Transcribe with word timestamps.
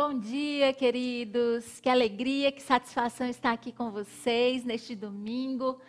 Bom 0.00 0.16
dia, 0.16 0.72
queridos. 0.72 1.80
Que 1.80 1.88
alegria, 1.88 2.52
que 2.52 2.62
satisfação 2.62 3.28
estar 3.28 3.50
aqui 3.50 3.72
com 3.72 3.90
vocês 3.90 4.64
neste 4.64 4.94
domingo, 4.94 5.80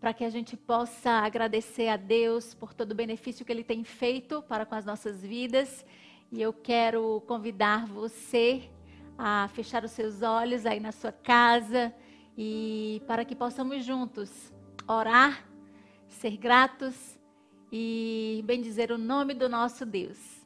para 0.00 0.14
que 0.14 0.24
a 0.24 0.30
gente 0.30 0.56
possa 0.56 1.10
agradecer 1.10 1.88
a 1.88 1.98
Deus 1.98 2.54
por 2.54 2.72
todo 2.72 2.92
o 2.92 2.94
benefício 2.94 3.44
que 3.44 3.52
Ele 3.52 3.62
tem 3.62 3.84
feito 3.84 4.40
para 4.48 4.64
com 4.64 4.74
as 4.74 4.86
nossas 4.86 5.20
vidas. 5.20 5.84
E 6.32 6.40
eu 6.40 6.54
quero 6.54 7.22
convidar 7.26 7.84
você 7.84 8.62
a 9.18 9.46
fechar 9.52 9.84
os 9.84 9.90
seus 9.90 10.22
olhos 10.22 10.64
aí 10.64 10.80
na 10.80 10.90
sua 10.90 11.12
casa 11.12 11.94
e 12.38 13.02
para 13.06 13.26
que 13.26 13.36
possamos 13.36 13.84
juntos 13.84 14.50
orar, 14.88 15.46
ser 16.08 16.38
gratos 16.38 16.96
e 17.70 18.42
bendizer 18.46 18.90
o 18.90 18.96
nome 18.96 19.34
do 19.34 19.50
nosso 19.50 19.84
Deus. 19.84 20.39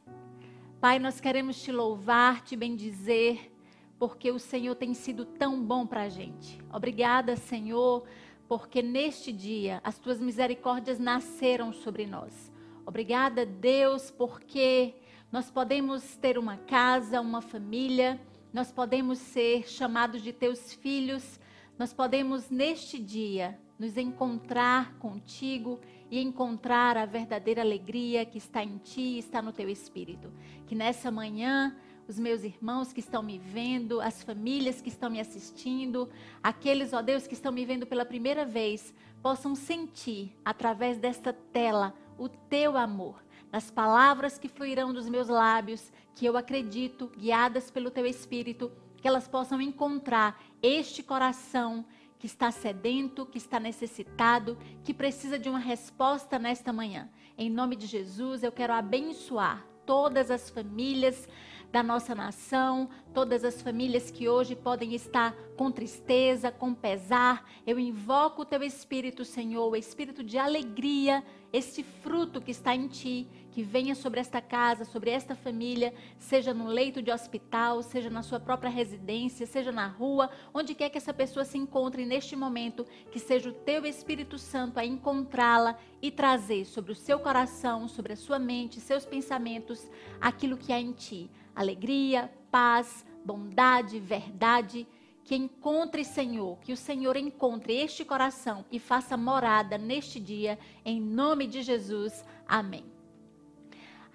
Pai, 0.79 0.99
nós 0.99 1.19
queremos 1.19 1.61
te 1.61 1.71
louvar, 1.71 2.43
te 2.43 2.55
bendizer, 2.55 3.51
porque 3.97 4.29
o 4.29 4.37
Senhor 4.37 4.75
tem 4.75 4.93
sido 4.93 5.25
tão 5.25 5.63
bom 5.63 5.87
para 5.87 6.03
a 6.03 6.09
gente. 6.09 6.61
Obrigada, 6.71 7.35
Senhor, 7.37 8.03
porque 8.47 8.81
neste 8.81 9.31
dia 9.31 9.79
as 9.83 9.97
tuas 9.97 10.19
misericórdias 10.19 10.99
nasceram 10.99 11.71
sobre 11.71 12.05
nós. 12.05 12.51
Obrigada, 12.85 13.45
Deus, 13.45 14.11
porque 14.11 14.95
nós 15.31 15.49
podemos 15.49 16.17
ter 16.17 16.37
uma 16.37 16.57
casa, 16.57 17.21
uma 17.21 17.41
família, 17.41 18.21
nós 18.53 18.71
podemos 18.71 19.17
ser 19.17 19.67
chamados 19.67 20.21
de 20.21 20.33
teus 20.33 20.73
filhos, 20.73 21.39
nós 21.79 21.93
podemos 21.93 22.49
neste 22.49 22.99
dia 22.99 23.57
nos 23.79 23.97
encontrar 23.97 24.93
contigo 24.99 25.79
e 26.15 26.21
encontrar 26.21 26.95
a 26.95 27.05
verdadeira 27.05 27.61
alegria 27.61 28.25
que 28.25 28.37
está 28.37 28.63
em 28.63 28.77
ti 28.77 29.17
está 29.17 29.41
no 29.41 29.51
teu 29.51 29.67
espírito. 29.67 30.31
Que 30.65 30.73
nessa 30.73 31.11
manhã 31.11 31.75
os 32.07 32.17
meus 32.17 32.41
irmãos 32.45 32.93
que 32.93 33.01
estão 33.01 33.21
me 33.21 33.37
vendo, 33.37 33.99
as 33.99 34.23
famílias 34.23 34.81
que 34.81 34.87
estão 34.87 35.09
me 35.09 35.19
assistindo, 35.19 36.09
aqueles, 36.41 36.93
ó 36.93 37.01
Deus, 37.01 37.27
que 37.27 37.33
estão 37.33 37.51
me 37.51 37.65
vendo 37.65 37.85
pela 37.85 38.05
primeira 38.05 38.45
vez, 38.45 38.93
possam 39.21 39.55
sentir 39.55 40.33
através 40.45 40.97
desta 40.97 41.33
tela 41.33 41.93
o 42.17 42.29
teu 42.29 42.77
amor, 42.77 43.21
nas 43.51 43.69
palavras 43.69 44.37
que 44.37 44.47
fluirão 44.47 44.93
dos 44.93 45.09
meus 45.09 45.27
lábios, 45.27 45.91
que 46.15 46.25
eu 46.25 46.37
acredito, 46.37 47.11
guiadas 47.17 47.69
pelo 47.69 47.91
teu 47.91 48.05
espírito, 48.05 48.71
que 49.01 49.07
elas 49.07 49.27
possam 49.27 49.59
encontrar 49.59 50.41
este 50.61 51.03
coração 51.03 51.85
que 52.25 52.31
está 52.31 52.49
sedento, 52.49 53.23
que 53.23 53.37
está 53.37 53.59
necessitado, 53.59 54.57
que 54.83 54.95
precisa 54.95 55.37
de 55.37 55.47
uma 55.47 55.59
resposta 55.59 56.39
nesta 56.39 56.73
manhã. 56.73 57.07
Em 57.37 57.51
nome 57.51 57.75
de 57.75 57.85
Jesus, 57.85 58.41
eu 58.41 58.51
quero 58.51 58.73
abençoar 58.73 59.63
todas 59.85 60.31
as 60.31 60.49
famílias 60.49 61.29
da 61.71 61.83
nossa 61.83 62.15
nação, 62.15 62.89
todas 63.13 63.43
as 63.43 63.61
famílias 63.61 64.09
que 64.09 64.27
hoje 64.27 64.55
podem 64.55 64.95
estar 64.95 65.35
com 65.55 65.69
tristeza, 65.69 66.51
com 66.51 66.73
pesar. 66.73 67.47
Eu 67.63 67.77
invoco 67.77 68.41
o 68.41 68.45
teu 68.45 68.63
espírito, 68.63 69.23
Senhor, 69.23 69.69
o 69.69 69.75
espírito 69.75 70.23
de 70.23 70.39
alegria, 70.39 71.23
este 71.53 71.83
fruto 71.83 72.41
que 72.41 72.49
está 72.49 72.73
em 72.73 72.87
ti, 72.87 73.29
que 73.55 73.63
venha 73.63 73.95
sobre 73.95 74.19
esta 74.19 74.41
casa, 74.41 74.83
sobre 74.83 75.09
esta 75.09 75.33
família, 75.33 75.93
seja 76.19 76.53
no 76.53 76.67
leito 76.67 77.01
de 77.01 77.09
hospital, 77.09 77.81
seja 77.81 78.09
na 78.09 78.21
sua 78.21 78.37
própria 78.37 78.69
residência, 78.69 79.45
seja 79.45 79.71
na 79.71 79.87
rua, 79.87 80.29
onde 80.53 80.75
quer 80.75 80.89
que 80.89 80.97
essa 80.97 81.13
pessoa 81.13 81.45
se 81.45 81.57
encontre 81.57 82.05
neste 82.05 82.35
momento, 82.35 82.85
que 83.13 83.17
seja 83.17 83.47
o 83.47 83.53
teu 83.53 83.85
Espírito 83.85 84.37
Santo 84.37 84.77
a 84.77 84.85
encontrá-la 84.85 85.79
e 86.01 86.11
trazer 86.11 86.65
sobre 86.65 86.91
o 86.91 86.95
seu 86.95 87.17
coração, 87.17 87.87
sobre 87.87 88.11
a 88.11 88.17
sua 88.17 88.37
mente, 88.37 88.81
seus 88.81 89.05
pensamentos, 89.05 89.89
aquilo 90.19 90.57
que 90.57 90.73
há 90.73 90.79
em 90.81 90.91
ti: 90.91 91.31
alegria, 91.55 92.29
paz, 92.51 93.05
bondade, 93.23 94.01
verdade. 94.01 94.85
Que 95.23 95.33
encontre, 95.33 96.03
Senhor, 96.03 96.59
que 96.59 96.73
o 96.73 96.77
Senhor 96.77 97.15
encontre 97.15 97.73
este 97.73 98.03
coração 98.03 98.65
e 98.69 98.79
faça 98.79 99.15
morada 99.15 99.77
neste 99.77 100.19
dia, 100.19 100.59
em 100.83 100.99
nome 100.99 101.47
de 101.47 101.63
Jesus. 101.63 102.23
Amém. 102.45 102.94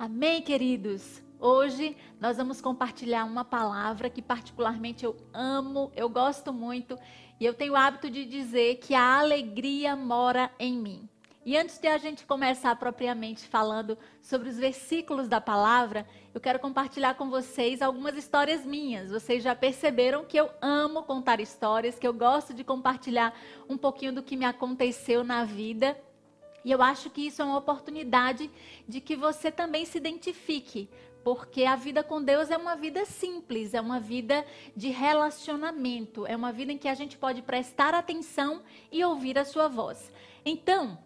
Amém, 0.00 0.40
queridos? 0.40 1.22
Hoje 1.38 1.94
nós 2.18 2.38
vamos 2.38 2.58
compartilhar 2.58 3.22
uma 3.26 3.44
palavra 3.44 4.08
que 4.08 4.22
particularmente 4.22 5.04
eu 5.04 5.14
amo, 5.30 5.92
eu 5.94 6.08
gosto 6.08 6.54
muito 6.54 6.98
e 7.38 7.44
eu 7.44 7.52
tenho 7.52 7.74
o 7.74 7.76
hábito 7.76 8.08
de 8.08 8.24
dizer 8.24 8.76
que 8.76 8.94
a 8.94 9.18
alegria 9.18 9.94
mora 9.94 10.50
em 10.58 10.78
mim. 10.78 11.06
E 11.44 11.54
antes 11.54 11.76
de 11.78 11.86
a 11.86 11.98
gente 11.98 12.24
começar 12.24 12.74
propriamente 12.76 13.46
falando 13.46 13.98
sobre 14.22 14.48
os 14.48 14.56
versículos 14.56 15.28
da 15.28 15.38
palavra, 15.38 16.06
eu 16.32 16.40
quero 16.40 16.58
compartilhar 16.58 17.12
com 17.12 17.28
vocês 17.28 17.82
algumas 17.82 18.16
histórias 18.16 18.64
minhas. 18.64 19.10
Vocês 19.10 19.42
já 19.42 19.54
perceberam 19.54 20.24
que 20.24 20.38
eu 20.38 20.48
amo 20.62 21.02
contar 21.02 21.40
histórias, 21.40 21.98
que 21.98 22.08
eu 22.08 22.14
gosto 22.14 22.54
de 22.54 22.64
compartilhar 22.64 23.38
um 23.68 23.76
pouquinho 23.76 24.14
do 24.14 24.22
que 24.22 24.34
me 24.34 24.46
aconteceu 24.46 25.22
na 25.22 25.44
vida 25.44 25.94
e 26.64 26.70
eu 26.70 26.82
acho 26.82 27.10
que 27.10 27.26
isso 27.26 27.40
é 27.40 27.44
uma 27.44 27.58
oportunidade 27.58 28.50
de 28.86 29.00
que 29.00 29.16
você 29.16 29.50
também 29.50 29.84
se 29.84 29.98
identifique, 29.98 30.88
porque 31.24 31.64
a 31.64 31.76
vida 31.76 32.02
com 32.02 32.22
Deus 32.22 32.50
é 32.50 32.56
uma 32.56 32.74
vida 32.74 33.04
simples, 33.04 33.74
é 33.74 33.80
uma 33.80 34.00
vida 34.00 34.44
de 34.76 34.88
relacionamento, 34.88 36.26
é 36.26 36.34
uma 36.34 36.52
vida 36.52 36.72
em 36.72 36.78
que 36.78 36.88
a 36.88 36.94
gente 36.94 37.16
pode 37.18 37.42
prestar 37.42 37.94
atenção 37.94 38.62
e 38.90 39.04
ouvir 39.04 39.38
a 39.38 39.44
sua 39.44 39.68
voz. 39.68 40.12
Então, 40.44 40.98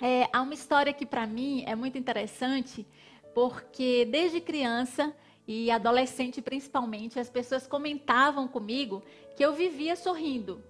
é, 0.00 0.28
há 0.32 0.42
uma 0.42 0.54
história 0.54 0.92
que 0.92 1.06
para 1.06 1.26
mim 1.26 1.64
é 1.66 1.74
muito 1.74 1.98
interessante, 1.98 2.86
porque 3.34 4.06
desde 4.10 4.40
criança 4.40 5.14
e 5.46 5.70
adolescente 5.70 6.40
principalmente, 6.40 7.18
as 7.18 7.28
pessoas 7.28 7.66
comentavam 7.66 8.46
comigo 8.46 9.02
que 9.36 9.44
eu 9.44 9.52
vivia 9.52 9.96
sorrindo. 9.96 10.62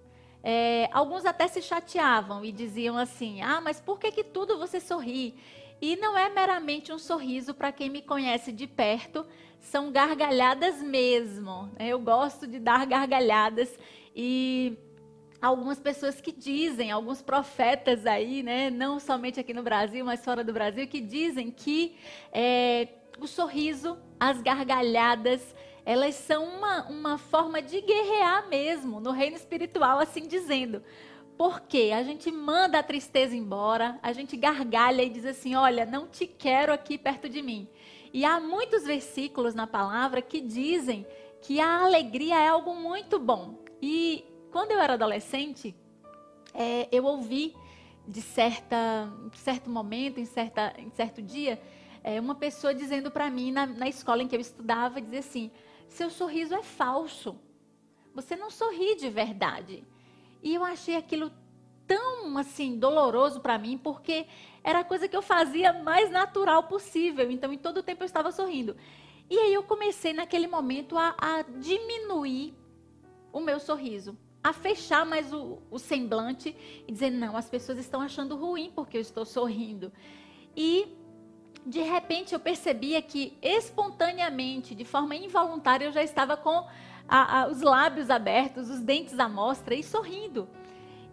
É, 0.43 0.89
alguns 0.91 1.25
até 1.25 1.47
se 1.47 1.61
chateavam 1.61 2.43
e 2.43 2.51
diziam 2.51 2.97
assim: 2.97 3.41
Ah, 3.41 3.61
mas 3.61 3.79
por 3.79 3.97
que, 3.97 4.11
que 4.11 4.23
tudo 4.23 4.57
você 4.57 4.79
sorri? 4.79 5.35
E 5.81 5.95
não 5.95 6.17
é 6.17 6.29
meramente 6.29 6.91
um 6.91 6.99
sorriso 6.99 7.53
para 7.53 7.71
quem 7.71 7.89
me 7.89 8.01
conhece 8.01 8.51
de 8.51 8.67
perto, 8.67 9.25
são 9.59 9.91
gargalhadas 9.91 10.81
mesmo. 10.81 11.71
Né? 11.77 11.87
Eu 11.89 11.99
gosto 11.99 12.45
de 12.47 12.59
dar 12.59 12.85
gargalhadas 12.85 13.77
e 14.15 14.77
algumas 15.41 15.79
pessoas 15.79 16.21
que 16.21 16.31
dizem, 16.31 16.89
alguns 16.89 17.21
profetas 17.21 18.05
aí, 18.05 18.41
né, 18.41 18.69
não 18.69 18.97
somente 18.97 19.41
aqui 19.41 19.53
no 19.53 19.61
Brasil, 19.61 20.05
mas 20.05 20.23
fora 20.23 20.41
do 20.41 20.53
Brasil, 20.53 20.87
que 20.87 21.01
dizem 21.01 21.51
que 21.51 21.97
é, 22.31 22.87
o 23.19 23.27
sorriso, 23.27 23.97
as 24.17 24.41
gargalhadas, 24.41 25.53
elas 25.85 26.15
são 26.15 26.45
uma, 26.45 26.87
uma 26.87 27.17
forma 27.17 27.61
de 27.61 27.81
guerrear 27.81 28.47
mesmo 28.47 28.99
no 28.99 29.11
reino 29.11 29.35
espiritual, 29.35 29.99
assim 29.99 30.27
dizendo. 30.27 30.81
Porque 31.37 31.91
a 31.93 32.03
gente 32.03 32.31
manda 32.31 32.79
a 32.79 32.83
tristeza 32.83 33.35
embora, 33.35 33.99
a 34.01 34.13
gente 34.13 34.37
gargalha 34.37 35.01
e 35.01 35.09
diz 35.09 35.25
assim: 35.25 35.55
Olha, 35.55 35.85
não 35.85 36.07
te 36.07 36.27
quero 36.27 36.71
aqui 36.71 36.97
perto 36.97 37.27
de 37.27 37.41
mim. 37.41 37.67
E 38.13 38.23
há 38.23 38.39
muitos 38.39 38.83
versículos 38.83 39.55
na 39.55 39.65
palavra 39.65 40.21
que 40.21 40.39
dizem 40.39 41.05
que 41.41 41.59
a 41.59 41.83
alegria 41.83 42.39
é 42.39 42.47
algo 42.47 42.75
muito 42.75 43.17
bom. 43.19 43.63
E 43.81 44.23
quando 44.51 44.71
eu 44.71 44.79
era 44.79 44.93
adolescente, 44.93 45.75
é, 46.53 46.87
eu 46.91 47.03
ouvi 47.05 47.55
de 48.07 48.21
certa, 48.21 49.11
em 49.25 49.37
certo 49.37 49.69
momento, 49.69 50.19
em, 50.19 50.25
certa, 50.25 50.73
em 50.77 50.91
certo 50.91 51.21
dia, 51.21 51.59
é, 52.03 52.19
uma 52.19 52.35
pessoa 52.35 52.73
dizendo 52.73 53.09
para 53.09 53.29
mim 53.29 53.51
na, 53.51 53.65
na 53.65 53.87
escola 53.87 54.21
em 54.21 54.27
que 54.27 54.35
eu 54.35 54.39
estudava, 54.39 55.01
dizer 55.01 55.19
assim: 55.19 55.51
seu 55.93 56.09
sorriso 56.09 56.53
é 56.53 56.63
falso. 56.63 57.39
Você 58.13 58.35
não 58.35 58.49
sorri 58.49 58.95
de 58.95 59.09
verdade. 59.09 59.83
E 60.41 60.53
eu 60.53 60.63
achei 60.63 60.95
aquilo 60.95 61.31
tão 61.87 62.37
assim 62.37 62.77
doloroso 62.77 63.39
para 63.39 63.57
mim, 63.57 63.77
porque 63.77 64.25
era 64.63 64.79
a 64.79 64.83
coisa 64.83 65.07
que 65.07 65.15
eu 65.15 65.21
fazia 65.21 65.71
mais 65.71 66.09
natural 66.09 66.63
possível. 66.63 67.29
Então, 67.31 67.51
em 67.53 67.57
todo 67.57 67.77
o 67.77 67.83
tempo 67.83 68.03
eu 68.03 68.05
estava 68.05 68.31
sorrindo. 68.31 68.75
E 69.29 69.37
aí 69.37 69.53
eu 69.53 69.63
comecei 69.63 70.13
naquele 70.13 70.47
momento 70.47 70.97
a, 70.97 71.15
a 71.17 71.41
diminuir 71.41 72.53
o 73.31 73.39
meu 73.39 73.59
sorriso, 73.59 74.17
a 74.43 74.51
fechar 74.51 75.05
mais 75.05 75.33
o, 75.33 75.59
o, 75.71 75.79
semblante 75.79 76.55
e 76.87 76.91
dizer 76.91 77.09
não, 77.09 77.35
as 77.35 77.49
pessoas 77.49 77.79
estão 77.79 78.01
achando 78.01 78.35
ruim 78.35 78.71
porque 78.75 78.97
eu 78.97 79.01
estou 79.01 79.25
sorrindo. 79.25 79.91
E 80.55 80.87
de 81.65 81.81
repente 81.81 82.33
eu 82.33 82.39
percebia 82.39 83.01
que 83.01 83.37
espontaneamente, 83.41 84.75
de 84.75 84.85
forma 84.85 85.15
involuntária, 85.15 85.85
eu 85.85 85.91
já 85.91 86.03
estava 86.03 86.35
com 86.35 86.67
a, 87.07 87.41
a, 87.41 87.47
os 87.47 87.61
lábios 87.61 88.09
abertos, 88.09 88.69
os 88.69 88.79
dentes 88.79 89.17
à 89.19 89.29
mostra 89.29 89.73
e 89.75 89.83
sorrindo. 89.83 90.47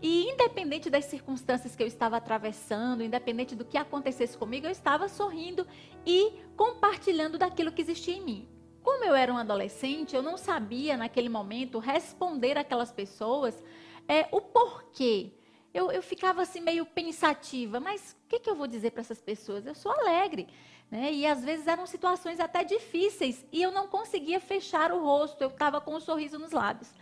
E 0.02 0.31
independente 0.31 0.88
das 0.88 1.05
circunstâncias 1.05 1.76
que 1.76 1.82
eu 1.82 1.87
estava 1.87 2.17
atravessando, 2.17 3.02
independente 3.02 3.55
do 3.55 3.64
que 3.64 3.76
acontecesse 3.76 4.37
comigo, 4.37 4.67
eu 4.67 4.70
estava 4.70 5.08
sorrindo 5.08 5.67
e 6.06 6.32
compartilhando 6.56 7.37
daquilo 7.37 7.70
que 7.70 7.82
existia 7.82 8.14
em 8.14 8.25
mim. 8.25 8.49
Como 8.82 9.05
eu 9.05 9.14
era 9.14 9.32
um 9.32 9.37
adolescente, 9.37 10.17
eu 10.17 10.23
não 10.23 10.38
sabia 10.38 10.97
naquele 10.97 11.29
momento 11.29 11.79
responder 11.79 12.56
aquelas 12.56 12.91
pessoas 12.91 13.62
é, 14.08 14.26
o 14.32 14.41
porquê 14.41 15.35
eu, 15.72 15.90
eu 15.90 16.02
ficava 16.02 16.43
assim 16.43 16.61
meio 16.61 16.84
pensativa, 16.84 17.78
mas 17.78 18.17
o 18.25 18.28
que, 18.28 18.40
que 18.40 18.50
eu 18.50 18.56
vou 18.56 18.67
dizer 18.67 18.90
para 18.90 19.00
essas 19.00 19.20
pessoas? 19.20 19.67
Eu 19.67 19.75
sou 19.75 19.93
alegre. 19.93 20.49
Né? 20.90 21.12
E 21.12 21.26
às 21.26 21.44
vezes 21.44 21.67
eram 21.67 21.87
situações 21.87 22.40
até 22.40 22.64
difíceis 22.64 23.46
e 23.52 23.62
eu 23.62 23.70
não 23.70 23.87
conseguia 23.87 24.40
fechar 24.40 24.90
o 24.90 25.02
rosto, 25.02 25.40
eu 25.43 25.49
estava 25.49 25.81
com 25.81 25.94
um 25.94 26.00
sorriso 26.00 26.38
nos 26.38 26.50
lábios. 26.50 26.93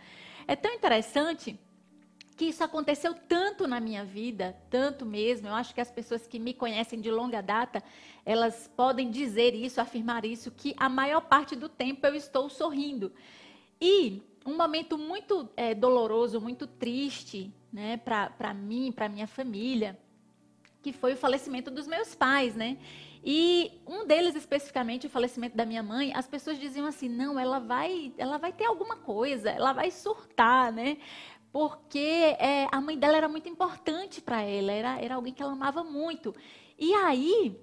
É 0.47 0.55
tão 0.55 0.71
interessante 0.73 1.59
que 2.37 2.45
isso 2.45 2.63
aconteceu 2.63 3.13
tanto 3.27 3.67
na 3.67 3.81
minha 3.81 4.05
vida, 4.05 4.55
tanto 4.69 5.05
mesmo. 5.05 5.47
Eu 5.47 5.55
acho 5.55 5.73
que 5.73 5.81
as 5.81 5.91
pessoas 5.91 6.25
que 6.25 6.39
me 6.39 6.53
conhecem 6.53 7.01
de 7.01 7.11
longa 7.11 7.41
data, 7.41 7.83
elas 8.25 8.71
podem 8.77 9.11
dizer 9.11 9.53
isso, 9.53 9.81
afirmar 9.81 10.23
isso, 10.23 10.49
que 10.51 10.73
a 10.77 10.87
maior 10.87 11.21
parte 11.21 11.55
do 11.55 11.67
tempo 11.67 12.07
eu 12.07 12.15
estou 12.15 12.49
sorrindo. 12.49 13.11
E 13.81 14.21
um 14.45 14.55
momento 14.55 14.97
muito 14.97 15.49
é, 15.57 15.75
doloroso, 15.75 16.39
muito 16.39 16.65
triste, 16.65 17.51
né, 17.71 17.97
para 17.97 18.53
mim, 18.53 18.91
para 18.91 19.09
minha 19.09 19.27
família, 19.27 19.97
que 20.81 20.93
foi 20.93 21.13
o 21.13 21.17
falecimento 21.17 21.69
dos 21.69 21.87
meus 21.87 22.15
pais, 22.15 22.55
né? 22.55 22.77
E 23.23 23.81
um 23.85 24.05
deles 24.05 24.35
especificamente, 24.35 25.07
o 25.07 25.09
falecimento 25.09 25.55
da 25.55 25.65
minha 25.65 25.83
mãe, 25.83 26.13
as 26.15 26.25
pessoas 26.25 26.57
diziam 26.57 26.85
assim: 26.85 27.09
"Não, 27.09 27.37
ela 27.37 27.59
vai, 27.59 28.13
ela 28.17 28.37
vai 28.37 28.53
ter 28.53 28.65
alguma 28.65 28.95
coisa, 28.95 29.49
ela 29.49 29.73
vai 29.73 29.91
surtar, 29.91 30.71
né? 30.71 30.97
Porque 31.51 32.35
é, 32.39 32.67
a 32.71 32.79
mãe 32.79 32.97
dela 32.97 33.17
era 33.17 33.27
muito 33.27 33.49
importante 33.49 34.21
para 34.21 34.41
ela, 34.41 34.71
era, 34.71 35.01
era 35.01 35.15
alguém 35.15 35.33
que 35.33 35.41
ela 35.41 35.53
amava 35.53 35.83
muito. 35.83 36.33
E 36.77 36.93
aí, 36.93 37.59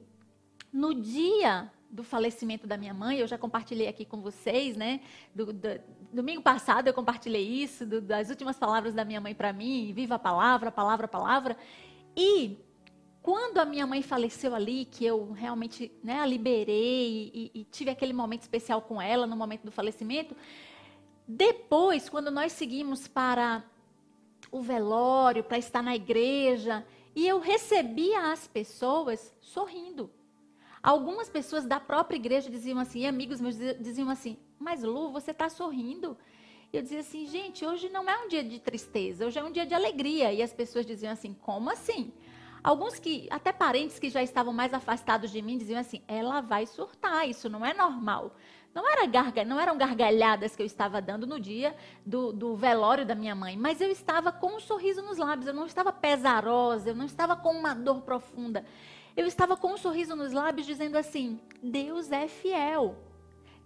no 0.73 0.93
dia 0.93 1.70
do 1.97 2.05
falecimento 2.05 2.67
da 2.67 2.77
minha 2.77 2.93
mãe, 2.93 3.19
eu 3.19 3.27
já 3.27 3.39
compartilhei 3.39 3.89
aqui 3.89 4.05
com 4.05 4.21
vocês, 4.21 4.77
né? 4.77 5.01
Do, 5.35 5.51
do, 5.51 5.81
domingo 6.13 6.43
passado 6.43 6.87
eu 6.87 6.95
compartilhei 6.95 7.43
isso, 7.43 7.87
do, 7.87 8.03
das 8.03 8.29
últimas 8.29 8.59
palavras 8.59 8.93
da 8.93 9.03
minha 9.03 9.21
mãe 9.21 9.35
para 9.35 9.51
mim, 9.51 9.93
viva 9.95 10.17
a 10.17 10.19
palavra, 10.19 10.71
palavra, 10.71 11.09
palavra. 11.09 11.57
E 12.15 12.59
quando 13.23 13.59
a 13.59 13.65
minha 13.65 13.87
mãe 13.87 14.03
faleceu 14.03 14.55
ali, 14.55 14.85
que 14.85 15.07
eu 15.07 15.33
realmente 15.33 15.91
né, 16.05 16.21
a 16.21 16.27
liberei 16.27 17.33
e, 17.35 17.51
e, 17.55 17.65
tive 17.65 17.91
aquele 17.91 18.13
momento 18.13 18.43
especial 18.43 18.83
com 18.83 19.01
ela 19.01 19.27
no 19.27 19.35
momento 19.35 19.65
do 19.65 19.73
falecimento, 19.73 20.37
depois, 21.27 22.11
quando 22.11 22.31
nós 22.31 22.53
seguimos 22.53 23.09
para 23.09 23.65
o 24.53 24.61
velório, 24.61 25.43
para 25.43 25.57
estar 25.57 25.83
na 25.83 25.97
igreja, 25.97 26.87
e 27.15 27.27
eu 27.27 27.41
recebia 27.41 28.31
as 28.33 28.47
pessoas 28.47 29.35
sorrindo. 29.41 30.11
Algumas 30.87 31.29
pessoas 31.29 31.67
da 31.67 31.81
própria 31.81 32.17
igreja 32.17 32.49
diziam 32.49 32.79
assim, 32.79 33.06
amigos 33.06 33.41
meus 33.41 33.56
diziam 33.81 34.09
assim, 34.09 34.37
mas 34.56 34.85
Lu, 34.85 35.11
você 35.11 35.33
está 35.33 35.49
sorrindo? 35.49 36.17
Eu 36.73 36.81
dizia 36.81 37.00
assim, 37.00 37.27
gente, 37.27 37.67
hoje 37.67 37.88
não 37.88 38.09
é 38.09 38.17
um 38.25 38.29
dia 38.29 38.44
de 38.44 38.61
tristeza, 38.61 39.27
hoje 39.27 39.37
é 39.37 39.43
um 39.43 39.50
dia 39.50 39.67
de 39.67 39.75
alegria. 39.75 40.33
E 40.33 40.41
as 40.41 40.53
pessoas 40.53 40.87
diziam 40.87 41.12
assim, 41.12 41.35
como 41.35 41.71
assim? 41.71 42.12
Alguns 42.62 43.00
que, 43.00 43.27
até 43.33 43.53
parentes 43.53 43.99
que 43.99 44.09
já 44.09 44.23
estavam 44.23 44.53
mais 44.53 44.73
afastados 44.73 45.33
de 45.33 45.43
mim, 45.43 45.59
diziam 45.59 45.81
assim, 45.81 46.03
ela 46.06 46.41
vai 46.41 46.67
surtar, 46.67 47.29
isso 47.29 47.50
não 47.50 47.67
é 47.67 47.75
normal. 47.75 48.37
Não, 48.73 48.88
era 48.88 49.06
garga, 49.06 49.44
não 49.44 49.59
eram 49.59 49.77
gargalhadas 49.77 50.55
que 50.55 50.62
eu 50.62 50.67
estava 50.67 51.03
dando 51.03 51.27
no 51.27 51.41
dia 51.41 51.75
do, 52.05 52.33
do 52.33 52.55
velório 52.55 53.05
da 53.05 53.15
minha 53.17 53.35
mãe, 53.35 53.56
mas 53.56 53.81
eu 53.81 53.91
estava 53.91 54.31
com 54.31 54.55
um 54.55 54.61
sorriso 54.61 55.03
nos 55.03 55.19
lábios, 55.19 55.49
eu 55.49 55.55
não 55.55 55.67
estava 55.67 55.93
pesarosa, 55.93 56.91
eu 56.91 56.94
não 56.94 57.06
estava 57.06 57.35
com 57.35 57.50
uma 57.50 57.75
dor 57.75 58.03
profunda. 58.03 58.65
Eu 59.17 59.27
estava 59.27 59.57
com 59.57 59.73
um 59.73 59.79
sorriso 59.79 60.15
nos 60.15 60.33
lábios 60.33 60.67
dizendo 60.67 60.97
assim: 60.97 61.41
Deus 61.63 62.13
é 62.13 62.29
fiel. 62.29 62.97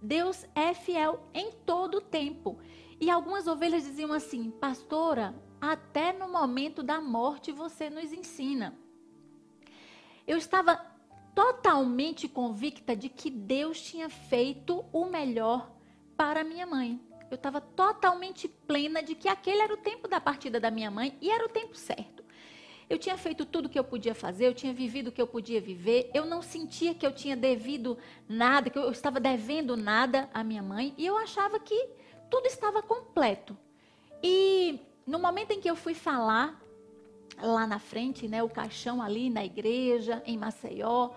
Deus 0.01 0.47
é 0.55 0.73
fiel 0.73 1.21
em 1.35 1.51
todo 1.67 1.97
o 1.97 2.01
tempo. 2.01 2.59
E 3.01 3.11
algumas 3.11 3.47
ovelhas 3.47 3.85
diziam 3.85 4.13
assim: 4.13 4.51
Pastora, 4.51 5.35
até 5.61 6.13
no 6.13 6.29
momento 6.29 6.83
da 6.83 7.01
morte 7.01 7.51
você 7.51 7.91
nos 7.91 8.13
ensina. 8.13 8.79
Eu 10.27 10.39
estava 10.39 10.77
totalmente 11.35 12.29
convicta 12.29 12.95
de 12.95 13.09
que 13.09 13.31
Deus 13.31 13.81
tinha 13.81 14.09
feito 14.09 14.85
o 14.93 15.07
melhor 15.07 15.71
para 16.17 16.45
minha 16.45 16.67
mãe. 16.67 17.01
Eu 17.31 17.35
estava 17.37 17.61
totalmente 17.61 18.47
plena 18.47 19.03
de 19.03 19.15
que 19.15 19.29
aquele 19.29 19.63
era 19.63 19.75
o 19.75 19.79
tempo 19.79 20.07
da 20.07 20.21
partida 20.21 20.61
da 20.61 20.71
minha 20.71 20.91
mãe 20.91 21.17
e 21.21 21.31
era 21.31 21.45
o 21.45 21.49
tempo 21.49 21.77
certo. 21.77 22.20
Eu 22.91 22.99
tinha 22.99 23.17
feito 23.17 23.47
tudo 23.47 23.67
o 23.67 23.69
que 23.69 23.79
eu 23.79 23.85
podia 23.85 24.17
fazer, 24.17 24.49
eu 24.49 24.53
tinha 24.53 24.75
vivido 24.75 25.09
o 25.09 25.13
que 25.13 25.23
eu 25.23 25.27
podia 25.27 25.61
viver, 25.61 26.11
eu 26.13 26.27
não 26.27 26.43
sentia 26.43 26.93
que 26.93 27.07
eu 27.07 27.13
tinha 27.13 27.37
devido 27.37 27.97
nada, 28.29 28.69
que 28.69 28.77
eu 28.77 28.91
estava 28.91 29.21
devendo 29.21 29.77
nada 29.77 30.29
à 30.35 30.43
minha 30.43 30.61
mãe, 30.61 30.93
e 30.99 31.07
eu 31.07 31.17
achava 31.17 31.61
que 31.61 31.89
tudo 32.29 32.47
estava 32.47 32.83
completo. 32.83 33.57
E 34.21 34.81
no 35.07 35.21
momento 35.21 35.53
em 35.53 35.61
que 35.61 35.71
eu 35.71 35.77
fui 35.77 35.95
falar 35.95 36.61
lá 37.41 37.65
na 37.65 37.79
frente, 37.79 38.27
né, 38.27 38.43
o 38.43 38.49
caixão 38.49 39.01
ali 39.01 39.31
na 39.31 39.45
igreja, 39.45 40.21
em 40.27 40.37
Maceió, 40.37 41.11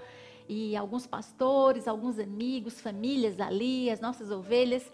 e 0.48 0.76
alguns 0.76 1.08
pastores, 1.08 1.88
alguns 1.88 2.20
amigos, 2.20 2.80
famílias 2.80 3.40
ali, 3.40 3.90
as 3.90 4.00
nossas 4.00 4.30
ovelhas. 4.30 4.92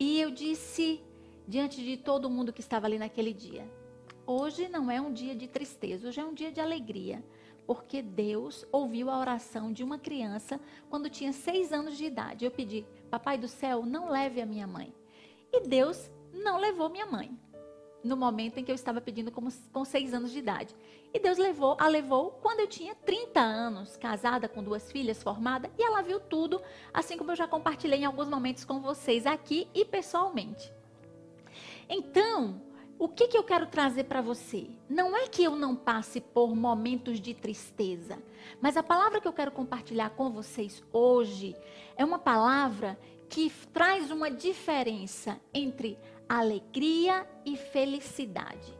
E 0.00 0.18
eu 0.18 0.30
disse 0.30 0.98
diante 1.46 1.82
de 1.84 1.98
todo 1.98 2.30
mundo 2.30 2.54
que 2.54 2.60
estava 2.60 2.86
ali 2.86 2.98
naquele 2.98 3.34
dia: 3.34 3.70
hoje 4.32 4.68
não 4.68 4.90
é 4.90 5.00
um 5.00 5.12
dia 5.12 5.34
de 5.34 5.46
tristeza, 5.46 6.08
hoje 6.08 6.20
é 6.20 6.24
um 6.24 6.34
dia 6.34 6.50
de 6.50 6.60
alegria. 6.60 7.22
Porque 7.66 8.02
Deus 8.02 8.66
ouviu 8.72 9.08
a 9.08 9.18
oração 9.18 9.72
de 9.72 9.84
uma 9.84 9.98
criança 9.98 10.60
quando 10.90 11.08
tinha 11.08 11.32
seis 11.32 11.72
anos 11.72 11.96
de 11.96 12.04
idade. 12.04 12.44
Eu 12.44 12.50
pedi, 12.50 12.84
Papai 13.10 13.38
do 13.38 13.46
céu, 13.46 13.86
não 13.86 14.10
leve 14.10 14.40
a 14.40 14.46
minha 14.46 14.66
mãe. 14.66 14.92
E 15.52 15.60
Deus 15.60 16.10
não 16.32 16.58
levou 16.58 16.88
minha 16.88 17.06
mãe 17.06 17.38
no 18.02 18.16
momento 18.16 18.58
em 18.58 18.64
que 18.64 18.70
eu 18.70 18.74
estava 18.74 19.00
pedindo 19.00 19.30
como, 19.30 19.50
com 19.72 19.84
seis 19.84 20.12
anos 20.12 20.32
de 20.32 20.38
idade. 20.38 20.74
E 21.14 21.18
Deus 21.18 21.38
levou, 21.38 21.76
a 21.78 21.86
levou 21.86 22.32
quando 22.42 22.60
eu 22.60 22.66
tinha 22.66 22.94
30 22.94 23.40
anos, 23.40 23.96
casada 23.96 24.48
com 24.48 24.62
duas 24.62 24.90
filhas, 24.90 25.22
formada, 25.22 25.70
e 25.78 25.82
ela 25.82 26.02
viu 26.02 26.18
tudo, 26.18 26.60
assim 26.92 27.16
como 27.16 27.30
eu 27.30 27.36
já 27.36 27.46
compartilhei 27.46 28.00
em 28.00 28.04
alguns 28.04 28.28
momentos 28.28 28.64
com 28.64 28.80
vocês 28.80 29.26
aqui 29.26 29.68
e 29.74 29.84
pessoalmente. 29.84 30.72
Então, 31.88 32.60
o 33.02 33.08
que, 33.08 33.26
que 33.26 33.36
eu 33.36 33.42
quero 33.42 33.66
trazer 33.66 34.04
para 34.04 34.20
você? 34.20 34.68
Não 34.88 35.16
é 35.16 35.26
que 35.26 35.42
eu 35.42 35.56
não 35.56 35.74
passe 35.74 36.20
por 36.20 36.54
momentos 36.54 37.20
de 37.20 37.34
tristeza, 37.34 38.16
mas 38.60 38.76
a 38.76 38.82
palavra 38.82 39.20
que 39.20 39.26
eu 39.26 39.32
quero 39.32 39.50
compartilhar 39.50 40.10
com 40.10 40.30
vocês 40.30 40.84
hoje 40.92 41.56
é 41.96 42.04
uma 42.04 42.20
palavra 42.20 42.96
que 43.28 43.50
traz 43.72 44.12
uma 44.12 44.30
diferença 44.30 45.36
entre 45.52 45.98
alegria 46.28 47.28
e 47.44 47.56
felicidade. 47.56 48.72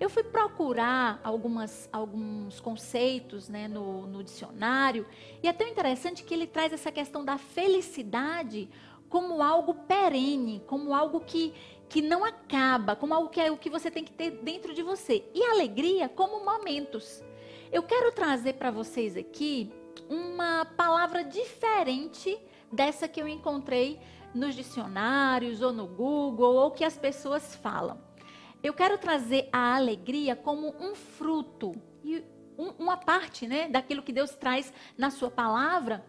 Eu 0.00 0.10
fui 0.10 0.24
procurar 0.24 1.20
algumas, 1.22 1.88
alguns 1.92 2.58
conceitos 2.58 3.48
né, 3.48 3.68
no, 3.68 4.04
no 4.04 4.24
dicionário 4.24 5.06
e 5.44 5.46
é 5.46 5.52
tão 5.52 5.68
interessante 5.68 6.24
que 6.24 6.34
ele 6.34 6.48
traz 6.48 6.72
essa 6.72 6.90
questão 6.90 7.24
da 7.24 7.38
felicidade 7.38 8.68
como 9.10 9.42
algo 9.42 9.74
perene, 9.74 10.62
como 10.66 10.94
algo 10.94 11.20
que, 11.20 11.52
que 11.90 12.00
não 12.00 12.24
acaba, 12.24 12.94
como 12.94 13.12
algo 13.12 13.28
que 13.28 13.40
é 13.40 13.50
o 13.50 13.56
que 13.56 13.68
você 13.68 13.90
tem 13.90 14.04
que 14.04 14.12
ter 14.12 14.30
dentro 14.30 14.72
de 14.72 14.80
você. 14.80 15.28
E 15.34 15.42
alegria 15.42 16.08
como 16.08 16.44
momentos. 16.44 17.22
Eu 17.72 17.82
quero 17.82 18.12
trazer 18.12 18.54
para 18.54 18.70
vocês 18.70 19.16
aqui 19.16 19.72
uma 20.08 20.64
palavra 20.64 21.24
diferente 21.24 22.38
dessa 22.72 23.08
que 23.08 23.20
eu 23.20 23.26
encontrei 23.26 23.98
nos 24.32 24.54
dicionários 24.54 25.60
ou 25.60 25.72
no 25.72 25.88
Google 25.88 26.54
ou 26.54 26.70
que 26.70 26.84
as 26.84 26.96
pessoas 26.96 27.56
falam. 27.56 28.00
Eu 28.62 28.72
quero 28.72 28.96
trazer 28.96 29.48
a 29.52 29.74
alegria 29.74 30.36
como 30.36 30.72
um 30.80 30.94
fruto 30.94 31.74
e 32.04 32.22
um, 32.56 32.68
uma 32.78 32.96
parte, 32.96 33.48
né, 33.48 33.68
daquilo 33.68 34.02
que 34.02 34.12
Deus 34.12 34.30
traz 34.30 34.72
na 34.96 35.10
sua 35.10 35.30
palavra 35.30 36.04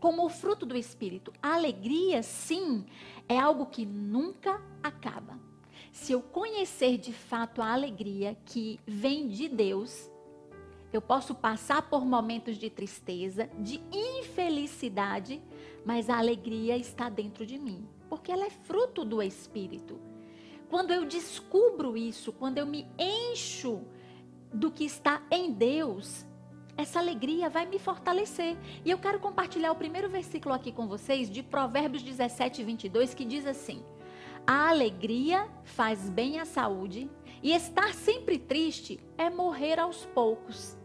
como 0.00 0.24
o 0.24 0.30
fruto 0.30 0.64
do 0.66 0.76
espírito. 0.76 1.32
A 1.42 1.54
alegria, 1.54 2.22
sim, 2.22 2.84
é 3.28 3.38
algo 3.38 3.66
que 3.66 3.84
nunca 3.84 4.60
acaba. 4.82 5.38
Se 5.92 6.12
eu 6.12 6.22
conhecer 6.22 6.96
de 6.96 7.12
fato 7.12 7.60
a 7.60 7.72
alegria 7.72 8.36
que 8.46 8.80
vem 8.86 9.28
de 9.28 9.48
Deus, 9.48 10.10
eu 10.92 11.00
posso 11.00 11.34
passar 11.34 11.82
por 11.82 12.04
momentos 12.04 12.56
de 12.56 12.70
tristeza, 12.70 13.48
de 13.58 13.80
infelicidade, 13.92 15.40
mas 15.84 16.08
a 16.08 16.18
alegria 16.18 16.76
está 16.76 17.08
dentro 17.08 17.46
de 17.46 17.58
mim, 17.58 17.86
porque 18.08 18.32
ela 18.32 18.46
é 18.46 18.50
fruto 18.50 19.04
do 19.04 19.22
Espírito. 19.22 19.98
Quando 20.68 20.92
eu 20.92 21.04
descubro 21.04 21.96
isso, 21.96 22.32
quando 22.32 22.58
eu 22.58 22.66
me 22.66 22.86
encho 22.98 23.82
do 24.52 24.70
que 24.70 24.84
está 24.84 25.22
em 25.30 25.52
Deus, 25.52 26.24
essa 26.80 26.98
alegria 26.98 27.48
vai 27.48 27.66
me 27.66 27.78
fortalecer. 27.78 28.56
E 28.84 28.90
eu 28.90 28.98
quero 28.98 29.20
compartilhar 29.20 29.70
o 29.70 29.76
primeiro 29.76 30.08
versículo 30.08 30.54
aqui 30.54 30.72
com 30.72 30.88
vocês, 30.88 31.30
de 31.30 31.42
Provérbios 31.42 32.02
17, 32.02 32.64
22, 32.64 33.14
que 33.14 33.24
diz 33.24 33.46
assim: 33.46 33.84
A 34.46 34.68
alegria 34.70 35.48
faz 35.62 36.08
bem 36.08 36.40
à 36.40 36.44
saúde, 36.44 37.08
e 37.42 37.52
estar 37.52 37.94
sempre 37.94 38.38
triste 38.38 38.98
é 39.16 39.30
morrer 39.30 39.78
aos 39.78 40.06
poucos. 40.06 40.78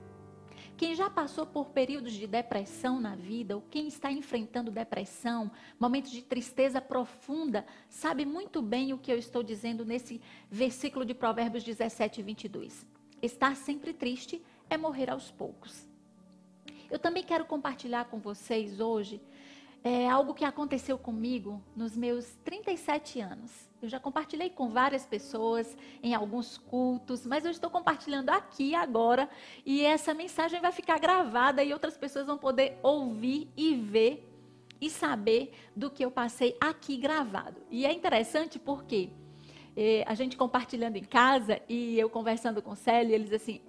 Quem 0.78 0.94
já 0.94 1.10
passou 1.10 1.46
por 1.46 1.70
períodos 1.70 2.12
de 2.12 2.28
depressão 2.28 3.00
na 3.00 3.16
vida, 3.16 3.56
ou 3.56 3.64
quem 3.72 3.88
está 3.88 4.12
enfrentando 4.12 4.70
depressão, 4.70 5.50
momentos 5.80 6.12
de 6.12 6.22
tristeza 6.22 6.82
profunda, 6.82 7.66
sabe 7.88 8.26
muito 8.26 8.62
bem 8.62 8.92
o 8.92 8.98
que 8.98 9.10
eu 9.10 9.18
estou 9.18 9.42
dizendo 9.42 9.86
nesse 9.86 10.22
versículo 10.52 11.06
de 11.06 11.14
Provérbios 11.14 11.64
17, 11.64 12.22
22. 12.22 12.86
Estar 13.22 13.56
sempre 13.56 13.94
triste 13.94 14.44
é 14.70 14.78
morrer 14.78 15.10
aos 15.10 15.32
poucos. 15.32 15.85
Eu 16.90 17.00
também 17.00 17.24
quero 17.24 17.46
compartilhar 17.46 18.06
com 18.06 18.20
vocês 18.20 18.80
hoje 18.80 19.22
é, 19.84 20.10
algo 20.10 20.34
que 20.34 20.44
aconteceu 20.44 20.98
comigo 20.98 21.62
nos 21.76 21.96
meus 21.96 22.26
37 22.44 23.22
anos. 23.22 23.52
Eu 23.82 23.88
já 23.88 24.00
compartilhei 24.00 24.50
com 24.50 24.70
várias 24.70 25.06
pessoas 25.06 25.78
em 26.02 26.16
alguns 26.16 26.58
cultos, 26.58 27.26
mas 27.26 27.46
eu 27.46 27.52
estou 27.52 27.70
compartilhando 27.70 28.32
aqui 28.32 28.74
agora 28.74 29.30
e 29.64 29.86
essa 29.86 30.14
mensagem 30.14 30.60
vai 30.60 30.72
ficar 30.72 31.00
gravada 31.00 31.64
e 31.64 31.72
outras 31.72 31.96
pessoas 31.96 32.26
vão 32.26 32.38
poder 32.38 32.80
ouvir 32.82 33.48
e 33.56 33.76
ver 33.76 34.28
e 34.82 34.90
saber 34.90 35.54
do 35.76 35.92
que 35.92 36.04
eu 36.04 36.10
passei 36.10 36.58
aqui 36.60 36.98
gravado. 36.98 37.62
E 37.70 37.86
é 37.86 37.94
interessante 37.94 38.58
porque 38.58 39.12
eh, 39.78 40.04
a 40.08 40.16
gente 40.16 40.36
compartilhando 40.36 40.96
em 40.96 41.04
casa 41.04 41.62
e 41.70 42.00
eu 42.00 42.10
conversando 42.10 42.62
com 42.62 42.76
Célio, 42.76 43.14
ele 43.14 43.26
diz 43.26 43.34
assim: 43.34 43.62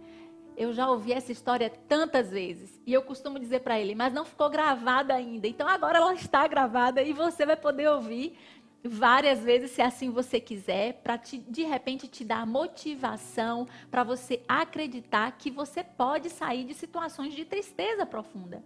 eu 0.57 0.73
já 0.73 0.89
ouvi 0.91 1.13
essa 1.13 1.31
história 1.31 1.71
tantas 1.89 2.31
vezes. 2.31 2.81
E 2.87 2.93
eu 2.93 3.03
costumo 3.03 3.39
dizer 3.39 3.61
para 3.61 3.79
ele, 3.79 3.95
mas 3.95 4.13
não 4.13 4.25
ficou 4.25 4.49
gravada 4.49 5.15
ainda. 5.15 5.47
Então 5.47 5.69
agora 5.69 5.99
ela 5.99 6.15
está 6.15 6.47
gravada 6.47 7.03
e 7.03 7.13
você 7.13 7.45
vai 7.45 7.57
poder 7.57 7.89
ouvir 7.89 8.37
várias 8.83 9.41
vezes, 9.41 9.73
se 9.73 9.83
assim 9.83 10.11
você 10.11 10.41
quiser, 10.41 10.95
para 11.03 11.17
de 11.17 11.63
repente 11.65 12.07
te 12.07 12.25
dar 12.25 12.47
motivação 12.47 13.67
para 13.91 14.05
você 14.05 14.43
acreditar 14.49 15.33
que 15.33 15.51
você 15.51 15.83
pode 15.83 16.31
sair 16.31 16.65
de 16.65 16.75
situações 16.75 17.35
de 17.35 17.45
tristeza 17.45 18.07
profunda. 18.07 18.63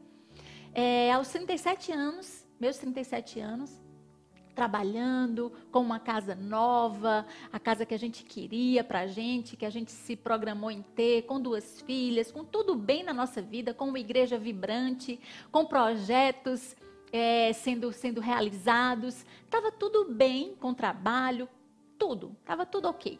É, 0.73 1.12
aos 1.12 1.28
37 1.28 1.92
anos, 1.92 2.47
meus 2.59 2.76
37 2.78 3.40
anos, 3.40 3.80
trabalhando 4.61 5.50
com 5.73 5.81
uma 5.81 5.99
casa 5.99 6.35
nova, 6.35 7.25
a 7.50 7.59
casa 7.59 7.87
que 7.87 7.95
a 7.95 7.99
gente 7.99 8.23
queria 8.23 8.85
para 8.85 9.00
a 9.00 9.07
gente, 9.07 9.57
que 9.57 9.64
a 9.64 9.71
gente 9.71 9.90
se 9.90 10.14
programou 10.14 10.71
em 10.71 10.83
ter, 10.83 11.23
com 11.23 11.40
duas 11.40 11.81
filhas, 11.81 12.31
com 12.31 12.45
tudo 12.45 12.75
bem 12.75 13.02
na 13.02 13.14
nossa 13.14 13.40
vida, 13.40 13.73
com 13.73 13.87
uma 13.87 13.99
igreja 13.99 14.37
vibrante, 14.37 15.19
com 15.50 15.64
projetos 15.64 16.76
é, 17.11 17.55
sendo, 17.55 17.90
sendo 17.90 18.21
realizados. 18.21 19.25
Estava 19.47 19.73
tudo 19.73 20.12
bem 20.12 20.55
com 20.57 20.75
trabalho, 20.75 21.49
tudo, 21.99 22.37
estava 22.40 22.67
tudo 22.67 22.87
ok. 22.87 23.19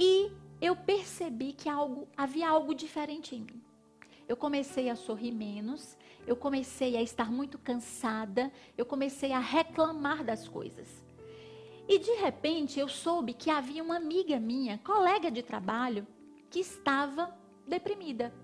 E 0.00 0.32
eu 0.62 0.74
percebi 0.74 1.52
que 1.52 1.68
algo, 1.68 2.08
havia 2.16 2.48
algo 2.48 2.74
diferente 2.74 3.36
em 3.36 3.40
mim. 3.40 3.62
Eu 4.26 4.34
comecei 4.34 4.88
a 4.88 4.96
sorrir 4.96 5.32
menos, 5.32 5.97
eu 6.28 6.36
comecei 6.36 6.94
a 6.94 7.00
estar 7.00 7.32
muito 7.32 7.56
cansada, 7.58 8.52
eu 8.76 8.84
comecei 8.84 9.32
a 9.32 9.38
reclamar 9.38 10.22
das 10.22 10.46
coisas. 10.46 11.02
E 11.88 11.98
de 11.98 12.12
repente 12.16 12.78
eu 12.78 12.86
soube 12.86 13.32
que 13.32 13.48
havia 13.48 13.82
uma 13.82 13.96
amiga 13.96 14.38
minha, 14.38 14.76
colega 14.76 15.30
de 15.30 15.42
trabalho, 15.42 16.06
que 16.50 16.60
estava 16.60 17.34
deprimida, 17.66 18.34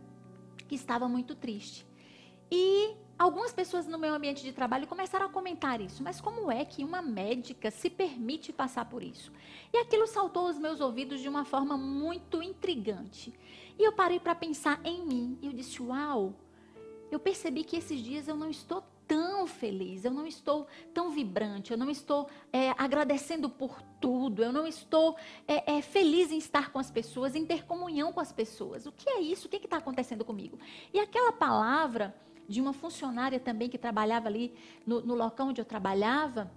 que 0.67 0.75
estava 0.75 1.07
muito 1.07 1.35
triste. 1.35 1.87
E 2.50 2.97
algumas 3.19 3.53
pessoas 3.53 3.87
no 3.87 3.99
meu 3.99 4.14
ambiente 4.14 4.43
de 4.43 4.53
trabalho 4.53 4.87
começaram 4.87 5.26
a 5.26 5.29
comentar 5.29 5.79
isso. 5.83 6.03
Mas 6.03 6.23
como 6.23 6.50
é 6.50 6.64
que 6.64 6.83
uma 6.83 7.03
médica 7.03 7.71
se 7.71 7.91
permite 7.91 8.50
passar 8.50 8.87
por 8.87 9.03
isso? 9.03 9.31
E 9.75 9.76
aquilo 9.76 10.07
saltou 10.07 10.47
aos 10.47 10.59
meus 10.59 10.81
ouvidos 10.81 11.21
de 11.21 11.29
uma 11.29 11.45
forma 11.45 11.76
muito 11.76 12.43
intrigante. 12.43 13.38
E 13.79 13.85
eu 13.85 13.93
parei 13.93 14.19
para 14.19 14.35
pensar 14.35 14.81
em 14.85 15.05
mim. 15.05 15.38
E 15.43 15.47
eu 15.49 15.53
disse: 15.53 15.83
Uau, 15.83 16.35
eu 17.14 17.21
percebi 17.21 17.64
que 17.64 17.76
esses 17.76 18.00
dias 18.00 18.28
eu 18.28 18.37
não 18.37 18.50
estou 18.50 18.83
tão 19.06 19.47
feliz, 19.47 20.04
eu 20.04 20.11
não 20.11 20.26
estou 20.26 20.66
tão 20.92 21.11
vibrante, 21.11 21.71
eu 21.71 21.78
não 21.78 21.90
estou 21.90 22.28
é, 22.52 22.71
agradecendo 22.78 23.49
por 23.49 23.83
tudo, 24.00 24.42
eu 24.42 24.52
não 24.52 24.66
estou 24.66 25.16
é, 25.47 25.76
é, 25.76 25.83
feliz 25.83 26.33
em 26.33 26.38
estar 26.38 26.71
com 26.71 26.78
as 26.78 26.90
pessoas, 26.90 27.35
em 27.35 27.44
ter 27.44 27.64
comunhão 27.64 28.12
com 28.12 28.21
as 28.21 28.33
pessoas. 28.33 28.87
O 28.87 28.92
que 28.92 29.09
é 29.09 29.21
isso? 29.21 29.47
O 29.47 29.50
que 29.50 29.56
está 29.56 29.76
acontecendo 29.76 30.25
comigo? 30.25 30.59
E 30.92 30.99
aquela 30.99 31.33
palavra 31.33 32.14
de 32.49 32.61
uma 32.61 32.73
funcionária 32.73 33.40
também 33.40 33.68
que 33.68 33.78
trabalhava 33.78 34.28
ali 34.28 34.54
no, 34.87 35.00
no 35.00 35.14
local 35.14 35.49
onde 35.49 35.61
eu 35.61 35.64
trabalhava, 35.64 36.50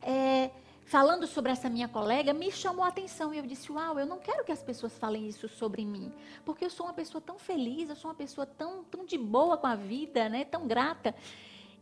é, 0.00 0.50
falando 0.92 1.26
sobre 1.26 1.50
essa 1.50 1.70
minha 1.70 1.88
colega, 1.88 2.34
me 2.34 2.52
chamou 2.52 2.84
a 2.84 2.88
atenção. 2.88 3.32
E 3.32 3.38
eu 3.38 3.46
disse: 3.46 3.72
Uau, 3.72 3.98
eu 3.98 4.04
não 4.04 4.18
quero 4.18 4.44
que 4.44 4.52
as 4.52 4.62
pessoas 4.62 4.98
falem 4.98 5.26
isso 5.26 5.48
sobre 5.48 5.86
mim. 5.86 6.12
Porque 6.44 6.66
eu 6.66 6.70
sou 6.70 6.84
uma 6.84 6.92
pessoa 6.92 7.18
tão 7.18 7.38
feliz, 7.38 7.88
eu 7.88 7.96
sou 7.96 8.10
uma 8.10 8.14
pessoa 8.14 8.44
tão, 8.44 8.84
tão 8.84 9.02
de 9.06 9.16
boa 9.16 9.56
com 9.56 9.66
a 9.66 9.74
vida, 9.74 10.28
né? 10.28 10.44
tão 10.44 10.66
grata. 10.66 11.14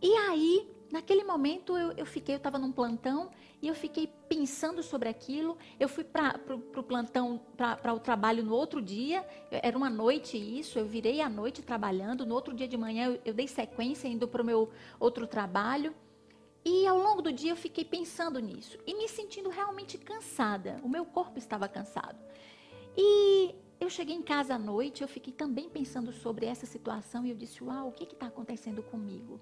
E 0.00 0.14
aí, 0.14 0.68
naquele 0.92 1.24
momento, 1.24 1.76
eu, 1.76 1.90
eu 1.96 2.06
fiquei, 2.06 2.36
eu 2.36 2.36
estava 2.36 2.56
num 2.56 2.70
plantão 2.70 3.30
e 3.60 3.66
eu 3.66 3.74
fiquei 3.74 4.06
pensando 4.28 4.80
sobre 4.80 5.08
aquilo. 5.08 5.58
Eu 5.80 5.88
fui 5.88 6.04
para 6.04 6.38
o 6.76 6.82
plantão, 6.84 7.40
para 7.56 7.92
o 7.92 7.98
trabalho 7.98 8.44
no 8.44 8.54
outro 8.54 8.80
dia. 8.80 9.26
Era 9.50 9.76
uma 9.76 9.90
noite 9.90 10.38
isso, 10.38 10.78
eu 10.78 10.86
virei 10.86 11.20
à 11.20 11.28
noite 11.28 11.62
trabalhando. 11.62 12.24
No 12.24 12.36
outro 12.36 12.54
dia 12.54 12.68
de 12.68 12.76
manhã, 12.76 13.06
eu, 13.06 13.20
eu 13.24 13.34
dei 13.34 13.48
sequência 13.48 14.06
indo 14.06 14.28
para 14.28 14.40
o 14.40 14.44
meu 14.44 14.70
outro 15.00 15.26
trabalho. 15.26 15.92
E 16.64 16.86
ao 16.86 16.98
longo 16.98 17.22
do 17.22 17.32
dia 17.32 17.52
eu 17.52 17.56
fiquei 17.56 17.84
pensando 17.84 18.38
nisso 18.38 18.78
e 18.86 18.94
me 18.94 19.08
sentindo 19.08 19.48
realmente 19.48 19.96
cansada. 19.96 20.78
O 20.82 20.88
meu 20.88 21.04
corpo 21.04 21.38
estava 21.38 21.68
cansado. 21.68 22.18
E 22.96 23.54
eu 23.80 23.88
cheguei 23.88 24.14
em 24.14 24.22
casa 24.22 24.54
à 24.54 24.58
noite, 24.58 25.02
eu 25.02 25.08
fiquei 25.08 25.32
também 25.32 25.70
pensando 25.70 26.12
sobre 26.12 26.44
essa 26.44 26.66
situação 26.66 27.24
e 27.24 27.30
eu 27.30 27.36
disse: 27.36 27.64
Uau, 27.64 27.88
o 27.88 27.92
que 27.92 28.04
está 28.04 28.26
acontecendo 28.26 28.82
comigo? 28.82 29.40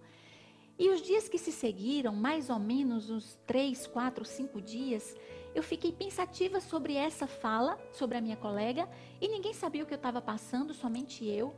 E 0.78 0.88
os 0.90 1.02
dias 1.02 1.28
que 1.28 1.38
se 1.38 1.50
seguiram, 1.50 2.14
mais 2.14 2.48
ou 2.48 2.58
menos 2.60 3.10
uns 3.10 3.36
três, 3.44 3.84
quatro, 3.84 4.24
cinco 4.24 4.60
dias, 4.62 5.16
eu 5.52 5.60
fiquei 5.60 5.90
pensativa 5.90 6.60
sobre 6.60 6.94
essa 6.94 7.26
fala, 7.26 7.76
sobre 7.92 8.16
a 8.16 8.20
minha 8.20 8.36
colega, 8.36 8.88
e 9.20 9.26
ninguém 9.26 9.52
sabia 9.52 9.82
o 9.82 9.86
que 9.86 9.92
eu 9.92 9.96
estava 9.96 10.22
passando, 10.22 10.72
somente 10.72 11.26
eu. 11.26 11.52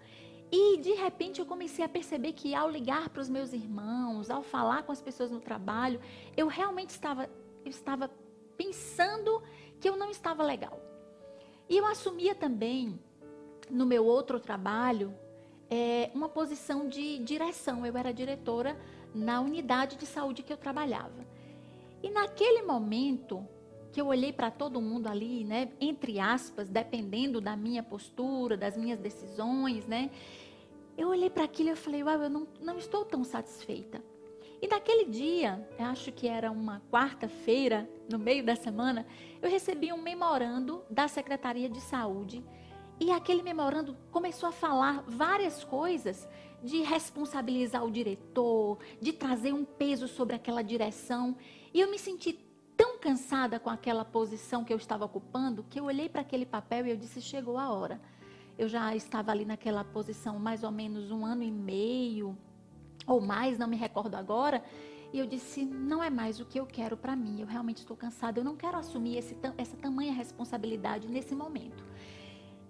E 0.52 0.78
de 0.78 0.92
repente 0.94 1.40
eu 1.40 1.46
comecei 1.46 1.84
a 1.84 1.88
perceber 1.88 2.32
que 2.32 2.54
ao 2.54 2.68
ligar 2.68 3.08
para 3.08 3.22
os 3.22 3.28
meus 3.28 3.52
irmãos, 3.52 4.30
ao 4.30 4.42
falar 4.42 4.82
com 4.82 4.90
as 4.90 5.00
pessoas 5.00 5.30
no 5.30 5.40
trabalho, 5.40 6.00
eu 6.36 6.48
realmente 6.48 6.90
estava, 6.90 7.30
eu 7.64 7.70
estava 7.70 8.10
pensando 8.56 9.42
que 9.80 9.88
eu 9.88 9.96
não 9.96 10.10
estava 10.10 10.42
legal. 10.42 10.80
E 11.68 11.76
eu 11.76 11.86
assumia 11.86 12.34
também, 12.34 12.98
no 13.70 13.86
meu 13.86 14.04
outro 14.04 14.40
trabalho, 14.40 15.14
é, 15.70 16.10
uma 16.12 16.28
posição 16.28 16.88
de 16.88 17.18
direção. 17.20 17.86
Eu 17.86 17.96
era 17.96 18.12
diretora 18.12 18.76
na 19.14 19.40
unidade 19.40 19.96
de 19.96 20.04
saúde 20.04 20.42
que 20.42 20.52
eu 20.52 20.56
trabalhava. 20.56 21.24
E 22.02 22.10
naquele 22.10 22.62
momento, 22.62 23.46
que 23.92 24.00
eu 24.00 24.06
olhei 24.06 24.32
para 24.32 24.50
todo 24.50 24.80
mundo 24.80 25.08
ali, 25.08 25.44
né, 25.44 25.70
entre 25.80 26.20
aspas, 26.20 26.68
dependendo 26.68 27.40
da 27.40 27.56
minha 27.56 27.82
postura, 27.82 28.56
das 28.56 28.76
minhas 28.76 28.98
decisões, 28.98 29.86
né, 29.86 30.10
eu 30.96 31.08
olhei 31.08 31.30
para 31.30 31.44
aquilo 31.44 31.70
e 31.70 31.72
eu 31.72 31.76
falei, 31.76 32.02
uau, 32.02 32.22
eu 32.22 32.30
não, 32.30 32.46
não 32.60 32.78
estou 32.78 33.04
tão 33.04 33.24
satisfeita. 33.24 34.02
E 34.62 34.68
naquele 34.68 35.06
dia, 35.06 35.66
acho 35.78 36.12
que 36.12 36.28
era 36.28 36.50
uma 36.52 36.82
quarta-feira, 36.90 37.88
no 38.10 38.18
meio 38.18 38.44
da 38.44 38.54
semana, 38.54 39.06
eu 39.40 39.48
recebi 39.48 39.90
um 39.92 40.02
memorando 40.02 40.84
da 40.90 41.08
Secretaria 41.08 41.68
de 41.68 41.80
Saúde. 41.80 42.44
E 42.98 43.10
aquele 43.10 43.42
memorando 43.42 43.96
começou 44.10 44.50
a 44.50 44.52
falar 44.52 45.02
várias 45.06 45.64
coisas 45.64 46.28
de 46.62 46.82
responsabilizar 46.82 47.82
o 47.82 47.90
diretor, 47.90 48.78
de 49.00 49.14
trazer 49.14 49.54
um 49.54 49.64
peso 49.64 50.06
sobre 50.06 50.36
aquela 50.36 50.60
direção. 50.60 51.34
E 51.72 51.80
eu 51.80 51.90
me 51.90 51.98
senti 51.98 52.38
cansada 53.00 53.58
com 53.58 53.70
aquela 53.70 54.04
posição 54.04 54.64
que 54.64 54.72
eu 54.72 54.76
estava 54.76 55.04
ocupando 55.04 55.64
que 55.68 55.80
eu 55.80 55.84
olhei 55.84 56.08
para 56.08 56.20
aquele 56.20 56.46
papel 56.46 56.86
e 56.86 56.90
eu 56.90 56.96
disse: 56.96 57.20
chegou 57.20 57.58
a 57.58 57.70
hora. 57.70 58.00
Eu 58.58 58.68
já 58.68 58.94
estava 58.94 59.30
ali 59.32 59.44
naquela 59.44 59.82
posição 59.82 60.38
mais 60.38 60.62
ou 60.62 60.70
menos 60.70 61.10
um 61.10 61.24
ano 61.24 61.42
e 61.42 61.50
meio 61.50 62.36
ou 63.06 63.20
mais, 63.20 63.58
não 63.58 63.66
me 63.66 63.76
recordo 63.76 64.14
agora. 64.14 64.62
E 65.12 65.18
eu 65.18 65.26
disse: 65.26 65.64
não 65.64 66.02
é 66.02 66.10
mais 66.10 66.38
o 66.38 66.44
que 66.44 66.60
eu 66.60 66.66
quero 66.66 66.96
para 66.96 67.16
mim. 67.16 67.40
Eu 67.40 67.46
realmente 67.46 67.78
estou 67.78 67.96
cansada. 67.96 68.38
Eu 68.38 68.44
não 68.44 68.54
quero 68.54 68.76
assumir 68.76 69.16
esse, 69.16 69.36
essa 69.56 69.76
tamanha 69.76 70.12
responsabilidade 70.12 71.08
nesse 71.08 71.34
momento. 71.34 71.84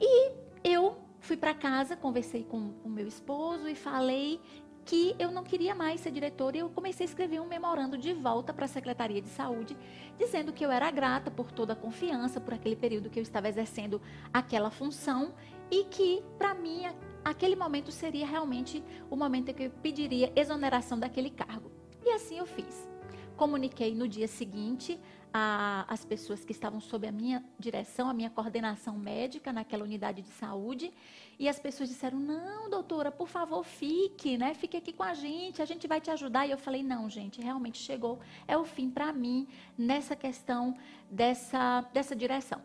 E 0.01 0.33
eu 0.65 0.97
fui 1.21 1.37
para 1.37 1.55
casa, 1.55 1.97
conversei 1.97 2.45
com 2.45 2.75
o 2.85 2.89
meu 2.89 3.07
esposo 3.07 3.69
e 3.69 3.75
falei 3.75 4.41
que 4.85 5.15
eu 5.19 5.31
não 5.31 5.45
queria 5.45 5.75
mais 5.75 6.01
ser 6.01 6.11
diretora 6.11 6.57
e 6.57 6.61
eu 6.61 6.71
comecei 6.71 7.07
a 7.07 7.09
escrever 7.09 7.41
um 7.41 7.47
memorando 7.47 7.97
de 7.97 8.13
volta 8.13 8.53
para 8.53 8.65
a 8.65 8.69
Secretaria 8.69 9.21
de 9.21 9.29
Saúde, 9.29 9.77
dizendo 10.19 10.53
que 10.53 10.65
eu 10.65 10.71
era 10.71 10.91
grata 10.91 11.31
por 11.31 11.53
toda 11.53 11.75
a 11.75 11.77
confiança, 11.77 12.41
por 12.41 12.55
aquele 12.55 12.77
período 12.77 13.11
que 13.11 13.19
eu 13.19 13.23
estava 13.23 13.49
exercendo 13.49 14.01
aquela 14.33 14.71
função 14.71 15.35
e 15.71 15.85
que, 15.85 16.23
para 16.39 16.55
mim, 16.55 16.83
aquele 17.25 17.55
momento 17.55 17.93
seria 17.93 18.27
realmente 18.27 18.83
o 19.09 19.17
momento 19.17 19.51
em 19.51 19.55
que 19.55 19.65
eu 19.65 19.71
pediria 19.71 20.33
exoneração 20.35 20.99
daquele 20.99 21.31
cargo. 21.31 21.71
E 22.05 22.11
assim 22.11 22.39
eu 22.39 22.47
fiz. 22.47 22.89
Comuniquei 23.37 23.95
no 23.95 24.09
dia 24.09 24.27
seguinte 24.27 25.01
a, 25.33 25.85
as 25.89 26.05
pessoas 26.05 26.45
que 26.45 26.53
estavam 26.53 26.81
sob 26.81 27.07
a 27.07 27.13
minha 27.13 27.45
direção, 27.59 28.09
a 28.09 28.15
minha 28.15 28.31
coordenação 28.31 28.97
médica 28.97 29.53
naquela 29.53 29.85
unidade 29.85 30.23
de 30.23 30.29
saúde. 30.31 30.93
E 31.39 31.49
as 31.49 31.59
pessoas 31.59 31.89
disseram: 31.89 32.19
Não, 32.19 32.69
doutora, 32.69 33.11
por 33.11 33.29
favor, 33.29 33.65
fique, 33.65 34.37
né? 34.37 34.55
Fique 34.55 34.77
aqui 34.77 34.93
com 34.93 35.03
a 35.03 35.15
gente, 35.15 35.63
a 35.63 35.65
gente 35.65 35.87
vai 35.87 36.01
te 36.01 36.11
ajudar. 36.11 36.47
E 36.47 36.51
eu 36.51 36.59
falei: 36.59 36.83
Não, 36.83 37.09
gente, 37.09 37.41
realmente 37.41 37.79
chegou, 37.79 38.19
é 38.47 38.57
o 38.57 38.65
fim 38.65 38.91
para 38.91 39.13
mim 39.13 39.47
nessa 39.77 40.17
questão 40.17 40.77
dessa, 41.11 41.83
dessa 41.93 42.15
direção. 42.15 42.61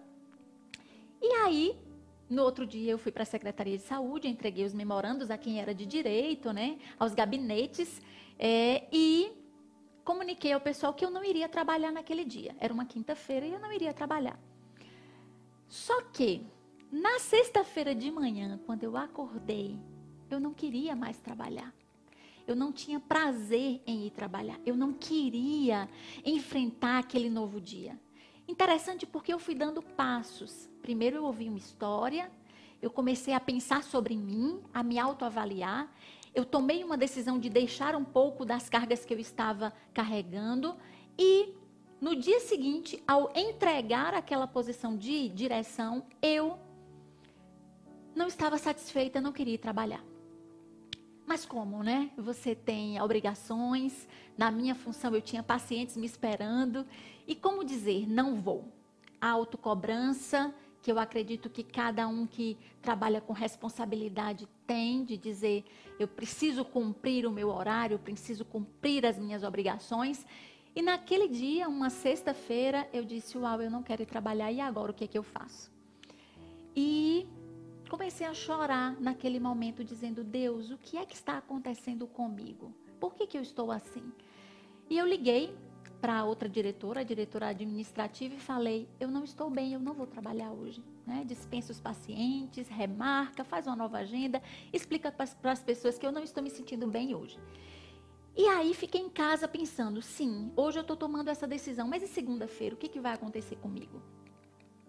E 1.21 1.27
aí, 1.43 1.77
no 2.29 2.43
outro 2.43 2.65
dia 2.65 2.91
eu 2.91 2.97
fui 2.97 3.11
para 3.11 3.23
a 3.23 3.25
Secretaria 3.25 3.77
de 3.77 3.83
Saúde, 3.83 4.27
entreguei 4.27 4.65
os 4.65 4.73
memorandos 4.73 5.29
a 5.29 5.37
quem 5.37 5.59
era 5.61 5.73
de 5.73 5.85
direito, 5.85 6.51
né, 6.51 6.77
aos 6.99 7.13
gabinetes, 7.13 8.01
é, 8.37 8.83
e 8.91 9.31
comuniquei 10.05 10.53
ao 10.53 10.61
pessoal 10.61 10.93
que 10.93 11.03
eu 11.03 11.09
não 11.09 11.23
iria 11.23 11.49
trabalhar 11.49 11.91
naquele 11.91 12.23
dia. 12.23 12.55
Era 12.59 12.73
uma 12.73 12.85
quinta-feira 12.85 13.45
e 13.45 13.51
eu 13.51 13.59
não 13.59 13.71
iria 13.71 13.91
trabalhar. 13.91 14.39
Só 15.67 15.99
que, 16.03 16.45
na 16.91 17.19
sexta-feira 17.19 17.93
de 17.95 18.11
manhã, 18.11 18.59
quando 18.65 18.83
eu 18.83 18.95
acordei, 18.95 19.77
eu 20.29 20.39
não 20.39 20.53
queria 20.53 20.95
mais 20.95 21.19
trabalhar. 21.19 21.73
Eu 22.47 22.55
não 22.55 22.71
tinha 22.71 22.99
prazer 22.99 23.81
em 23.87 24.05
ir 24.05 24.11
trabalhar. 24.11 24.59
Eu 24.63 24.77
não 24.77 24.93
queria 24.93 25.89
enfrentar 26.23 26.99
aquele 26.99 27.29
novo 27.29 27.59
dia. 27.59 27.99
Interessante 28.47 29.07
porque 29.07 29.33
eu 29.33 29.39
fui 29.39 29.55
dando 29.55 29.81
passos. 29.81 30.69
Primeiro 30.83 31.17
eu 31.17 31.23
ouvi 31.23 31.49
uma 31.49 31.57
história, 31.57 32.31
eu 32.79 32.91
comecei 32.91 33.33
a 33.33 33.39
pensar 33.39 33.81
sobre 33.81 34.15
mim, 34.15 34.61
a 34.71 34.83
me 34.83 34.99
autoavaliar. 34.99 35.91
Eu 36.35 36.43
tomei 36.43 36.83
uma 36.83 36.97
decisão 36.97 37.39
de 37.39 37.49
deixar 37.49 37.95
um 37.95 38.03
pouco 38.03 38.45
das 38.45 38.69
cargas 38.69 39.05
que 39.05 39.13
eu 39.13 39.19
estava 39.19 39.73
carregando 39.93 40.75
e 41.17 41.55
no 42.01 42.13
dia 42.13 42.41
seguinte, 42.41 43.01
ao 43.07 43.31
entregar 43.33 44.13
aquela 44.13 44.45
posição 44.45 44.97
de 44.97 45.29
direção, 45.29 46.05
eu 46.21 46.59
não 48.13 48.27
estava 48.27 48.57
satisfeita, 48.57 49.21
não 49.21 49.31
queria 49.31 49.57
trabalhar. 49.57 50.03
Mas 51.25 51.45
como, 51.45 51.81
né? 51.81 52.11
Você 52.17 52.53
tem 52.53 53.01
obrigações, 53.01 54.07
na 54.37 54.51
minha 54.51 54.75
função 54.75 55.15
eu 55.15 55.21
tinha 55.21 55.41
pacientes 55.41 55.97
me 55.97 56.05
esperando. 56.05 56.85
E 57.25 57.33
como 57.33 57.63
dizer, 57.63 58.07
não 58.07 58.35
vou? 58.35 58.71
A 59.19 59.29
autocobrança, 59.29 60.53
que 60.83 60.91
eu 60.91 60.99
acredito 60.99 61.49
que 61.49 61.63
cada 61.63 62.07
um 62.07 62.27
que 62.27 62.55
trabalha 62.79 63.19
com 63.19 63.33
responsabilidade 63.33 64.47
tem, 64.67 65.03
de 65.03 65.17
dizer, 65.17 65.65
eu 65.99 66.07
preciso 66.07 66.65
cumprir 66.65 67.25
o 67.25 67.31
meu 67.31 67.49
horário, 67.49 67.95
eu 67.95 67.99
preciso 67.99 68.43
cumprir 68.45 69.05
as 69.05 69.17
minhas 69.17 69.43
obrigações. 69.43 70.25
E 70.75 70.81
naquele 70.81 71.27
dia, 71.27 71.69
uma 71.69 71.89
sexta-feira, 71.89 72.87
eu 72.91 73.05
disse, 73.05 73.37
uau, 73.37 73.61
eu 73.61 73.71
não 73.71 73.81
quero 73.81 74.01
ir 74.01 74.05
trabalhar, 74.05 74.51
e 74.51 74.59
agora 74.59 74.91
o 74.91 74.93
que 74.93 75.05
é 75.05 75.07
que 75.07 75.17
eu 75.17 75.23
faço? 75.23 75.71
E 76.75 77.25
comecei 77.89 78.27
a 78.27 78.33
chorar 78.33 78.99
naquele 78.99 79.39
momento, 79.39 79.83
dizendo: 79.83 80.23
Deus, 80.23 80.71
o 80.71 80.77
que 80.77 80.97
é 80.97 81.05
que 81.05 81.15
está 81.15 81.37
acontecendo 81.37 82.05
comigo? 82.05 82.73
Por 82.99 83.15
que, 83.15 83.25
que 83.25 83.37
eu 83.37 83.41
estou 83.41 83.71
assim? 83.71 84.11
E 84.89 84.97
eu 84.97 85.07
liguei 85.07 85.55
para 86.05 86.23
outra 86.23 86.47
diretora, 86.47 86.99
a 86.99 87.03
diretora 87.03 87.47
administrativa, 87.47 88.35
e 88.35 88.39
falei: 88.39 88.87
Eu 88.99 89.09
não 89.09 89.23
estou 89.23 89.49
bem, 89.49 89.73
eu 89.73 89.79
não 89.79 89.95
vou 89.95 90.05
trabalhar 90.05 90.51
hoje. 90.51 90.83
Né? 91.03 91.23
Dispensa 91.25 91.71
os 91.71 91.79
pacientes, 91.79 92.67
remarca, 92.67 93.43
faz 93.43 93.65
uma 93.65 93.75
nova 93.75 93.97
agenda, 93.97 94.39
explica 94.71 95.11
para 95.11 95.51
as 95.51 95.63
pessoas 95.63 95.97
que 95.97 96.05
eu 96.05 96.11
não 96.11 96.21
estou 96.21 96.43
me 96.43 96.51
sentindo 96.51 96.85
bem 96.85 97.15
hoje. 97.15 97.39
E 98.37 98.47
aí 98.47 98.75
fiquei 98.75 99.01
em 99.01 99.09
casa 99.09 99.47
pensando: 99.47 99.99
sim, 99.99 100.51
hoje 100.55 100.77
eu 100.77 100.83
estou 100.83 100.95
tomando 100.95 101.29
essa 101.29 101.47
decisão, 101.47 101.87
mas 101.87 102.03
e 102.03 102.07
segunda-feira, 102.07 102.75
o 102.75 102.77
que, 102.77 102.87
que 102.87 102.99
vai 102.99 103.13
acontecer 103.13 103.55
comigo? 103.55 103.99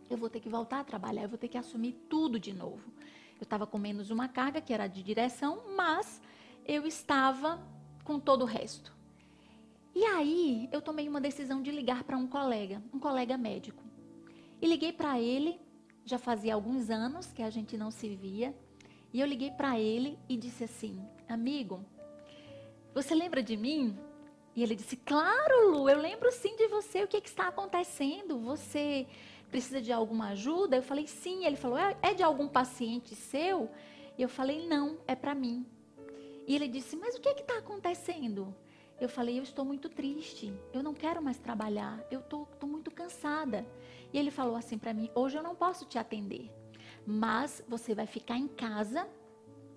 eu 0.08 0.16
vou 0.16 0.30
ter 0.30 0.38
que 0.38 0.48
voltar 0.48 0.80
a 0.80 0.84
trabalhar, 0.84 1.22
eu 1.22 1.28
vou 1.28 1.38
ter 1.38 1.48
que 1.48 1.58
assumir 1.58 1.92
tudo 2.08 2.38
de 2.38 2.52
novo. 2.52 2.92
Eu 3.40 3.42
estava 3.42 3.66
com 3.66 3.76
menos 3.76 4.10
uma 4.10 4.28
carga, 4.28 4.60
que 4.60 4.72
era 4.72 4.86
de 4.86 5.02
direção, 5.02 5.74
mas 5.76 6.20
eu 6.64 6.86
estava 6.86 7.60
com 8.04 8.20
todo 8.20 8.42
o 8.42 8.44
resto. 8.44 8.95
E 9.96 10.04
aí, 10.04 10.68
eu 10.70 10.82
tomei 10.82 11.08
uma 11.08 11.22
decisão 11.22 11.62
de 11.62 11.70
ligar 11.70 12.04
para 12.04 12.18
um 12.18 12.26
colega, 12.26 12.82
um 12.92 12.98
colega 12.98 13.38
médico. 13.38 13.82
E 14.60 14.66
liguei 14.66 14.92
para 14.92 15.18
ele, 15.18 15.58
já 16.04 16.18
fazia 16.18 16.52
alguns 16.52 16.90
anos 16.90 17.32
que 17.32 17.42
a 17.42 17.48
gente 17.48 17.78
não 17.78 17.90
se 17.90 18.14
via, 18.14 18.54
e 19.10 19.22
eu 19.22 19.26
liguei 19.26 19.50
para 19.50 19.80
ele 19.80 20.18
e 20.28 20.36
disse 20.36 20.64
assim: 20.64 21.02
Amigo, 21.26 21.82
você 22.94 23.14
lembra 23.14 23.42
de 23.42 23.56
mim? 23.56 23.98
E 24.54 24.62
ele 24.62 24.74
disse: 24.74 24.98
Claro, 24.98 25.70
Lu, 25.70 25.88
eu 25.88 25.98
lembro 25.98 26.30
sim 26.30 26.54
de 26.56 26.68
você. 26.68 27.02
O 27.02 27.08
que, 27.08 27.18
que 27.22 27.30
está 27.30 27.48
acontecendo? 27.48 28.38
Você 28.40 29.06
precisa 29.50 29.80
de 29.80 29.92
alguma 29.92 30.32
ajuda? 30.32 30.76
Eu 30.76 30.82
falei, 30.82 31.06
sim. 31.06 31.46
Ele 31.46 31.56
falou, 31.56 31.78
é, 31.78 31.96
é 32.02 32.12
de 32.12 32.22
algum 32.22 32.46
paciente 32.46 33.14
seu? 33.14 33.70
E 34.18 34.20
eu 34.20 34.28
falei, 34.28 34.68
não, 34.68 34.98
é 35.06 35.14
para 35.14 35.34
mim. 35.34 35.64
E 36.46 36.54
ele 36.54 36.68
disse, 36.68 36.96
mas 36.96 37.14
o 37.14 37.20
que 37.22 37.30
é 37.30 37.32
está 37.32 37.56
acontecendo? 37.56 38.54
Eu 38.98 39.08
falei, 39.08 39.38
eu 39.38 39.42
estou 39.42 39.64
muito 39.64 39.88
triste, 39.88 40.52
eu 40.72 40.82
não 40.82 40.94
quero 40.94 41.22
mais 41.22 41.38
trabalhar, 41.38 42.02
eu 42.10 42.20
estou 42.20 42.48
muito 42.64 42.90
cansada. 42.90 43.66
E 44.12 44.18
ele 44.18 44.30
falou 44.30 44.56
assim 44.56 44.78
para 44.78 44.94
mim, 44.94 45.10
hoje 45.14 45.36
eu 45.36 45.42
não 45.42 45.54
posso 45.54 45.84
te 45.84 45.98
atender, 45.98 46.50
mas 47.06 47.62
você 47.68 47.94
vai 47.94 48.06
ficar 48.06 48.38
em 48.38 48.48
casa, 48.48 49.06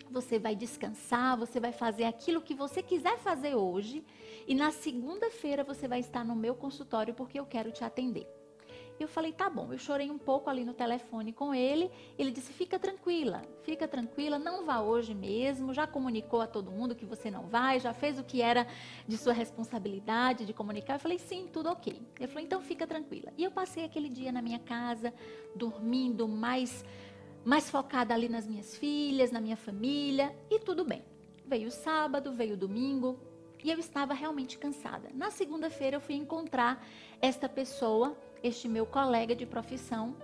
você 0.10 0.40
vai 0.40 0.56
descansar, 0.56 1.38
você 1.38 1.60
vai 1.60 1.74
fazer 1.74 2.06
aquilo 2.06 2.42
que 2.42 2.56
você 2.56 2.82
quiser 2.82 3.18
fazer 3.20 3.56
hoje, 3.56 4.06
e 4.48 4.56
na 4.56 4.72
segunda-feira 4.72 5.64
você 5.64 5.88
vai 5.88 6.00
estar 6.00 6.24
no 6.24 6.36
meu 6.36 6.56
consultório 6.56 7.14
porque 7.14 7.40
eu 7.40 7.46
quero 7.46 7.72
te 7.72 7.84
atender. 7.84 8.39
E 9.00 9.04
eu 9.04 9.08
falei, 9.08 9.32
tá 9.32 9.50
bom. 9.50 9.72
Eu 9.72 9.78
chorei 9.78 10.12
um 10.12 10.18
pouco 10.18 10.50
ali 10.50 10.66
no 10.66 10.74
telefone 10.74 11.32
com 11.32 11.56
ele. 11.56 11.90
Ele 12.18 12.32
disse, 12.32 12.52
fica 12.52 12.78
tranquila, 12.78 13.42
fica 13.64 13.88
tranquila, 13.88 14.38
não 14.38 14.66
vá 14.66 14.82
hoje 14.82 15.16
mesmo. 15.16 15.74
Já 15.74 15.88
comunicou 15.88 16.42
a 16.42 16.48
todo 16.48 16.70
mundo 16.70 16.94
que 16.94 17.06
você 17.06 17.32
não 17.32 17.48
vai, 17.48 17.80
já 17.80 17.94
fez 17.94 18.20
o 18.20 18.24
que 18.26 18.42
era 18.42 18.68
de 19.08 19.18
sua 19.18 19.32
responsabilidade 19.32 20.46
de 20.46 20.54
comunicar. 20.54 20.96
Eu 20.96 21.00
falei, 21.00 21.18
sim, 21.18 21.48
tudo 21.48 21.70
ok. 21.70 22.02
Ele 22.20 22.28
falou, 22.28 22.44
então 22.44 22.62
fica 22.62 22.86
tranquila. 22.86 23.32
E 23.38 23.44
eu 23.46 23.52
passei 23.52 23.86
aquele 23.86 24.10
dia 24.10 24.34
na 24.34 24.42
minha 24.42 24.60
casa, 24.60 25.14
dormindo 25.56 26.28
mais, 26.28 26.84
mais 27.46 27.70
focada 27.70 28.14
ali 28.14 28.28
nas 28.28 28.46
minhas 28.46 28.76
filhas, 28.76 29.32
na 29.32 29.40
minha 29.40 29.56
família, 29.56 30.36
e 30.52 30.60
tudo 30.60 30.84
bem. 30.84 31.06
Veio 31.46 31.70
o 31.70 31.72
sábado, 31.72 32.34
veio 32.34 32.56
o 32.56 32.58
domingo, 32.58 33.18
e 33.64 33.72
eu 33.72 33.80
estava 33.80 34.14
realmente 34.14 34.58
cansada. 34.58 35.10
Na 35.14 35.32
segunda-feira 35.32 35.98
eu 35.98 36.02
fui 36.02 36.16
encontrar 36.16 36.86
esta 37.22 37.50
pessoa 37.50 38.16
este 38.44 38.68
meu 38.68 38.86
colega 38.86 39.36
de 39.36 39.46
profissão. 39.46 40.16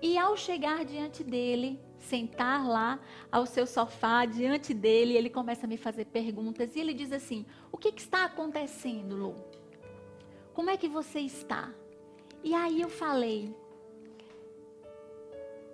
E 0.00 0.18
ao 0.18 0.36
chegar 0.36 0.84
diante 0.84 1.22
dele, 1.22 1.78
sentar 1.98 2.66
lá 2.66 2.98
ao 3.30 3.46
seu 3.46 3.66
sofá 3.66 4.24
diante 4.24 4.74
dele, 4.74 5.16
ele 5.16 5.30
começa 5.30 5.66
a 5.66 5.68
me 5.68 5.76
fazer 5.76 6.06
perguntas 6.06 6.74
e 6.74 6.80
ele 6.80 6.92
diz 6.92 7.12
assim: 7.12 7.46
O 7.70 7.78
que, 7.78 7.92
que 7.92 8.00
está 8.00 8.24
acontecendo, 8.24 9.16
Lu? 9.16 9.36
Como 10.52 10.70
é 10.70 10.76
que 10.76 10.88
você 10.88 11.20
está? 11.20 11.70
E 12.42 12.54
aí 12.54 12.80
eu 12.80 12.88
falei: 12.88 13.54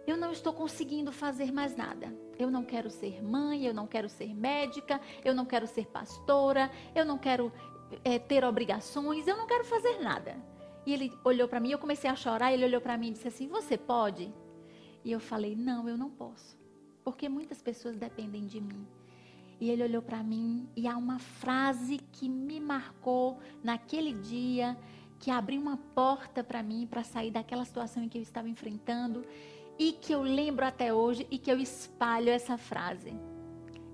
Eu 0.07 0.17
não 0.17 0.31
estou 0.31 0.53
conseguindo 0.53 1.11
fazer 1.11 1.51
mais 1.51 1.75
nada. 1.75 2.15
Eu 2.39 2.51
não 2.51 2.65
quero 2.65 2.89
ser 2.89 3.23
mãe, 3.23 3.67
eu 3.67 3.75
não 3.75 3.87
quero 3.87 4.09
ser 4.09 4.33
médica, 4.33 5.01
eu 5.25 5.35
não 5.35 5.45
quero 5.45 5.67
ser 5.67 5.87
pastora, 5.87 6.71
eu 6.95 7.05
não 7.05 7.19
quero 7.19 7.53
é, 8.05 8.19
ter 8.19 8.45
obrigações, 8.45 9.27
eu 9.27 9.37
não 9.37 9.47
quero 9.47 9.65
fazer 9.65 9.99
nada. 10.01 10.37
E 10.89 10.93
ele 10.95 11.13
olhou 11.23 11.47
para 11.47 11.61
mim, 11.61 11.71
eu 11.71 11.79
comecei 11.79 12.09
a 12.09 12.17
chorar, 12.17 12.51
ele 12.51 12.65
olhou 12.65 12.81
para 12.81 12.97
mim 12.97 13.09
e 13.09 13.11
disse 13.11 13.29
assim: 13.29 13.47
"Você 13.47 13.77
pode?" 13.77 14.33
E 15.05 15.13
eu 15.13 15.21
falei: 15.21 15.55
"Não, 15.55 15.87
eu 15.87 15.99
não 15.99 16.09
posso, 16.09 16.59
porque 17.05 17.29
muitas 17.29 17.61
pessoas 17.61 17.95
dependem 17.99 18.47
de 18.47 18.59
mim." 18.59 18.87
E 19.61 19.69
ele 19.69 19.83
olhou 19.83 20.01
para 20.01 20.23
mim 20.23 20.67
e 20.75 20.89
há 20.89 20.97
uma 20.97 21.19
frase 21.19 21.99
que 22.11 22.27
me 22.27 22.59
marcou 22.59 23.39
naquele 23.63 24.15
dia, 24.15 24.79
que 25.19 25.31
abriu 25.31 25.61
uma 25.61 25.77
porta 25.77 26.43
para 26.43 26.63
mim 26.63 26.87
para 26.87 27.05
sair 27.05 27.31
daquela 27.31 27.67
situação 27.67 28.03
em 28.03 28.09
que 28.09 28.17
eu 28.17 28.23
estava 28.23 28.49
enfrentando 28.49 29.27
e 29.79 29.93
que 29.93 30.15
eu 30.15 30.23
lembro 30.23 30.65
até 30.65 30.95
hoje 30.95 31.27
e 31.31 31.37
que 31.37 31.53
eu 31.53 31.59
espalho 31.59 32.31
essa 32.31 32.57
frase. 32.57 33.13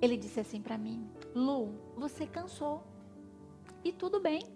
Ele 0.00 0.16
disse 0.16 0.38
assim 0.38 0.62
para 0.62 0.78
mim: 0.78 1.10
"Lu, 1.34 1.74
você 1.96 2.24
cansou. 2.24 2.84
E 3.82 3.90
tudo 3.90 4.20
bem 4.20 4.53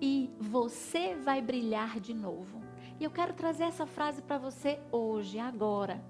e 0.00 0.30
você 0.38 1.14
vai 1.14 1.42
brilhar 1.42 2.00
de 2.00 2.14
novo. 2.14 2.60
E 2.98 3.04
eu 3.04 3.10
quero 3.10 3.34
trazer 3.34 3.64
essa 3.64 3.86
frase 3.86 4.22
para 4.22 4.38
você 4.38 4.80
hoje, 4.90 5.38
agora. 5.38 6.02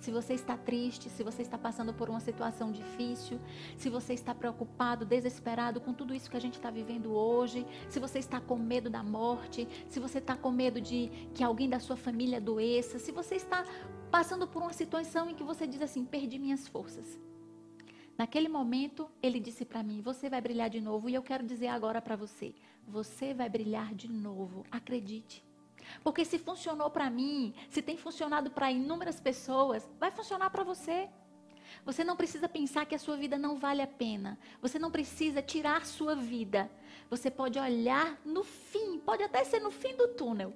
Se 0.00 0.10
você 0.10 0.32
está 0.32 0.56
triste, 0.56 1.10
se 1.10 1.22
você 1.22 1.42
está 1.42 1.58
passando 1.58 1.92
por 1.92 2.08
uma 2.08 2.20
situação 2.20 2.72
difícil, 2.72 3.38
se 3.76 3.90
você 3.90 4.14
está 4.14 4.34
preocupado, 4.34 5.04
desesperado 5.04 5.78
com 5.78 5.92
tudo 5.92 6.14
isso 6.14 6.30
que 6.30 6.36
a 6.38 6.40
gente 6.40 6.54
está 6.54 6.70
vivendo 6.70 7.12
hoje, 7.12 7.66
se 7.90 8.00
você 8.00 8.18
está 8.18 8.40
com 8.40 8.56
medo 8.56 8.88
da 8.88 9.02
morte, 9.02 9.68
se 9.90 10.00
você 10.00 10.16
está 10.16 10.34
com 10.34 10.50
medo 10.50 10.80
de 10.80 11.10
que 11.34 11.44
alguém 11.44 11.68
da 11.68 11.78
sua 11.78 11.96
família 11.96 12.38
adoeça, 12.38 12.98
se 12.98 13.12
você 13.12 13.34
está 13.34 13.62
passando 14.10 14.48
por 14.48 14.62
uma 14.62 14.72
situação 14.72 15.28
em 15.28 15.34
que 15.34 15.44
você 15.44 15.66
diz 15.66 15.82
assim: 15.82 16.04
perdi 16.06 16.38
minhas 16.38 16.66
forças. 16.66 17.20
Naquele 18.16 18.48
momento, 18.48 19.10
ele 19.22 19.38
disse 19.38 19.64
para 19.64 19.82
mim: 19.82 20.00
Você 20.00 20.28
vai 20.28 20.40
brilhar 20.40 20.68
de 20.68 20.80
novo. 20.80 21.08
E 21.08 21.14
eu 21.14 21.22
quero 21.22 21.42
dizer 21.46 21.68
agora 21.68 22.02
para 22.02 22.16
você: 22.16 22.54
você 22.90 23.32
vai 23.32 23.48
brilhar 23.48 23.94
de 23.94 24.08
novo. 24.08 24.66
Acredite. 24.70 25.44
Porque 26.04 26.24
se 26.24 26.38
funcionou 26.38 26.90
para 26.90 27.08
mim, 27.08 27.54
se 27.68 27.80
tem 27.80 27.96
funcionado 27.96 28.50
para 28.50 28.70
inúmeras 28.70 29.18
pessoas, 29.20 29.88
vai 29.98 30.10
funcionar 30.10 30.50
para 30.50 30.62
você. 30.62 31.08
Você 31.84 32.02
não 32.04 32.16
precisa 32.16 32.48
pensar 32.48 32.84
que 32.84 32.94
a 32.94 32.98
sua 32.98 33.16
vida 33.16 33.38
não 33.38 33.56
vale 33.56 33.80
a 33.80 33.86
pena. 33.86 34.38
Você 34.60 34.78
não 34.78 34.90
precisa 34.90 35.40
tirar 35.40 35.86
sua 35.86 36.14
vida. 36.14 36.70
Você 37.08 37.30
pode 37.30 37.58
olhar 37.58 38.20
no 38.24 38.44
fim, 38.44 38.98
pode 38.98 39.22
até 39.22 39.44
ser 39.44 39.60
no 39.60 39.70
fim 39.70 39.96
do 39.96 40.08
túnel. 40.08 40.54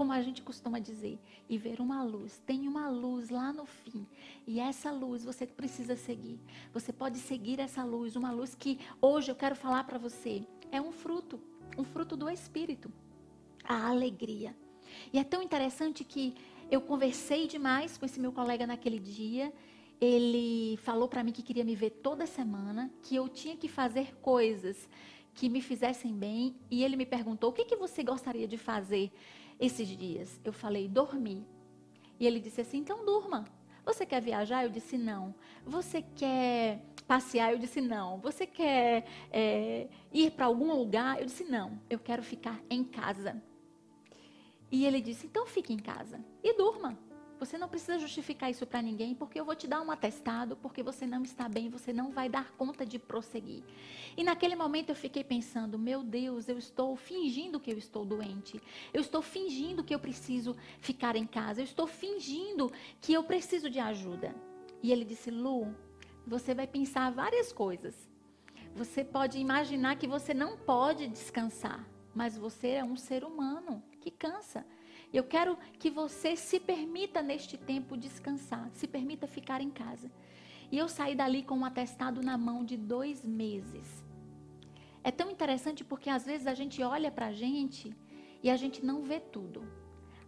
como 0.00 0.12
a 0.12 0.22
gente 0.22 0.40
costuma 0.40 0.78
dizer, 0.78 1.18
e 1.46 1.58
ver 1.58 1.78
uma 1.78 2.02
luz. 2.02 2.42
Tem 2.46 2.66
uma 2.66 2.88
luz 2.88 3.28
lá 3.28 3.52
no 3.52 3.66
fim. 3.66 4.06
E 4.46 4.58
essa 4.58 4.90
luz 4.90 5.24
você 5.24 5.46
precisa 5.46 5.94
seguir. 5.94 6.40
Você 6.72 6.90
pode 6.90 7.18
seguir 7.18 7.60
essa 7.60 7.84
luz, 7.84 8.16
uma 8.16 8.30
luz 8.30 8.54
que 8.54 8.80
hoje 8.98 9.30
eu 9.30 9.36
quero 9.36 9.54
falar 9.54 9.84
para 9.84 9.98
você. 9.98 10.46
É 10.72 10.80
um 10.80 10.90
fruto, 10.90 11.38
um 11.76 11.84
fruto 11.84 12.16
do 12.16 12.28
Espírito. 12.28 12.92
A 13.64 13.88
alegria. 13.88 14.54
E 15.12 15.18
é 15.18 15.24
tão 15.24 15.42
interessante 15.42 16.04
que 16.04 16.34
eu 16.70 16.80
conversei 16.80 17.46
demais 17.46 17.98
com 17.98 18.06
esse 18.06 18.20
meu 18.20 18.32
colega 18.32 18.66
naquele 18.66 18.98
dia. 18.98 19.52
Ele 20.00 20.78
falou 20.78 21.08
para 21.08 21.22
mim 21.22 21.32
que 21.32 21.42
queria 21.42 21.64
me 21.64 21.74
ver 21.74 21.90
toda 21.90 22.26
semana, 22.26 22.90
que 23.02 23.14
eu 23.14 23.28
tinha 23.28 23.56
que 23.56 23.68
fazer 23.68 24.14
coisas 24.16 24.88
que 25.34 25.48
me 25.48 25.60
fizessem 25.60 26.14
bem. 26.14 26.56
E 26.70 26.82
ele 26.82 26.96
me 26.96 27.06
perguntou: 27.06 27.50
o 27.50 27.52
que, 27.52 27.64
que 27.64 27.76
você 27.76 28.02
gostaria 28.02 28.48
de 28.48 28.56
fazer 28.56 29.12
esses 29.58 29.88
dias? 29.88 30.40
Eu 30.44 30.52
falei: 30.52 30.88
dormir. 30.88 31.44
E 32.18 32.26
ele 32.26 32.40
disse 32.40 32.60
assim: 32.60 32.78
então 32.78 33.04
durma. 33.04 33.44
Você 33.84 34.06
quer 34.06 34.20
viajar? 34.22 34.64
Eu 34.64 34.70
disse: 34.70 34.96
não. 34.96 35.34
Você 35.66 36.02
quer 36.02 36.82
passear? 37.10 37.50
Eu 37.50 37.58
disse: 37.58 37.80
não. 37.80 38.18
Você 38.20 38.46
quer 38.46 39.04
é, 39.32 39.88
ir 40.12 40.30
para 40.30 40.46
algum 40.46 40.72
lugar? 40.72 41.18
Eu 41.18 41.26
disse: 41.26 41.42
não. 41.42 41.80
Eu 41.90 41.98
quero 41.98 42.22
ficar 42.22 42.60
em 42.70 42.84
casa. 42.84 43.42
E 44.70 44.86
ele 44.86 45.00
disse: 45.00 45.26
então 45.26 45.44
fique 45.44 45.72
em 45.72 45.78
casa 45.78 46.24
e 46.40 46.56
durma. 46.56 46.96
Você 47.40 47.56
não 47.56 47.68
precisa 47.68 47.98
justificar 47.98 48.50
isso 48.50 48.66
para 48.66 48.82
ninguém, 48.82 49.14
porque 49.14 49.40
eu 49.40 49.46
vou 49.46 49.56
te 49.56 49.66
dar 49.66 49.80
um 49.80 49.90
atestado, 49.90 50.56
porque 50.58 50.82
você 50.82 51.06
não 51.06 51.22
está 51.22 51.48
bem, 51.48 51.70
você 51.70 51.90
não 51.90 52.10
vai 52.12 52.28
dar 52.28 52.52
conta 52.52 52.84
de 52.84 52.98
prosseguir. 52.98 53.64
E 54.14 54.22
naquele 54.22 54.54
momento 54.54 54.90
eu 54.90 54.94
fiquei 54.94 55.24
pensando: 55.24 55.76
meu 55.76 56.04
Deus, 56.04 56.48
eu 56.48 56.58
estou 56.58 56.94
fingindo 56.94 57.58
que 57.58 57.72
eu 57.72 57.78
estou 57.78 58.04
doente. 58.04 58.62
Eu 58.94 59.00
estou 59.00 59.20
fingindo 59.20 59.82
que 59.82 59.92
eu 59.92 59.98
preciso 59.98 60.54
ficar 60.78 61.16
em 61.16 61.26
casa. 61.26 61.60
Eu 61.60 61.64
estou 61.64 61.88
fingindo 61.88 62.70
que 63.00 63.12
eu 63.12 63.24
preciso 63.24 63.68
de 63.68 63.80
ajuda. 63.80 64.32
E 64.80 64.92
ele 64.92 65.04
disse: 65.04 65.30
Lu, 65.30 65.74
você 66.26 66.54
vai 66.54 66.66
pensar 66.66 67.10
várias 67.10 67.52
coisas. 67.52 68.08
Você 68.74 69.04
pode 69.04 69.38
imaginar 69.38 69.96
que 69.96 70.06
você 70.06 70.32
não 70.32 70.56
pode 70.56 71.08
descansar, 71.08 71.88
mas 72.14 72.38
você 72.38 72.68
é 72.68 72.84
um 72.84 72.96
ser 72.96 73.24
humano 73.24 73.82
que 74.00 74.10
cansa. 74.10 74.64
Eu 75.12 75.24
quero 75.24 75.58
que 75.78 75.90
você 75.90 76.36
se 76.36 76.60
permita 76.60 77.20
neste 77.20 77.58
tempo 77.58 77.96
descansar, 77.96 78.70
se 78.72 78.86
permita 78.86 79.26
ficar 79.26 79.60
em 79.60 79.70
casa. 79.70 80.10
E 80.70 80.78
eu 80.78 80.88
saí 80.88 81.16
dali 81.16 81.42
com 81.42 81.56
um 81.56 81.64
atestado 81.64 82.22
na 82.22 82.38
mão 82.38 82.64
de 82.64 82.76
dois 82.76 83.24
meses. 83.24 84.04
É 85.02 85.10
tão 85.10 85.30
interessante 85.30 85.84
porque 85.84 86.08
às 86.08 86.24
vezes 86.24 86.46
a 86.46 86.54
gente 86.54 86.82
olha 86.82 87.10
para 87.10 87.26
a 87.26 87.32
gente 87.32 87.94
e 88.42 88.48
a 88.48 88.56
gente 88.56 88.84
não 88.84 89.02
vê 89.02 89.18
tudo. 89.18 89.64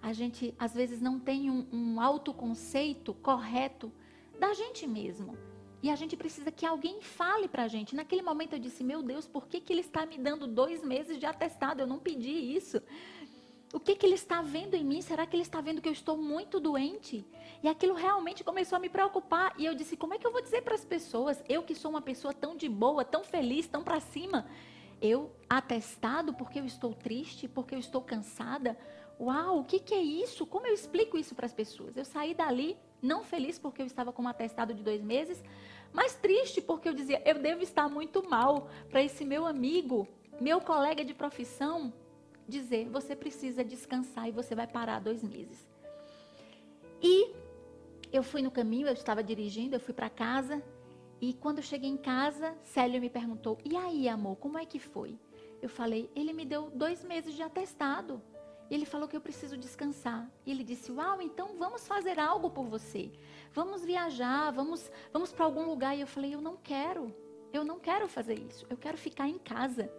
A 0.00 0.12
gente 0.12 0.52
às 0.58 0.74
vezes 0.74 1.00
não 1.00 1.20
tem 1.20 1.48
um, 1.48 1.64
um 1.72 2.00
autoconceito 2.00 3.14
correto 3.14 3.92
da 4.40 4.52
gente 4.52 4.84
mesmo. 4.84 5.38
E 5.82 5.90
a 5.90 5.96
gente 5.96 6.16
precisa 6.16 6.52
que 6.52 6.64
alguém 6.64 7.02
fale 7.02 7.48
para 7.48 7.64
a 7.64 7.68
gente. 7.68 7.96
Naquele 7.96 8.22
momento 8.22 8.52
eu 8.52 8.58
disse: 8.58 8.84
Meu 8.84 9.02
Deus, 9.02 9.26
por 9.26 9.48
que, 9.48 9.60
que 9.60 9.72
ele 9.72 9.80
está 9.80 10.06
me 10.06 10.16
dando 10.16 10.46
dois 10.46 10.84
meses 10.84 11.18
de 11.18 11.26
atestado? 11.26 11.80
Eu 11.80 11.86
não 11.88 11.98
pedi 11.98 12.30
isso. 12.30 12.80
O 13.72 13.80
que, 13.80 13.96
que 13.96 14.06
ele 14.06 14.14
está 14.14 14.40
vendo 14.42 14.74
em 14.74 14.84
mim? 14.84 15.02
Será 15.02 15.26
que 15.26 15.34
ele 15.34 15.42
está 15.42 15.60
vendo 15.60 15.80
que 15.80 15.88
eu 15.88 15.92
estou 15.92 16.16
muito 16.16 16.60
doente? 16.60 17.26
E 17.62 17.68
aquilo 17.68 17.94
realmente 17.94 18.44
começou 18.44 18.76
a 18.76 18.78
me 18.78 18.88
preocupar. 18.88 19.54
E 19.58 19.64
eu 19.64 19.74
disse: 19.74 19.96
como 19.96 20.14
é 20.14 20.18
que 20.18 20.26
eu 20.26 20.30
vou 20.30 20.40
dizer 20.40 20.62
para 20.62 20.76
as 20.76 20.84
pessoas, 20.84 21.42
eu 21.48 21.64
que 21.64 21.74
sou 21.74 21.90
uma 21.90 22.02
pessoa 22.02 22.32
tão 22.32 22.56
de 22.56 22.68
boa, 22.68 23.04
tão 23.04 23.24
feliz, 23.24 23.66
tão 23.66 23.82
para 23.82 23.98
cima, 23.98 24.46
eu 25.00 25.34
atestado 25.50 26.32
porque 26.32 26.60
eu 26.60 26.64
estou 26.64 26.94
triste, 26.94 27.48
porque 27.48 27.74
eu 27.74 27.80
estou 27.80 28.00
cansada? 28.00 28.78
Uau, 29.18 29.60
o 29.60 29.64
que, 29.64 29.80
que 29.80 29.94
é 29.94 30.02
isso? 30.02 30.46
Como 30.46 30.66
eu 30.66 30.74
explico 30.74 31.18
isso 31.18 31.34
para 31.34 31.46
as 31.46 31.52
pessoas? 31.52 31.96
Eu 31.96 32.04
saí 32.04 32.34
dali 32.34 32.76
não 33.02 33.24
feliz 33.24 33.58
porque 33.58 33.82
eu 33.82 33.86
estava 33.86 34.12
com 34.12 34.22
um 34.22 34.28
atestado 34.28 34.72
de 34.72 34.82
dois 34.82 35.02
meses, 35.02 35.42
mas 35.92 36.14
triste 36.14 36.60
porque 36.60 36.88
eu 36.88 36.94
dizia: 36.94 37.22
eu 37.24 37.38
devo 37.38 37.62
estar 37.62 37.88
muito 37.88 38.28
mal 38.28 38.68
para 38.90 39.02
esse 39.02 39.24
meu 39.24 39.46
amigo, 39.46 40.08
meu 40.40 40.60
colega 40.60 41.04
de 41.04 41.14
profissão 41.14 41.92
dizer: 42.48 42.88
você 42.88 43.14
precisa 43.14 43.64
descansar 43.64 44.28
e 44.28 44.32
você 44.32 44.54
vai 44.54 44.66
parar 44.66 45.00
dois 45.00 45.22
meses. 45.22 45.66
E 47.00 47.32
eu 48.12 48.22
fui 48.22 48.42
no 48.42 48.50
caminho, 48.50 48.86
eu 48.86 48.92
estava 48.92 49.22
dirigindo, 49.22 49.76
eu 49.76 49.80
fui 49.80 49.94
para 49.94 50.08
casa. 50.08 50.62
E 51.20 51.32
quando 51.34 51.58
eu 51.58 51.64
cheguei 51.64 51.88
em 51.88 51.96
casa, 51.96 52.54
Célio 52.62 53.00
me 53.00 53.10
perguntou: 53.10 53.58
E 53.64 53.76
aí, 53.76 54.08
amor, 54.08 54.36
como 54.36 54.58
é 54.58 54.66
que 54.66 54.78
foi? 54.78 55.18
Eu 55.60 55.68
falei: 55.68 56.10
Ele 56.14 56.32
me 56.32 56.44
deu 56.44 56.70
dois 56.70 57.04
meses 57.04 57.34
de 57.34 57.42
atestado. 57.42 58.20
E 58.72 58.74
ele 58.74 58.86
falou 58.86 59.06
que 59.06 59.14
eu 59.14 59.20
preciso 59.20 59.54
descansar. 59.54 60.26
E 60.46 60.50
ele 60.50 60.64
disse: 60.64 60.90
Uau, 60.90 61.20
então 61.20 61.58
vamos 61.58 61.86
fazer 61.86 62.18
algo 62.18 62.48
por 62.48 62.64
você. 62.64 63.12
Vamos 63.52 63.84
viajar, 63.84 64.50
vamos, 64.50 64.90
vamos 65.12 65.30
para 65.30 65.44
algum 65.44 65.66
lugar. 65.66 65.94
E 65.94 66.00
eu 66.00 66.06
falei: 66.06 66.34
Eu 66.34 66.40
não 66.40 66.56
quero. 66.56 67.14
Eu 67.52 67.66
não 67.66 67.78
quero 67.78 68.08
fazer 68.08 68.38
isso. 68.38 68.66
Eu 68.70 68.78
quero 68.78 68.96
ficar 68.96 69.28
em 69.28 69.36
casa. 69.36 69.92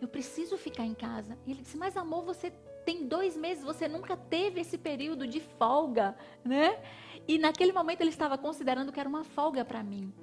Eu 0.00 0.06
preciso 0.06 0.56
ficar 0.56 0.84
em 0.84 0.94
casa. 0.94 1.36
E 1.44 1.50
ele 1.50 1.62
disse: 1.62 1.76
Mas 1.76 1.96
amor, 1.96 2.22
você 2.22 2.52
tem 2.84 3.08
dois 3.08 3.36
meses, 3.36 3.64
você 3.64 3.88
nunca 3.88 4.16
teve 4.16 4.60
esse 4.60 4.78
período 4.78 5.26
de 5.26 5.40
folga, 5.40 6.16
né? 6.44 6.80
E 7.26 7.38
naquele 7.38 7.72
momento 7.72 8.02
ele 8.02 8.10
estava 8.10 8.38
considerando 8.38 8.92
que 8.92 9.00
era 9.00 9.08
uma 9.08 9.24
folga 9.24 9.64
para 9.64 9.82
mim. 9.82 10.14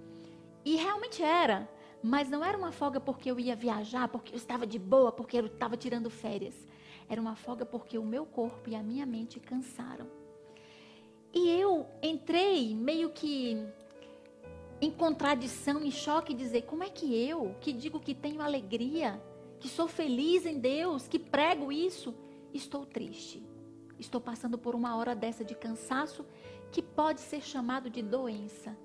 E 0.64 0.78
realmente 0.78 1.22
era. 1.22 1.68
Mas 2.02 2.30
não 2.30 2.46
era 2.46 2.58
uma 2.58 2.72
folga 2.72 3.02
porque 3.02 3.30
eu 3.30 3.38
ia 3.38 3.58
viajar, 3.58 4.08
porque 4.08 4.34
eu 4.34 4.38
estava 4.38 4.66
de 4.66 4.80
boa, 4.80 5.12
porque 5.12 5.38
eu 5.38 5.48
estava 5.48 5.76
tirando 5.76 6.10
férias. 6.10 6.56
Era 7.08 7.22
uma 7.22 7.36
folga 7.36 7.66
porque 7.66 7.98
o 7.98 8.04
meu 8.04 8.26
corpo 8.26 8.70
e 8.70 8.76
a 8.76 8.84
minha 8.84 9.06
mente 9.06 9.40
cansaram. 9.40 10.08
E 11.34 11.50
eu 11.50 11.88
entrei 12.02 12.76
meio 12.76 13.10
que 13.10 13.58
em 14.80 14.92
contradição, 14.92 15.84
em 15.84 15.92
choque, 15.92 16.34
dizer: 16.34 16.64
como 16.64 16.84
é 16.84 16.90
que 16.90 17.16
eu, 17.16 17.56
que 17.62 17.72
digo 17.74 18.00
que 18.00 18.14
tenho 18.14 18.42
alegria, 18.42 19.22
que 19.60 19.68
sou 19.68 19.88
feliz 19.88 20.46
em 20.46 20.60
Deus, 20.60 21.08
que 21.08 21.18
prego 21.18 21.72
isso, 21.72 22.14
estou 22.54 22.86
triste. 22.86 23.42
Estou 23.98 24.20
passando 24.20 24.58
por 24.58 24.76
uma 24.76 24.96
hora 24.98 25.16
dessa 25.16 25.44
de 25.44 25.56
cansaço 25.56 26.26
que 26.72 26.82
pode 26.82 27.22
ser 27.22 27.42
chamado 27.42 27.90
de 27.90 28.02
doença, 28.02 28.76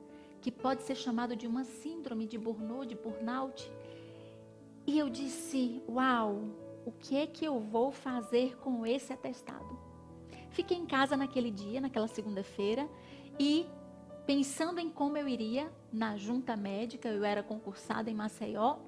que 0.41 0.53
pode 0.53 0.83
ser 0.83 0.95
chamado 0.95 1.35
de 1.35 1.47
uma 1.47 1.65
síndrome 1.65 2.27
de 2.27 2.39
burnout, 2.39 2.87
de 2.87 2.95
burnout. 2.95 3.71
E 4.87 4.99
eu 4.99 5.11
disse: 5.11 5.83
Uau, 5.89 6.45
o 6.89 6.93
que 6.93 7.19
é 7.19 7.27
que 7.27 7.45
eu 7.45 7.61
vou 7.61 7.93
fazer 7.93 8.57
com 8.57 8.87
esse 8.87 9.13
atestado? 9.13 9.79
Fiquei 10.49 10.75
em 10.75 10.87
casa 10.87 11.19
naquele 11.19 11.51
dia, 11.51 11.83
naquela 11.83 12.09
segunda-feira, 12.09 12.89
e 13.39 13.67
pensando 14.27 14.81
em 14.81 14.89
como 14.89 15.19
eu 15.19 15.29
iria 15.29 15.71
na 15.93 16.17
junta 16.17 16.57
médica, 16.57 17.11
eu 17.11 17.23
era 17.25 17.43
concursada 17.43 18.11
em 18.11 18.15
Maceió, 18.15 18.79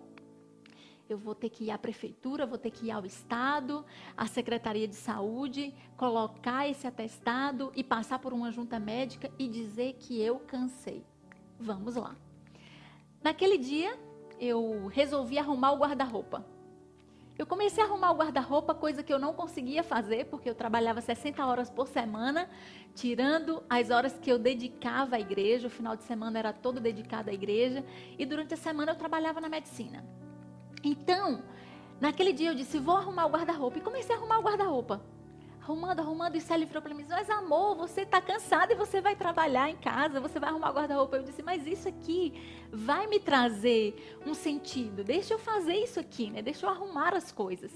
eu 1.11 1.19
vou 1.19 1.35
ter 1.35 1.51
que 1.51 1.65
ir 1.65 1.71
à 1.71 1.77
prefeitura, 1.77 2.47
vou 2.47 2.57
ter 2.57 2.71
que 2.71 2.87
ir 2.87 2.91
ao 2.91 3.05
estado, 3.05 3.85
à 4.17 4.27
secretaria 4.27 4.89
de 4.89 4.95
saúde, 4.95 5.75
colocar 5.99 6.67
esse 6.67 6.87
atestado 6.87 7.71
e 7.77 7.85
passar 7.85 8.19
por 8.19 8.33
uma 8.33 8.51
junta 8.51 8.81
médica 8.81 9.31
e 9.39 9.47
dizer 9.47 9.97
que 9.99 10.19
eu 10.23 10.39
cansei. 10.39 11.05
Vamos 11.59 11.97
lá. 11.97 12.17
Naquele 13.23 13.59
dia, 13.59 13.99
eu 14.39 14.87
resolvi 14.87 15.39
arrumar 15.39 15.73
o 15.73 15.79
guarda-roupa. 15.79 16.60
Eu 17.41 17.47
comecei 17.47 17.83
a 17.83 17.87
arrumar 17.87 18.11
o 18.11 18.17
guarda-roupa, 18.17 18.75
coisa 18.75 19.03
que 19.03 19.11
eu 19.11 19.19
não 19.19 19.33
conseguia 19.33 19.83
fazer, 19.83 20.27
porque 20.27 20.51
eu 20.51 20.55
trabalhava 20.55 21.01
60 21.01 21.43
horas 21.43 21.71
por 21.71 21.89
semana, 21.89 22.51
tirando 22.95 23.63
as 23.67 23.89
horas 23.89 24.13
que 24.13 24.31
eu 24.31 24.39
dedicava 24.39 25.17
à 25.17 25.21
igreja. 25.21 25.69
O 25.69 25.71
final 25.71 25.97
de 25.97 26.05
semana 26.05 26.39
era 26.39 26.53
todo 26.53 26.79
dedicado 26.79 27.31
à 27.31 27.33
igreja. 27.33 27.83
E 28.19 28.27
durante 28.27 28.53
a 28.53 28.59
semana 28.59 28.93
eu 28.93 28.95
trabalhava 28.95 29.41
na 29.41 29.49
medicina. 29.49 30.05
Então, 30.85 31.43
naquele 31.99 32.35
dia 32.35 32.51
eu 32.51 32.55
disse, 32.55 32.79
vou 32.79 32.99
arrumar 32.99 33.25
o 33.25 33.31
guarda-roupa. 33.31 33.79
E 33.79 33.81
comecei 33.81 34.15
a 34.15 34.19
arrumar 34.19 34.39
o 34.39 34.43
guarda-roupa. 34.43 35.01
Arrumando, 35.71 36.01
arrumando, 36.01 36.35
e 36.35 36.41
Célio 36.41 36.67
virou 36.67 36.83
para 36.83 36.93
mim, 36.93 37.07
mas 37.09 37.31
amor, 37.31 37.77
você 37.77 38.01
está 38.01 38.21
cansado 38.21 38.73
e 38.73 38.75
você 38.75 39.01
vai 39.01 39.15
trabalhar 39.15 39.71
em 39.71 39.77
casa, 39.77 40.21
você 40.21 40.41
vai 40.41 40.51
arrumar 40.51 40.73
guarda-roupa. 40.73 41.17
Eu 41.17 41.23
disse, 41.23 41.45
mas 41.45 41.65
isso 41.65 41.89
aqui 41.89 42.35
vai 42.73 43.07
me 43.07 43.21
trazer 43.21 44.19
um 44.27 44.35
sentido. 44.35 45.05
Deixa 45.05 45.35
eu 45.35 45.39
fazer 45.39 45.75
isso 45.75 46.01
aqui, 46.01 46.29
né? 46.29 46.43
Deixa 46.43 46.67
eu 46.67 46.71
arrumar 46.71 47.15
as 47.15 47.31
coisas. 47.31 47.71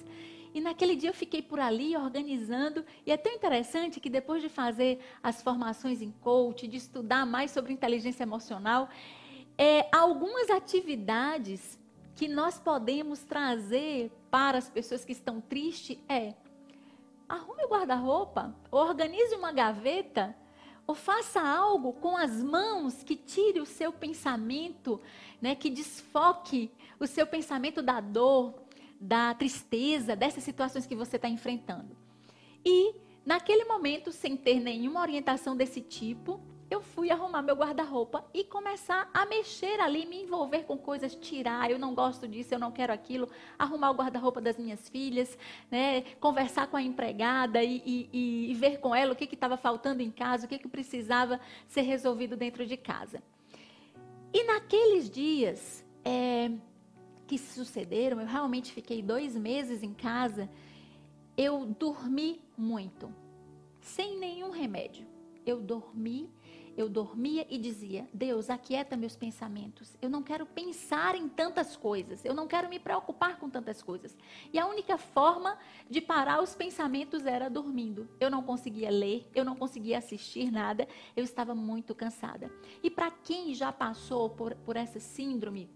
E 0.53 0.61
naquele 0.61 0.97
dia 0.97 1.09
eu 1.09 1.15
fiquei 1.15 1.41
por 1.41 1.61
ali 1.61 1.97
organizando. 1.97 2.85
E 3.07 3.13
é 3.13 3.17
tão 3.17 3.33
interessante 3.33 4.01
que 4.01 4.11
depois 4.11 4.43
de 4.43 4.49
fazer 4.49 4.99
as 5.23 5.41
formações 5.41 6.03
em 6.03 6.11
coach, 6.11 6.67
de 6.67 6.79
estudar 6.79 7.25
mais 7.25 7.53
sobre 7.53 7.73
inteligência 7.73 8.25
emocional, 8.25 8.89
é, 9.57 9.87
algumas 9.93 10.51
atividades 10.51 11.79
que 12.17 12.27
nós 12.27 12.59
podemos 12.59 13.21
trazer 13.21 14.11
para 14.33 14.59
as 14.59 14.69
pessoas 14.69 15.05
que 15.05 15.13
estão 15.13 15.41
tristes 15.41 15.97
é: 16.09 16.35
arrume 17.29 17.65
o 17.65 17.69
guarda-roupa, 17.69 18.55
organize 18.71 19.35
uma 19.35 19.53
gaveta, 19.53 20.37
ou 20.87 20.95
faça 20.95 21.41
algo 21.41 21.95
com 21.95 22.17
as 22.17 22.43
mãos 22.43 23.03
que 23.03 23.17
tire 23.17 23.61
o 23.61 23.67
seu 23.67 23.93
pensamento, 23.93 25.01
né, 25.41 25.55
que 25.55 25.71
desfoque 25.71 26.71
o 27.01 27.07
seu 27.07 27.27
pensamento 27.27 27.81
da 27.81 28.01
dor, 28.01 28.55
da 29.01 29.35
tristeza, 29.35 30.15
dessas 30.15 30.45
situações 30.45 30.87
que 30.87 30.95
você 30.95 31.17
está 31.17 31.29
enfrentando. 31.29 31.97
E 32.65 32.95
naquele 33.25 33.65
momento, 33.65 34.13
sem 34.13 34.37
ter 34.37 34.61
nenhuma 34.61 35.01
orientação 35.01 35.57
desse 35.57 35.81
tipo, 35.81 36.41
eu 36.71 36.81
fui 36.81 37.11
arrumar 37.11 37.43
meu 37.43 37.55
guarda-roupa 37.55 38.25
e 38.33 38.45
começar 38.45 39.09
a 39.13 39.27
mexer 39.27 39.81
ali, 39.81 40.07
me 40.07 40.23
envolver 40.23 40.65
com 40.65 40.77
coisas, 40.77 41.15
tirar, 41.15 41.71
eu 41.71 41.79
não 41.79 41.95
gosto 41.95 42.27
disso, 42.27 42.55
eu 42.55 42.59
não 42.59 42.73
quero 42.73 42.93
aquilo, 42.93 43.29
arrumar 43.59 43.91
o 43.91 43.95
guarda-roupa 43.95 44.41
das 44.41 44.57
minhas 44.57 44.89
filhas, 44.89 45.39
né, 45.71 46.03
conversar 46.21 46.67
com 46.67 46.77
a 46.77 46.83
empregada 46.83 47.63
e, 47.63 47.83
e, 47.85 48.51
e 48.51 48.55
ver 48.55 48.79
com 48.81 48.95
ela 48.95 49.13
o 49.13 49.17
que 49.17 49.25
estava 49.25 49.57
faltando 49.57 50.03
em 50.03 50.11
casa, 50.11 50.47
o 50.47 50.49
que, 50.49 50.59
que 50.59 50.69
precisava 50.69 51.41
ser 51.67 51.83
resolvido 51.83 52.37
dentro 52.37 52.67
de 52.67 52.77
casa. 52.77 53.23
E 54.33 54.43
naqueles 54.45 55.09
dias 55.09 55.85
é, 56.05 56.51
que 57.27 57.39
sucederam, 57.39 58.21
eu 58.21 58.27
realmente 58.27 58.73
fiquei 58.73 59.03
dois 59.03 59.37
meses 59.37 59.83
em 59.83 59.95
casa, 59.95 60.51
eu 61.37 61.67
dormi 61.67 62.41
muito, 62.57 63.13
sem 63.81 64.19
nenhum 64.19 64.51
remédio. 64.51 65.07
Eu 65.47 65.61
dormi 65.61 66.31
eu 66.77 66.89
dormia 66.89 67.47
e 67.49 67.59
dizia: 67.59 68.09
Deus, 68.13 68.51
aquieta 68.51 68.97
meus 68.97 69.17
pensamentos. 69.17 69.97
Eu 70.01 70.11
não 70.11 70.23
quero 70.23 70.47
pensar 70.47 71.15
em 71.15 71.29
tantas 71.29 71.77
coisas. 71.77 72.25
Eu 72.25 72.35
não 72.35 72.47
quero 72.47 72.69
me 72.69 72.79
preocupar 72.79 73.39
com 73.39 73.49
tantas 73.49 73.83
coisas. 73.83 74.17
E 74.53 74.59
a 74.59 74.67
única 74.67 74.99
forma 74.99 75.57
de 75.89 76.01
parar 76.01 76.43
os 76.43 76.55
pensamentos 76.55 77.27
era 77.27 77.49
dormindo. 77.49 78.09
Eu 78.19 78.31
não 78.31 78.43
conseguia 78.43 78.91
ler, 78.91 79.29
eu 79.35 79.45
não 79.45 79.57
conseguia 79.57 79.99
assistir 79.99 80.51
nada. 80.51 80.89
Eu 81.17 81.25
estava 81.25 81.55
muito 81.55 81.95
cansada. 81.95 82.51
E 82.83 82.91
para 82.91 83.11
quem 83.11 83.55
já 83.55 83.73
passou 83.73 84.31
por, 84.31 84.55
por 84.57 84.77
essa 84.77 85.01
síndrome 85.01 85.71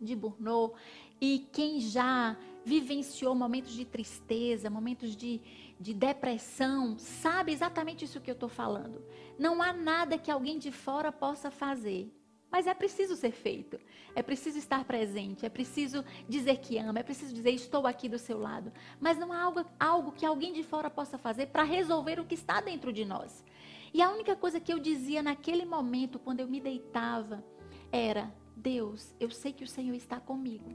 de 0.00 0.14
burnout 0.14 0.74
e 1.20 1.40
quem 1.52 1.80
já 1.80 2.36
vivenciou 2.64 3.34
momentos 3.34 3.72
de 3.72 3.84
tristeza, 3.84 4.70
momentos 4.70 5.16
de 5.16 5.40
de 5.80 5.94
depressão, 5.94 6.98
sabe 6.98 7.52
exatamente 7.52 8.04
isso 8.04 8.20
que 8.20 8.30
eu 8.30 8.34
estou 8.34 8.48
falando. 8.48 9.04
Não 9.38 9.62
há 9.62 9.72
nada 9.72 10.18
que 10.18 10.30
alguém 10.30 10.58
de 10.58 10.72
fora 10.72 11.12
possa 11.12 11.50
fazer. 11.50 12.12
Mas 12.50 12.66
é 12.66 12.72
preciso 12.72 13.14
ser 13.14 13.30
feito. 13.30 13.78
É 14.14 14.22
preciso 14.22 14.58
estar 14.58 14.84
presente. 14.84 15.44
É 15.44 15.48
preciso 15.48 16.04
dizer 16.28 16.56
que 16.58 16.78
ama. 16.78 16.98
É 16.98 17.02
preciso 17.02 17.34
dizer 17.34 17.50
estou 17.50 17.86
aqui 17.86 18.08
do 18.08 18.18
seu 18.18 18.38
lado. 18.38 18.72
Mas 18.98 19.18
não 19.18 19.32
há 19.32 19.40
algo, 19.40 19.64
algo 19.78 20.12
que 20.12 20.24
alguém 20.24 20.52
de 20.52 20.62
fora 20.62 20.88
possa 20.88 21.18
fazer 21.18 21.46
para 21.48 21.62
resolver 21.62 22.18
o 22.18 22.24
que 22.24 22.34
está 22.34 22.60
dentro 22.60 22.92
de 22.92 23.04
nós. 23.04 23.44
E 23.92 24.02
a 24.02 24.10
única 24.10 24.34
coisa 24.34 24.58
que 24.58 24.72
eu 24.72 24.78
dizia 24.78 25.22
naquele 25.22 25.64
momento, 25.64 26.18
quando 26.18 26.40
eu 26.40 26.48
me 26.48 26.60
deitava, 26.60 27.44
era: 27.92 28.32
Deus, 28.56 29.14
eu 29.20 29.30
sei 29.30 29.52
que 29.52 29.64
o 29.64 29.68
Senhor 29.68 29.94
está 29.94 30.18
comigo. 30.18 30.74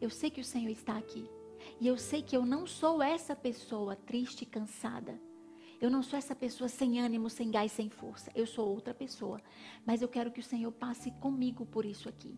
Eu 0.00 0.10
sei 0.10 0.30
que 0.30 0.40
o 0.40 0.44
Senhor 0.44 0.70
está 0.70 0.96
aqui. 0.96 1.28
E 1.80 1.86
eu 1.86 1.96
sei 1.96 2.22
que 2.22 2.36
eu 2.36 2.44
não 2.44 2.66
sou 2.66 3.00
essa 3.00 3.36
pessoa 3.36 3.94
triste 3.94 4.42
e 4.42 4.46
cansada. 4.46 5.20
Eu 5.80 5.88
não 5.88 6.02
sou 6.02 6.18
essa 6.18 6.34
pessoa 6.34 6.68
sem 6.68 7.00
ânimo, 7.00 7.30
sem 7.30 7.50
gás, 7.50 7.70
sem 7.70 7.88
força. 7.88 8.32
Eu 8.34 8.46
sou 8.46 8.68
outra 8.68 8.92
pessoa. 8.92 9.40
Mas 9.86 10.02
eu 10.02 10.08
quero 10.08 10.32
que 10.32 10.40
o 10.40 10.42
Senhor 10.42 10.72
passe 10.72 11.12
comigo 11.12 11.64
por 11.64 11.84
isso 11.84 12.08
aqui. 12.08 12.36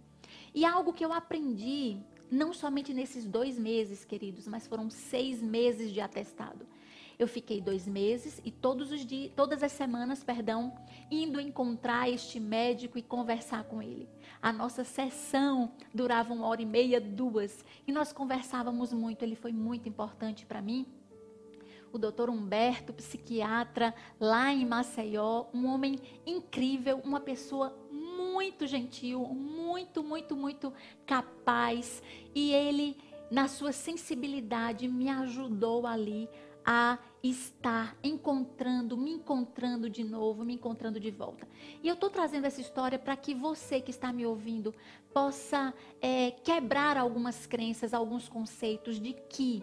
E 0.55 0.64
algo 0.64 0.92
que 0.92 1.05
eu 1.05 1.12
aprendi, 1.12 1.98
não 2.31 2.53
somente 2.53 2.92
nesses 2.92 3.26
dois 3.26 3.59
meses, 3.59 4.05
queridos, 4.05 4.46
mas 4.46 4.66
foram 4.66 4.90
seis 4.90 5.40
meses 5.40 5.90
de 5.90 6.03
atestado. 6.03 6.66
Eu 7.20 7.28
fiquei 7.28 7.61
dois 7.61 7.87
meses 7.87 8.40
e 8.46 8.50
todos 8.50 8.90
os 8.90 9.04
dias, 9.04 9.30
todas 9.37 9.62
as 9.62 9.72
semanas, 9.72 10.24
perdão, 10.24 10.72
indo 11.11 11.38
encontrar 11.38 12.09
este 12.09 12.40
médico 12.40 12.96
e 12.96 13.02
conversar 13.02 13.64
com 13.64 13.83
ele. 13.83 14.09
A 14.40 14.50
nossa 14.50 14.85
sessão 14.85 15.70
durava 15.92 16.33
uma 16.33 16.46
hora 16.46 16.62
e 16.62 16.64
meia, 16.64 16.98
duas, 16.98 17.62
e 17.87 17.92
nós 17.92 18.11
conversávamos 18.11 18.90
muito. 18.94 19.22
Ele 19.22 19.35
foi 19.37 19.52
muito 19.52 19.87
importante 19.87 20.46
para 20.46 20.62
mim. 20.62 20.87
O 21.92 21.98
doutor 21.98 22.30
Humberto, 22.30 22.90
psiquiatra 22.94 23.94
lá 24.18 24.50
em 24.50 24.64
Maceió, 24.64 25.44
um 25.52 25.66
homem 25.66 25.98
incrível, 26.24 27.02
uma 27.04 27.20
pessoa 27.20 27.76
muito 27.92 28.66
gentil, 28.66 29.26
muito, 29.26 30.02
muito, 30.02 30.35
muito 30.35 30.72
capaz. 31.04 32.02
E 32.35 32.50
ele, 32.50 32.96
na 33.30 33.46
sua 33.46 33.72
sensibilidade, 33.72 34.88
me 34.88 35.11
ajudou 35.11 35.87
ali 35.87 36.26
a 36.64 36.98
estar 37.22 37.96
encontrando, 38.02 38.96
me 38.96 39.12
encontrando 39.12 39.90
de 39.90 40.02
novo, 40.02 40.44
me 40.44 40.54
encontrando 40.54 40.98
de 40.98 41.11
volta. 41.11 41.46
E 41.83 41.88
eu 41.88 41.94
estou 41.94 42.09
trazendo 42.09 42.46
essa 42.46 42.61
história 42.61 42.98
para 42.98 43.16
que 43.16 43.35
você 43.35 43.80
que 43.80 43.90
está 43.90 44.12
me 44.12 44.24
ouvindo 44.24 44.74
possa 45.12 45.74
é, 46.00 46.30
quebrar 46.30 46.96
algumas 46.96 47.46
crenças, 47.46 47.92
alguns 47.92 48.28
conceitos 48.28 48.98
de 48.98 49.12
que 49.12 49.62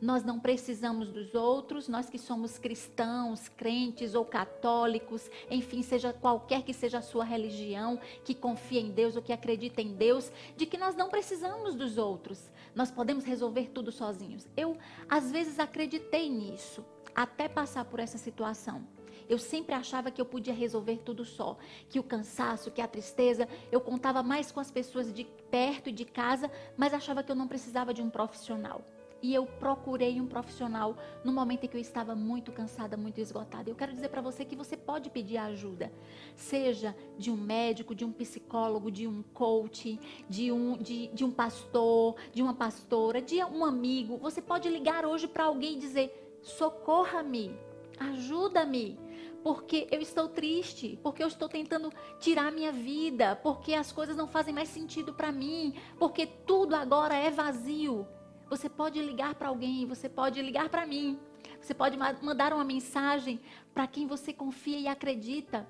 nós 0.00 0.22
não 0.22 0.38
precisamos 0.38 1.10
dos 1.10 1.34
outros, 1.34 1.88
nós 1.88 2.10
que 2.10 2.18
somos 2.18 2.58
cristãos, 2.58 3.48
crentes 3.48 4.14
ou 4.14 4.24
católicos, 4.24 5.30
enfim, 5.50 5.82
seja 5.82 6.12
qualquer 6.12 6.62
que 6.62 6.74
seja 6.74 6.98
a 6.98 7.02
sua 7.02 7.24
religião, 7.24 7.98
que 8.24 8.34
confia 8.34 8.80
em 8.80 8.90
Deus 8.90 9.16
ou 9.16 9.22
que 9.22 9.32
acredita 9.32 9.80
em 9.80 9.94
Deus, 9.94 10.30
de 10.56 10.66
que 10.66 10.76
nós 10.76 10.94
não 10.94 11.08
precisamos 11.08 11.74
dos 11.74 11.96
outros. 11.96 12.50
Nós 12.74 12.90
podemos 12.90 13.24
resolver 13.24 13.70
tudo 13.70 13.90
sozinhos. 13.90 14.46
Eu, 14.54 14.76
às 15.08 15.30
vezes, 15.30 15.58
acreditei 15.58 16.28
nisso, 16.28 16.84
até 17.16 17.48
passar 17.48 17.86
por 17.86 17.98
essa 17.98 18.18
situação. 18.18 18.86
Eu 19.28 19.38
sempre 19.38 19.74
achava 19.74 20.10
que 20.10 20.20
eu 20.20 20.26
podia 20.26 20.54
resolver 20.54 20.98
tudo 20.98 21.24
só, 21.24 21.56
que 21.88 21.98
o 21.98 22.02
cansaço, 22.02 22.70
que 22.70 22.80
a 22.80 22.86
tristeza, 22.86 23.48
eu 23.72 23.80
contava 23.80 24.22
mais 24.22 24.52
com 24.52 24.60
as 24.60 24.70
pessoas 24.70 25.12
de 25.12 25.24
perto 25.50 25.88
e 25.88 25.92
de 25.92 26.04
casa, 26.04 26.50
mas 26.76 26.94
achava 26.94 27.22
que 27.22 27.32
eu 27.32 27.36
não 27.36 27.48
precisava 27.48 27.92
de 27.92 28.02
um 28.02 28.10
profissional. 28.10 28.84
E 29.22 29.34
eu 29.34 29.46
procurei 29.46 30.20
um 30.20 30.26
profissional 30.26 30.96
no 31.24 31.32
momento 31.32 31.64
em 31.64 31.68
que 31.68 31.76
eu 31.76 31.80
estava 31.80 32.14
muito 32.14 32.52
cansada, 32.52 32.96
muito 32.98 33.18
esgotada. 33.18 33.68
Eu 33.68 33.74
quero 33.74 33.92
dizer 33.92 34.10
para 34.10 34.20
você 34.20 34.44
que 34.44 34.54
você 34.54 34.76
pode 34.76 35.08
pedir 35.08 35.38
ajuda, 35.38 35.90
seja 36.36 36.94
de 37.18 37.30
um 37.30 37.36
médico, 37.36 37.94
de 37.94 38.04
um 38.04 38.12
psicólogo, 38.12 38.90
de 38.90 39.06
um 39.06 39.22
coach, 39.32 39.98
de 40.28 40.52
um, 40.52 40.76
de, 40.76 41.08
de 41.08 41.24
um 41.24 41.30
pastor, 41.30 42.14
de 42.32 42.42
uma 42.42 42.54
pastora, 42.54 43.22
de 43.22 43.42
um 43.42 43.64
amigo. 43.64 44.18
Você 44.18 44.42
pode 44.42 44.68
ligar 44.68 45.06
hoje 45.06 45.26
para 45.26 45.44
alguém 45.44 45.72
e 45.72 45.80
dizer: 45.80 46.25
socorra-me, 46.46 47.58
ajuda-me 47.98 48.98
porque 49.42 49.86
eu 49.90 50.00
estou 50.00 50.28
triste, 50.28 50.98
porque 51.02 51.22
eu 51.22 51.28
estou 51.28 51.48
tentando 51.48 51.92
tirar 52.18 52.50
minha 52.50 52.72
vida, 52.72 53.36
porque 53.36 53.74
as 53.74 53.92
coisas 53.92 54.16
não 54.16 54.26
fazem 54.26 54.52
mais 54.52 54.68
sentido 54.68 55.14
para 55.14 55.30
mim, 55.30 55.74
porque 55.98 56.26
tudo 56.26 56.74
agora 56.74 57.14
é 57.14 57.30
vazio. 57.30 58.06
Você 58.50 58.68
pode 58.68 59.00
ligar 59.00 59.34
para 59.34 59.48
alguém, 59.48 59.86
você 59.86 60.08
pode 60.08 60.40
ligar 60.42 60.68
para 60.68 60.86
mim. 60.86 61.18
Você 61.60 61.74
pode 61.74 61.96
mandar 61.96 62.52
uma 62.52 62.64
mensagem 62.64 63.40
para 63.72 63.86
quem 63.86 64.06
você 64.06 64.32
confia 64.32 64.78
e 64.78 64.88
acredita. 64.88 65.66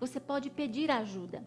Você 0.00 0.18
pode 0.18 0.50
pedir 0.50 0.90
ajuda. 0.90 1.44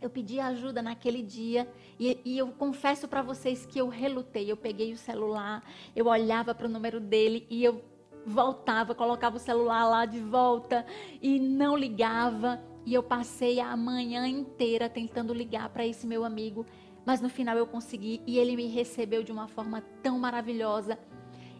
Eu 0.00 0.08
pedi 0.08 0.40
ajuda 0.40 0.80
naquele 0.80 1.22
dia 1.22 1.68
e, 1.98 2.18
e 2.24 2.38
eu 2.38 2.48
confesso 2.52 3.06
para 3.06 3.20
vocês 3.20 3.66
que 3.66 3.80
eu 3.80 3.88
relutei. 3.88 4.50
Eu 4.50 4.56
peguei 4.56 4.92
o 4.92 4.96
celular, 4.96 5.62
eu 5.94 6.06
olhava 6.06 6.54
para 6.54 6.66
o 6.66 6.70
número 6.70 6.98
dele 6.98 7.46
e 7.50 7.64
eu 7.64 7.84
voltava, 8.26 8.94
colocava 8.94 9.36
o 9.36 9.40
celular 9.40 9.84
lá 9.88 10.06
de 10.06 10.20
volta 10.20 10.84
e 11.20 11.38
não 11.38 11.76
ligava. 11.76 12.62
E 12.86 12.94
eu 12.94 13.02
passei 13.02 13.60
a 13.60 13.76
manhã 13.76 14.26
inteira 14.26 14.88
tentando 14.88 15.34
ligar 15.34 15.68
para 15.68 15.86
esse 15.86 16.06
meu 16.06 16.24
amigo 16.24 16.64
mas 17.04 17.20
no 17.20 17.28
final 17.28 17.56
eu 17.56 17.66
consegui 17.66 18.22
e 18.26 18.38
ele 18.38 18.56
me 18.56 18.66
recebeu 18.66 19.22
de 19.22 19.32
uma 19.32 19.48
forma 19.48 19.82
tão 20.02 20.18
maravilhosa. 20.18 20.98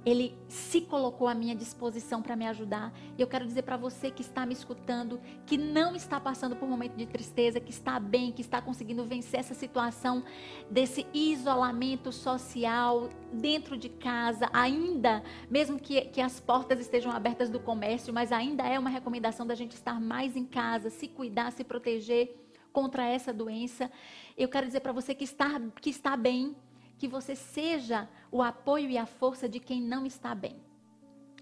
Ele 0.04 0.34
se 0.48 0.80
colocou 0.80 1.28
à 1.28 1.34
minha 1.34 1.54
disposição 1.54 2.22
para 2.22 2.34
me 2.34 2.46
ajudar. 2.46 2.92
E 3.18 3.20
eu 3.20 3.26
quero 3.26 3.46
dizer 3.46 3.62
para 3.62 3.76
você 3.76 4.10
que 4.10 4.22
está 4.22 4.46
me 4.46 4.54
escutando, 4.54 5.20
que 5.44 5.58
não 5.58 5.94
está 5.94 6.18
passando 6.18 6.56
por 6.56 6.66
um 6.66 6.70
momento 6.70 6.96
de 6.96 7.06
tristeza, 7.06 7.60
que 7.60 7.70
está 7.70 8.00
bem, 8.00 8.32
que 8.32 8.40
está 8.40 8.62
conseguindo 8.62 9.04
vencer 9.04 9.40
essa 9.40 9.54
situação 9.54 10.24
desse 10.70 11.06
isolamento 11.12 12.12
social 12.12 13.10
dentro 13.32 13.76
de 13.76 13.88
casa, 13.88 14.48
ainda, 14.52 15.22
mesmo 15.50 15.78
que, 15.78 16.00
que 16.02 16.20
as 16.20 16.40
portas 16.40 16.80
estejam 16.80 17.12
abertas 17.12 17.50
do 17.50 17.60
comércio, 17.60 18.12
mas 18.12 18.32
ainda 18.32 18.66
é 18.66 18.78
uma 18.78 18.90
recomendação 18.90 19.46
da 19.46 19.54
gente 19.54 19.72
estar 19.72 20.00
mais 20.00 20.36
em 20.36 20.44
casa, 20.44 20.90
se 20.90 21.06
cuidar, 21.06 21.52
se 21.52 21.62
proteger 21.62 22.36
contra 22.72 23.04
essa 23.04 23.32
doença. 23.32 23.90
Eu 24.36 24.48
quero 24.48 24.66
dizer 24.66 24.80
para 24.80 24.92
você 24.92 25.14
que 25.14 25.24
está, 25.24 25.60
que 25.80 25.90
está 25.90 26.16
bem, 26.16 26.56
que 26.98 27.08
você 27.08 27.34
seja 27.34 28.08
o 28.30 28.42
apoio 28.42 28.90
e 28.90 28.98
a 28.98 29.06
força 29.06 29.48
de 29.48 29.60
quem 29.60 29.80
não 29.80 30.06
está 30.06 30.34
bem. 30.34 30.56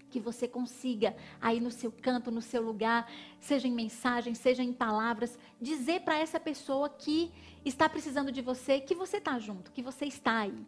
Que 0.09 0.19
você 0.19 0.47
consiga, 0.47 1.15
aí 1.39 1.59
no 1.59 1.69
seu 1.69 1.91
canto, 1.91 2.31
no 2.31 2.41
seu 2.41 2.61
lugar, 2.63 3.11
seja 3.39 3.67
em 3.67 3.71
mensagem, 3.71 4.33
seja 4.33 4.63
em 4.63 4.73
palavras, 4.73 5.37
dizer 5.61 6.01
para 6.01 6.17
essa 6.17 6.39
pessoa 6.39 6.89
que 6.89 7.31
está 7.63 7.87
precisando 7.87 8.31
de 8.31 8.41
você, 8.41 8.79
que 8.79 8.95
você 8.95 9.17
está 9.17 9.37
junto, 9.37 9.71
que 9.71 9.83
você 9.83 10.05
está 10.05 10.39
aí. 10.39 10.65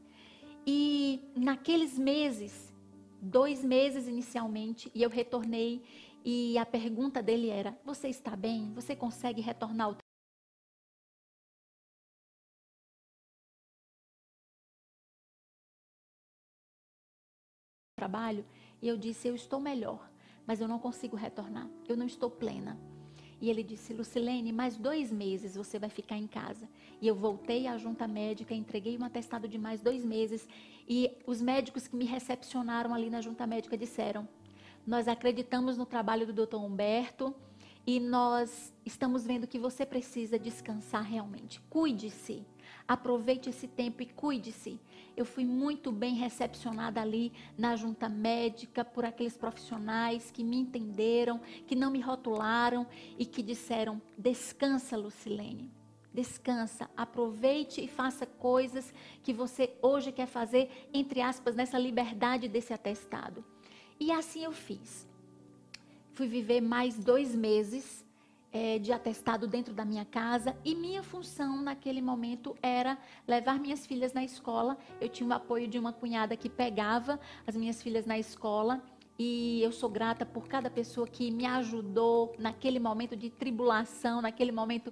E 0.66 1.20
naqueles 1.36 1.98
meses, 1.98 2.72
dois 3.20 3.64
meses 3.64 4.08
inicialmente, 4.08 4.92
e 4.94 5.02
eu 5.02 5.10
retornei, 5.10 5.82
e 6.24 6.56
a 6.58 6.66
pergunta 6.66 7.24
dele 7.24 7.50
era: 7.50 7.76
Você 7.84 8.10
está 8.10 8.36
bem? 8.36 8.72
Você 8.76 8.96
consegue 8.96 9.42
retornar 9.42 9.88
ao 9.88 9.96
trabalho? 18.02 18.44
E 18.82 18.88
eu 18.88 18.98
disse: 18.98 19.28
Eu 19.28 19.36
estou 19.36 19.60
melhor, 19.60 20.02
mas 20.48 20.60
eu 20.60 20.68
não 20.68 20.80
consigo 20.80 21.16
retornar. 21.16 21.68
Eu 21.88 21.96
não 21.96 22.08
estou 22.08 22.30
plena. 22.30 22.74
E 23.40 23.50
ele 23.50 23.64
disse: 23.64 23.94
Lucilene, 23.94 24.52
mais 24.52 24.76
dois 24.76 25.12
meses 25.12 25.56
você 25.56 25.78
vai 25.78 25.90
ficar 25.90 26.18
em 26.18 26.28
casa. 26.28 26.68
E 27.00 27.08
eu 27.08 27.16
voltei 27.16 27.68
à 27.68 27.78
junta 27.78 28.08
médica, 28.08 28.56
entreguei 28.56 28.98
um 28.98 29.06
atestado 29.06 29.48
de 29.48 29.60
mais 29.60 29.82
dois 29.82 30.04
meses. 30.04 30.48
E 30.88 31.12
os 31.28 31.42
médicos 31.42 31.88
que 31.88 31.96
me 31.96 32.06
recepcionaram 32.06 32.94
ali 32.94 33.10
na 33.10 33.22
junta 33.22 33.46
médica 33.46 33.78
disseram: 33.78 34.28
Nós 34.86 35.08
acreditamos 35.08 35.78
no 35.78 35.86
trabalho 35.86 36.26
do 36.26 36.34
doutor 36.34 36.64
Humberto 36.64 37.36
e 37.86 38.00
nós 38.00 38.74
estamos 38.86 39.26
vendo 39.26 39.48
que 39.48 39.60
você 39.60 39.86
precisa 39.86 40.40
descansar 40.40 41.04
realmente. 41.04 41.62
Cuide-se. 41.70 42.46
Aproveite 42.88 43.50
esse 43.50 43.68
tempo 43.68 44.02
e 44.02 44.06
cuide-se. 44.06 44.80
Eu 45.22 45.26
fui 45.26 45.46
muito 45.46 45.92
bem 45.92 46.16
recepcionada 46.16 47.00
ali 47.00 47.32
na 47.56 47.76
junta 47.76 48.10
médica 48.10 48.84
por 48.84 49.06
aqueles 49.06 49.38
profissionais 49.38 50.32
que 50.32 50.44
me 50.44 50.58
entenderam, 50.58 51.40
que 51.68 51.76
não 51.76 51.92
me 51.92 52.02
rotularam 52.02 52.88
e 53.20 53.24
que 53.24 53.44
disseram: 53.44 54.02
descansa, 54.18 54.98
Lucilene. 54.98 55.72
Descansa, 56.12 56.90
aproveite 56.98 57.84
e 57.84 57.88
faça 57.88 58.26
coisas 58.26 58.92
que 59.22 59.32
você 59.32 59.72
hoje 59.80 60.12
quer 60.12 60.26
fazer, 60.26 60.90
entre 60.92 61.22
aspas, 61.22 61.56
nessa 61.56 61.78
liberdade 61.78 62.48
desse 62.48 62.74
atestado. 62.74 63.46
E 64.00 64.12
assim 64.12 64.44
eu 64.44 64.52
fiz. 64.52 65.08
Fui 66.14 66.28
viver 66.28 66.62
mais 66.62 66.98
dois 66.98 67.36
meses 67.36 68.04
é, 68.52 68.78
de 68.80 68.92
atestado 68.92 69.48
dentro 69.48 69.74
da 69.74 69.86
minha 69.86 70.06
casa 70.06 70.56
e 70.64 70.76
minha 70.76 71.02
função 71.02 71.62
naquele 71.62 72.02
momento 72.02 72.56
era 72.62 72.98
levar 73.28 73.60
minhas 73.60 73.86
filhas 73.86 74.14
na 74.14 74.24
escola. 74.24 74.78
Eu 75.00 75.08
tinha 75.10 75.30
o 75.30 75.34
apoio 75.34 75.68
de 75.68 75.80
uma 75.80 75.94
cunhada 75.94 76.36
que 76.36 76.50
pegava 76.50 77.20
as 77.48 77.56
minhas 77.56 77.82
filhas 77.82 78.06
na 78.06 78.20
escola 78.20 78.84
e 79.18 79.62
eu 79.62 79.72
sou 79.72 79.90
grata 79.90 80.26
por 80.26 80.48
cada 80.48 80.70
pessoa 80.70 81.08
que 81.08 81.30
me 81.32 81.46
ajudou 81.46 82.34
naquele 82.40 82.80
momento 82.80 83.16
de 83.16 83.30
tribulação, 83.30 84.22
naquele 84.22 84.52
momento 84.52 84.92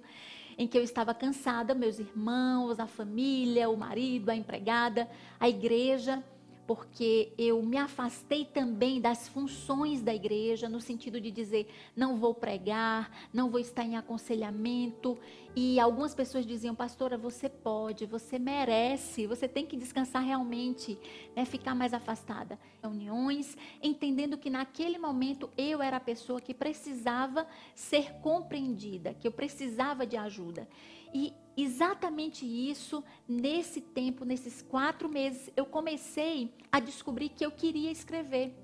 em 0.56 0.68
que 0.68 0.76
eu 0.76 0.82
estava 0.82 1.14
cansada, 1.14 1.74
meus 1.74 1.98
irmãos, 1.98 2.78
a 2.78 2.86
família, 2.86 3.68
o 3.68 3.76
marido, 3.76 4.30
a 4.30 4.36
empregada, 4.36 5.08
a 5.38 5.48
igreja 5.48 6.22
porque 6.70 7.32
eu 7.36 7.60
me 7.64 7.76
afastei 7.76 8.44
também 8.44 9.00
das 9.00 9.26
funções 9.26 10.00
da 10.02 10.14
igreja, 10.14 10.68
no 10.68 10.80
sentido 10.80 11.20
de 11.20 11.28
dizer, 11.28 11.68
não 11.96 12.16
vou 12.16 12.32
pregar, 12.32 13.10
não 13.32 13.50
vou 13.50 13.58
estar 13.58 13.84
em 13.84 13.96
aconselhamento. 13.96 15.18
E 15.56 15.80
algumas 15.80 16.14
pessoas 16.14 16.46
diziam, 16.46 16.72
pastora, 16.72 17.18
você 17.18 17.48
pode, 17.48 18.06
você 18.06 18.38
merece, 18.38 19.26
você 19.26 19.48
tem 19.48 19.66
que 19.66 19.76
descansar 19.76 20.22
realmente, 20.22 20.96
né, 21.34 21.44
ficar 21.44 21.74
mais 21.74 21.92
afastada. 21.92 22.56
Reuniões, 22.80 23.56
entendendo 23.82 24.38
que 24.38 24.48
naquele 24.48 24.96
momento 24.96 25.50
eu 25.58 25.82
era 25.82 25.96
a 25.96 26.00
pessoa 26.00 26.40
que 26.40 26.54
precisava 26.54 27.48
ser 27.74 28.12
compreendida, 28.20 29.12
que 29.12 29.26
eu 29.26 29.32
precisava 29.32 30.06
de 30.06 30.16
ajuda. 30.16 30.68
E 31.12 31.34
exatamente 31.62 32.44
isso, 32.44 33.02
nesse 33.28 33.80
tempo, 33.80 34.24
nesses 34.24 34.62
quatro 34.62 35.08
meses, 35.08 35.50
eu 35.56 35.66
comecei 35.66 36.52
a 36.70 36.80
descobrir 36.80 37.30
que 37.30 37.44
eu 37.44 37.50
queria 37.50 37.90
escrever. 37.90 38.54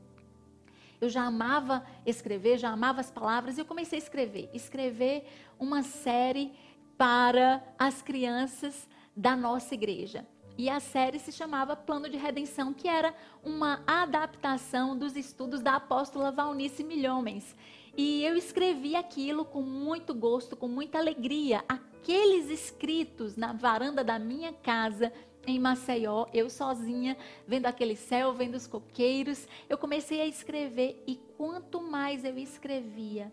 Eu 1.01 1.09
já 1.09 1.25
amava 1.25 1.87
escrever, 2.07 2.59
já 2.59 2.71
amava 2.71 3.01
as 3.01 3.11
palavras, 3.11 3.57
e 3.57 3.61
eu 3.61 3.65
comecei 3.65 3.99
a 3.99 4.03
escrever. 4.03 4.49
Escrever 4.55 5.27
uma 5.59 5.83
série 5.83 6.53
para 6.97 7.63
as 7.79 8.01
crianças 8.01 8.89
da 9.15 9.37
nossa 9.37 9.75
igreja. 9.75 10.27
E 10.59 10.71
a 10.71 10.81
série 10.81 11.19
se 11.19 11.31
chamava 11.33 11.77
Plano 11.77 12.09
de 12.09 12.17
Redenção, 12.17 12.73
que 12.73 12.89
era 12.89 13.15
uma 13.45 13.83
adaptação 13.87 14.97
dos 14.97 15.15
estudos 15.15 15.61
da 15.61 15.77
apóstola 15.77 16.33
Valnice 16.33 16.83
Milhomens. 16.83 17.55
E 17.95 18.25
eu 18.25 18.35
escrevi 18.37 18.97
aquilo 18.97 19.45
com 19.45 19.61
muito 19.61 20.15
gosto, 20.15 20.57
com 20.57 20.67
muita 20.67 20.99
alegria 20.99 21.63
aqueles 22.07 22.49
escritos 22.51 23.37
na 23.37 23.53
varanda 23.53 24.05
da 24.05 24.17
minha 24.17 24.53
casa 24.53 25.13
em 25.45 25.59
Maceió, 25.59 26.27
eu 26.33 26.49
sozinha, 26.49 27.17
vendo 27.49 27.67
aquele 27.67 27.97
céu, 27.97 28.33
vendo 28.33 28.55
os 28.55 28.65
coqueiros, 28.65 29.49
eu 29.69 29.77
comecei 29.77 30.21
a 30.21 30.27
escrever 30.27 31.03
e 31.05 31.17
quanto 31.37 31.81
mais 31.81 32.25
eu 32.25 32.39
escrevia, 32.39 33.33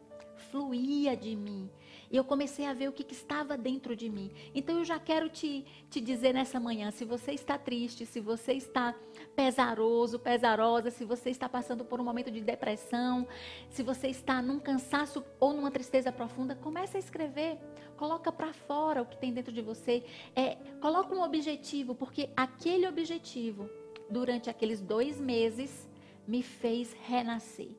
fluía 0.49 1.15
de 1.15 1.35
mim 1.35 1.69
e 2.13 2.15
eu 2.15 2.23
comecei 2.23 2.67
a 2.67 2.73
ver 2.73 2.87
o 2.87 2.91
que, 2.91 3.03
que, 3.03 3.15
estava 3.15 3.57
dentro 3.57 3.95
de 3.95 4.07
mim. 4.07 4.31
Então 4.53 4.77
eu 4.77 4.85
já 4.85 4.99
quero 4.99 5.29
te, 5.29 5.65
te 5.89 5.99
dizer 5.99 6.31
nessa 6.31 6.59
manhã: 6.59 6.91
se 6.91 7.03
você 7.03 7.31
está 7.31 7.57
triste, 7.57 8.05
se 8.05 8.19
você 8.19 8.53
está 8.53 8.93
pesaroso, 9.35 10.19
pesarosa, 10.19 10.91
se 10.91 11.03
você 11.03 11.31
está 11.31 11.49
passando 11.49 11.83
por 11.83 11.99
um 11.99 12.03
momento 12.03 12.29
de 12.29 12.39
depressão, 12.39 13.27
se 13.67 13.81
você 13.81 14.09
está 14.09 14.43
num 14.43 14.59
cansaço 14.59 15.25
ou 15.39 15.53
numa 15.53 15.71
tristeza 15.71 16.11
profunda, 16.11 16.53
comece 16.53 16.97
a 16.97 16.99
escrever. 16.99 17.57
Coloca 17.97 18.31
para 18.31 18.53
fora 18.53 19.01
o 19.01 19.07
que 19.07 19.17
tem 19.17 19.33
dentro 19.33 19.51
de 19.51 19.63
você. 19.63 20.03
É, 20.35 20.55
coloca 20.79 21.15
um 21.15 21.23
objetivo, 21.23 21.95
porque 21.95 22.29
aquele 22.37 22.87
objetivo, 22.87 23.67
durante 24.07 24.51
aqueles 24.51 24.79
dois 24.79 25.19
meses, 25.19 25.89
me 26.27 26.43
fez 26.43 26.93
renascer. 26.93 27.71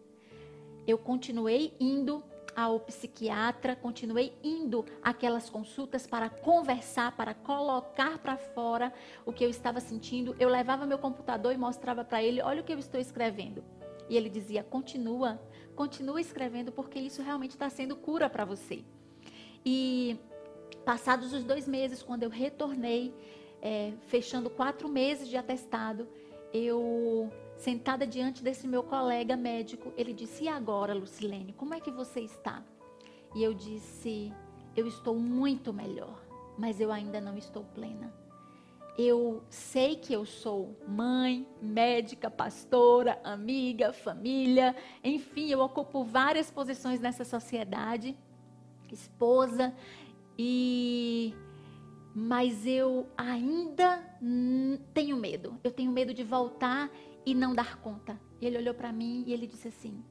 Eu 0.89 0.99
continuei 0.99 1.73
indo 1.79 2.21
ao 2.57 2.81
psiquiatra, 2.81 3.77
continuei 3.77 4.33
indo 4.43 4.85
aquelas 5.03 5.51
consultas 5.51 6.07
para 6.07 6.29
conversar, 6.29 7.17
para 7.17 7.35
colocar 7.35 8.19
para 8.19 8.37
fora 8.37 8.93
o 9.25 9.33
que 9.33 9.45
eu 9.45 9.51
estava 9.51 9.81
sentindo. 9.81 10.35
Eu 10.39 10.49
levava 10.49 10.87
meu 10.87 10.99
computador 10.99 11.53
e 11.53 11.57
mostrava 11.57 12.05
para 12.05 12.23
ele: 12.23 12.43
olha 12.43 12.61
o 12.61 12.65
que 12.65 12.73
eu 12.73 12.79
estou 12.79 13.01
escrevendo. 13.01 13.65
E 14.09 14.17
ele 14.17 14.29
dizia: 14.29 14.63
continua, 14.63 15.41
continua 15.75 16.21
escrevendo, 16.21 16.73
porque 16.73 16.99
isso 16.99 17.23
realmente 17.23 17.53
está 17.53 17.69
sendo 17.69 17.97
cura 17.97 18.29
para 18.29 18.45
você. 18.45 18.85
E 19.65 20.19
passados 20.85 21.33
os 21.33 21.45
dois 21.45 21.67
meses, 21.67 22.03
quando 22.03 22.23
eu 22.23 22.31
retornei, 22.31 23.15
é, 23.63 23.93
fechando 24.07 24.51
quatro 24.51 24.89
meses 24.89 25.29
de 25.29 25.37
atestado, 25.37 26.07
eu 26.53 27.33
sentada 27.57 28.07
diante 28.07 28.43
desse 28.43 28.67
meu 28.67 28.83
colega 28.83 29.37
médico, 29.37 29.93
ele 29.97 30.13
disse: 30.13 30.45
E 30.45 30.49
agora, 30.49 30.95
Lucilene, 30.95 31.53
como 31.53 31.75
é 31.75 31.81
que 31.81 31.91
você 31.91 32.21
está? 32.21 32.63
E 33.35 33.43
eu 33.43 33.55
disse: 33.55 34.33
Eu 34.77 34.87
estou 34.87 35.17
muito 35.19 35.73
melhor, 35.73 36.23
mas 36.59 36.81
eu 36.81 36.93
ainda 36.93 37.21
não 37.21 37.37
estou 37.37 37.65
plena. 37.65 38.13
Eu 38.97 39.43
sei 39.51 39.97
que 39.97 40.13
eu 40.13 40.25
sou 40.25 40.77
mãe, 40.87 41.49
médica, 41.61 42.31
pastora, 42.31 43.21
amiga, 43.25 43.93
família, 43.93 44.77
enfim, 45.03 45.51
eu 45.51 45.59
ocupo 45.61 46.05
várias 46.05 46.49
posições 46.49 47.01
nessa 47.01 47.25
sociedade, 47.25 48.17
esposa, 48.93 49.75
e 50.39 51.35
mas 52.15 52.65
eu 52.65 53.09
ainda 53.17 54.01
tenho 54.93 55.17
medo. 55.17 55.59
Eu 55.65 55.73
tenho 55.73 55.91
medo 55.91 56.15
de 56.15 56.23
voltar 56.23 56.89
e 57.25 57.35
não 57.35 57.55
dar 57.55 57.79
conta. 57.79 58.21
Ele 58.41 58.59
olhou 58.59 58.75
para 58.75 58.93
mim 58.93 59.25
e 59.27 59.33
ele 59.33 59.47
disse 59.47 59.69
assim: 59.69 60.05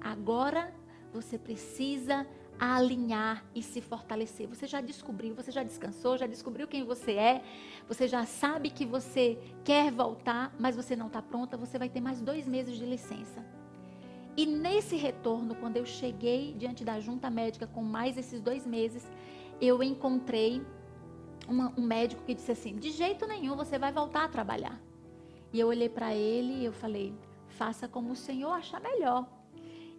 Agora 0.00 0.72
você 1.12 1.38
precisa 1.38 2.26
alinhar 2.58 3.44
e 3.54 3.62
se 3.62 3.80
fortalecer. 3.80 4.48
Você 4.48 4.66
já 4.66 4.80
descobriu, 4.80 5.34
você 5.34 5.50
já 5.50 5.62
descansou, 5.62 6.16
já 6.16 6.26
descobriu 6.26 6.66
quem 6.66 6.84
você 6.84 7.12
é, 7.12 7.42
você 7.86 8.08
já 8.08 8.24
sabe 8.24 8.70
que 8.70 8.86
você 8.86 9.38
quer 9.64 9.90
voltar, 9.90 10.54
mas 10.58 10.74
você 10.76 10.96
não 10.96 11.08
está 11.08 11.20
pronta. 11.20 11.56
Você 11.56 11.78
vai 11.78 11.88
ter 11.88 12.00
mais 12.00 12.20
dois 12.20 12.46
meses 12.46 12.76
de 12.76 12.84
licença. 12.84 13.44
E 14.36 14.44
nesse 14.44 14.96
retorno, 14.96 15.54
quando 15.54 15.78
eu 15.78 15.86
cheguei 15.86 16.54
diante 16.54 16.84
da 16.84 17.00
junta 17.00 17.30
médica 17.30 17.66
com 17.66 17.82
mais 17.82 18.18
esses 18.18 18.40
dois 18.40 18.66
meses, 18.66 19.10
eu 19.60 19.82
encontrei 19.82 20.62
uma, 21.48 21.72
um 21.76 21.82
médico 21.82 22.22
que 22.24 22.34
disse 22.34 22.52
assim: 22.52 22.76
de 22.76 22.90
jeito 22.90 23.26
nenhum 23.26 23.56
você 23.56 23.78
vai 23.78 23.92
voltar 23.92 24.24
a 24.24 24.28
trabalhar. 24.28 24.80
E 25.56 25.60
eu 25.60 25.68
olhei 25.68 25.88
para 25.88 26.14
ele 26.14 26.52
e 26.52 26.64
eu 26.66 26.72
falei: 26.74 27.14
faça 27.48 27.88
como 27.88 28.12
o 28.12 28.14
Senhor 28.14 28.50
achar 28.50 28.78
melhor. 28.78 29.26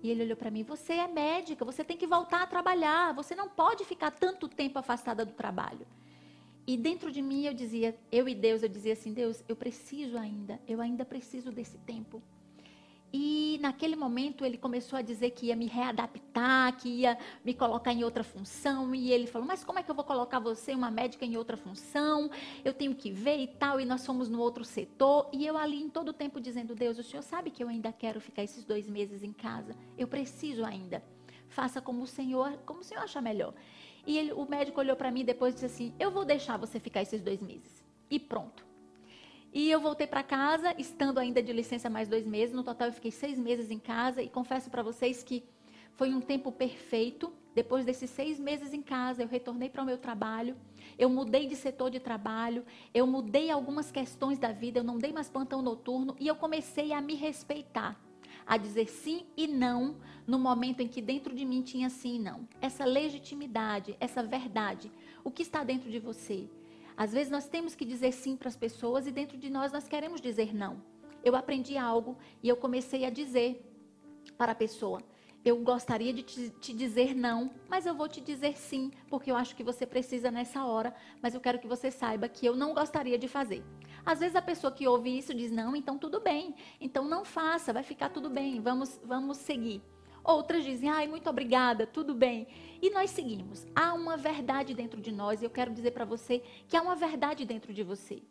E 0.04 0.12
ele 0.12 0.22
olhou 0.22 0.38
para 0.38 0.52
mim: 0.52 0.62
você 0.62 0.94
é 0.94 1.08
médica, 1.08 1.66
você 1.66 1.84
tem 1.84 1.98
que 1.98 2.06
voltar 2.06 2.44
a 2.44 2.46
trabalhar, 2.46 3.12
você 3.16 3.34
não 3.34 3.50
pode 3.50 3.84
ficar 3.84 4.12
tanto 4.12 4.48
tempo 4.48 4.78
afastada 4.78 5.26
do 5.26 5.34
trabalho. 5.34 5.88
E 6.68 6.78
dentro 6.78 7.12
de 7.12 7.24
mim 7.24 7.46
eu 7.46 7.56
dizia, 7.56 7.98
eu 8.12 8.30
e 8.30 8.36
Deus, 8.36 8.62
eu 8.62 8.70
dizia 8.70 8.94
assim: 8.94 9.12
Deus, 9.12 9.44
eu 9.50 9.56
preciso 9.56 10.16
ainda, 10.16 10.62
eu 10.68 10.80
ainda 10.80 11.04
preciso 11.04 11.52
desse 11.52 11.80
tempo. 11.80 12.22
E 13.20 13.58
naquele 13.64 13.96
momento 13.96 14.46
ele 14.46 14.60
começou 14.60 14.96
a 15.00 15.02
dizer 15.02 15.32
que 15.32 15.48
ia 15.48 15.56
me 15.56 15.66
readaptar, 15.66 16.78
que 16.78 16.88
ia 16.88 17.18
me 17.44 17.52
colocar 17.52 17.92
em 17.92 18.04
outra 18.04 18.24
função. 18.24 18.94
E 18.94 19.12
ele 19.12 19.26
falou: 19.26 19.48
Mas 19.48 19.64
como 19.64 19.80
é 19.80 19.84
que 19.84 19.90
eu 19.90 19.96
vou 19.96 20.04
colocar 20.04 20.38
você, 20.38 20.76
uma 20.76 20.92
médica, 20.92 21.26
em 21.26 21.36
outra 21.36 21.58
função? 21.58 22.30
Eu 22.64 22.76
tenho 22.76 22.94
que 22.94 23.10
ver 23.10 23.40
e 23.40 23.48
tal. 23.48 23.82
E 23.82 23.86
nós 23.86 24.06
fomos 24.06 24.30
no 24.30 24.40
outro 24.40 24.64
setor. 24.64 25.28
E 25.34 25.48
eu 25.48 25.58
ali 25.58 25.82
em 25.82 25.90
todo 25.90 26.10
o 26.10 26.14
tempo 26.14 26.40
dizendo: 26.40 26.76
Deus, 26.76 27.00
o 27.00 27.04
senhor 27.04 27.24
sabe 27.24 27.50
que 27.50 27.64
eu 27.64 27.70
ainda 27.70 27.92
quero 27.92 28.22
ficar 28.22 28.44
esses 28.44 28.64
dois 28.64 28.88
meses 28.88 29.24
em 29.24 29.34
casa. 29.34 29.76
Eu 29.98 30.08
preciso 30.08 30.64
ainda. 30.64 31.04
Faça 31.50 31.82
como 31.82 32.04
o 32.04 32.08
senhor, 32.08 32.56
como 32.68 32.82
o 32.82 32.84
senhor 32.84 33.02
achar 33.02 33.22
melhor. 33.24 33.56
E 34.06 34.16
ele, 34.16 34.32
o 34.32 34.46
médico 34.46 34.80
olhou 34.80 34.96
para 34.96 35.10
mim 35.10 35.26
depois 35.26 35.54
e 35.54 35.56
disse 35.56 35.66
assim: 35.66 35.96
Eu 36.00 36.12
vou 36.12 36.24
deixar 36.24 36.56
você 36.56 36.80
ficar 36.80 37.02
esses 37.02 37.20
dois 37.20 37.42
meses. 37.42 37.84
E 38.12 38.20
pronto. 38.20 38.67
E 39.54 39.72
eu 39.72 39.80
voltei 39.80 40.06
para 40.06 40.24
casa, 40.24 40.74
estando 40.78 41.20
ainda 41.20 41.42
de 41.42 41.54
licença 41.54 41.90
mais 41.90 42.08
dois 42.08 42.26
meses. 42.26 42.54
No 42.54 42.64
total, 42.64 42.90
eu 42.90 42.94
fiquei 42.94 43.12
seis 43.12 43.40
meses 43.40 43.72
em 43.72 43.80
casa. 43.80 44.22
E 44.22 44.30
confesso 44.30 44.70
para 44.70 44.84
vocês 44.84 45.24
que 45.24 45.44
foi 45.94 46.14
um 46.14 46.22
tempo 46.22 46.52
perfeito. 46.52 47.34
Depois 47.56 47.84
desses 47.84 48.10
seis 48.10 48.40
meses 48.40 48.72
em 48.72 48.84
casa, 48.84 49.24
eu 49.24 49.28
retornei 49.28 49.70
para 49.70 49.82
o 49.82 49.86
meu 49.86 49.98
trabalho. 49.98 50.56
Eu 50.98 51.10
mudei 51.10 51.48
de 51.48 51.56
setor 51.56 51.90
de 51.90 52.00
trabalho. 52.00 52.64
Eu 52.94 53.08
mudei 53.08 53.50
algumas 53.50 53.92
questões 53.92 54.38
da 54.38 54.52
vida. 54.52 54.80
Eu 54.80 54.84
não 54.84 54.98
dei 54.98 55.12
mais 55.12 55.30
plantão 55.30 55.62
noturno. 55.62 56.16
E 56.20 56.28
eu 56.28 56.36
comecei 56.36 56.94
a 56.94 57.02
me 57.02 57.16
respeitar. 57.16 58.00
A 58.46 58.58
dizer 58.58 58.88
sim 58.88 59.26
e 59.36 59.48
não 59.48 59.98
no 60.26 60.38
momento 60.38 60.82
em 60.82 60.88
que 60.88 61.02
dentro 61.02 61.34
de 61.34 61.44
mim 61.46 61.62
tinha 61.62 61.90
sim 61.90 62.16
e 62.16 62.20
não. 62.20 62.48
Essa 62.62 62.86
legitimidade, 62.86 63.96
essa 64.00 64.22
verdade. 64.22 64.92
O 65.24 65.32
que 65.32 65.42
está 65.42 65.64
dentro 65.64 65.90
de 65.90 66.00
você? 66.00 66.48
Às 66.98 67.14
vezes 67.14 67.32
nós 67.32 67.48
temos 67.48 67.76
que 67.76 67.86
dizer 67.86 68.12
sim 68.12 68.36
para 68.36 68.48
as 68.48 68.58
pessoas 68.58 69.06
e 69.06 69.12
dentro 69.12 69.38
de 69.38 69.50
nós 69.52 69.72
nós 69.72 69.88
queremos 69.88 70.20
dizer 70.20 70.54
não. 70.54 70.82
Eu 71.24 71.36
aprendi 71.36 71.78
algo 71.78 72.18
e 72.42 72.50
eu 72.50 72.58
comecei 72.58 73.06
a 73.06 73.12
dizer 73.12 73.64
para 74.36 74.54
a 74.54 74.56
pessoa: 74.56 75.04
eu 75.46 75.58
gostaria 75.58 76.12
de 76.12 76.24
te, 76.24 76.50
te, 76.50 76.74
dizer 76.74 77.16
não, 77.16 77.52
mas 77.70 77.86
eu 77.86 77.94
vou 77.94 78.08
te 78.08 78.20
dizer 78.20 78.58
sim, 78.58 78.92
porque 79.10 79.32
eu 79.32 79.36
acho 79.36 79.56
que 79.56 79.64
você 79.64 79.86
precisa 79.86 80.32
nessa 80.32 80.66
hora, 80.66 80.94
mas 81.22 81.36
eu 81.36 81.40
quero 81.40 81.60
que 81.60 81.68
você 81.68 81.92
saiba 81.92 82.28
que 82.28 82.46
eu 82.46 82.56
não 82.56 82.74
gostaria 82.74 83.18
de 83.18 83.28
fazer. 83.28 83.64
Às 84.06 84.20
vezes 84.20 84.36
a 84.36 84.42
pessoa 84.42 84.74
que 84.74 84.88
ouve 84.88 85.18
isso 85.18 85.34
diz 85.34 85.52
não, 85.52 85.76
então 85.76 85.98
tudo 85.98 86.20
bem, 86.20 86.56
então 86.82 87.06
não 87.06 87.24
faça, 87.24 87.72
vai 87.72 87.84
ficar 87.84 88.10
tudo 88.10 88.30
bem, 88.30 88.60
vamos, 88.60 89.00
vamos 89.04 89.38
seguir. 89.38 89.82
Outras 90.24 90.66
dizem, 90.66 90.90
ai, 90.90 91.08
muito 91.08 91.30
obrigada, 91.30 91.88
tudo 91.88 92.14
bem. 92.14 92.48
E 92.82 92.90
nós 92.90 93.10
seguimos. 93.12 93.66
Há 93.76 93.94
uma 93.94 94.18
verdade 94.18 94.74
dentro 94.74 95.02
de 95.02 95.12
nós, 95.12 95.42
e 95.42 95.46
eu 95.46 95.50
quero 95.50 95.74
dizer 95.74 95.92
para 95.92 96.06
você 96.06 96.42
que 96.68 96.76
há 96.76 96.82
uma 96.82 96.96
verdade 96.96 97.46
dentro 97.46 97.74
de 97.74 97.84
você. 97.84 98.22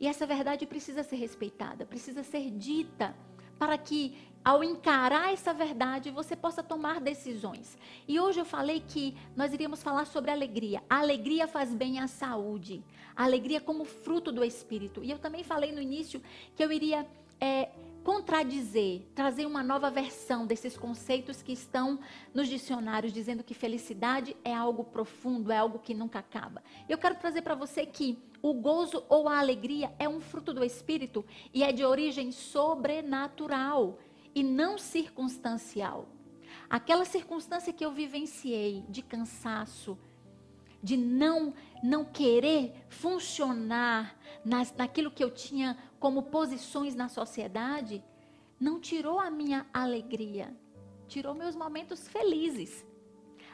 E 0.00 0.06
essa 0.06 0.26
verdade 0.26 0.66
precisa 0.66 1.02
ser 1.02 1.16
respeitada, 1.16 1.84
precisa 1.84 2.22
ser 2.22 2.50
dita, 2.50 3.16
para 3.58 3.76
que 3.76 4.16
ao 4.44 4.62
encarar 4.62 5.32
essa 5.32 5.52
verdade, 5.52 6.10
você 6.10 6.34
possa 6.36 6.62
tomar 6.62 7.00
decisões. 7.00 7.76
E 8.06 8.18
hoje 8.18 8.40
eu 8.40 8.44
falei 8.44 8.82
que 8.86 9.14
nós 9.36 9.52
iríamos 9.52 9.82
falar 9.82 10.06
sobre 10.06 10.30
alegria. 10.30 10.82
A 10.88 11.00
alegria 11.00 11.46
faz 11.46 11.74
bem 11.74 11.98
à 11.98 12.06
saúde. 12.06 12.82
A 13.14 13.24
alegria 13.24 13.60
como 13.60 13.84
fruto 13.84 14.30
do 14.30 14.44
Espírito. 14.44 15.02
E 15.02 15.10
eu 15.10 15.18
também 15.18 15.42
falei 15.42 15.72
no 15.72 15.82
início 15.82 16.22
que 16.56 16.64
eu 16.64 16.72
iria 16.72 17.06
é, 17.40 17.68
contradizer, 18.08 19.02
trazer 19.14 19.44
uma 19.44 19.62
nova 19.62 19.90
versão 19.90 20.46
desses 20.46 20.78
conceitos 20.78 21.42
que 21.42 21.52
estão 21.52 22.00
nos 22.32 22.48
dicionários, 22.48 23.12
dizendo 23.12 23.44
que 23.44 23.52
felicidade 23.52 24.34
é 24.42 24.54
algo 24.54 24.82
profundo, 24.82 25.52
é 25.52 25.58
algo 25.58 25.78
que 25.78 25.92
nunca 25.92 26.20
acaba. 26.20 26.64
Eu 26.88 26.96
quero 26.96 27.16
trazer 27.16 27.42
para 27.42 27.54
você 27.54 27.84
que 27.84 28.18
o 28.40 28.54
gozo 28.54 29.04
ou 29.10 29.28
a 29.28 29.38
alegria 29.38 29.92
é 29.98 30.08
um 30.08 30.22
fruto 30.22 30.54
do 30.54 30.64
espírito 30.64 31.22
e 31.52 31.62
é 31.62 31.70
de 31.70 31.84
origem 31.84 32.32
sobrenatural 32.32 33.98
e 34.34 34.42
não 34.42 34.78
circunstancial. 34.78 36.08
Aquela 36.70 37.04
circunstância 37.04 37.74
que 37.74 37.84
eu 37.84 37.92
vivenciei 37.92 38.86
de 38.88 39.02
cansaço, 39.02 39.98
de 40.82 40.96
não 40.96 41.52
não 41.82 42.04
querer 42.04 42.74
funcionar 42.88 44.16
nas, 44.44 44.74
naquilo 44.74 45.10
que 45.10 45.22
eu 45.22 45.30
tinha 45.30 45.76
como 45.98 46.24
posições 46.24 46.94
na 46.94 47.08
sociedade, 47.08 48.02
não 48.58 48.80
tirou 48.80 49.18
a 49.18 49.30
minha 49.30 49.66
alegria, 49.72 50.54
tirou 51.06 51.34
meus 51.34 51.54
momentos 51.54 52.08
felizes. 52.08 52.86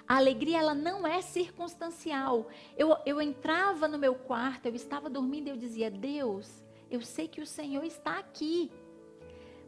A 0.07 0.17
alegria, 0.17 0.59
ela 0.59 0.75
não 0.75 1.07
é 1.07 1.23
circunstancial. 1.23 2.49
Eu, 2.77 2.95
eu 3.07 3.23
entrava 3.23 3.89
no 3.89 3.99
meu 3.99 4.15
quarto, 4.15 4.67
eu 4.67 4.75
estava 4.75 5.09
dormindo 5.09 5.47
e 5.47 5.51
eu 5.51 5.57
dizia: 5.57 5.91
Deus, 5.91 6.63
eu 6.91 7.01
sei 7.01 7.27
que 7.27 7.41
o 7.41 7.47
Senhor 7.47 7.85
está 7.85 8.19
aqui. 8.19 8.71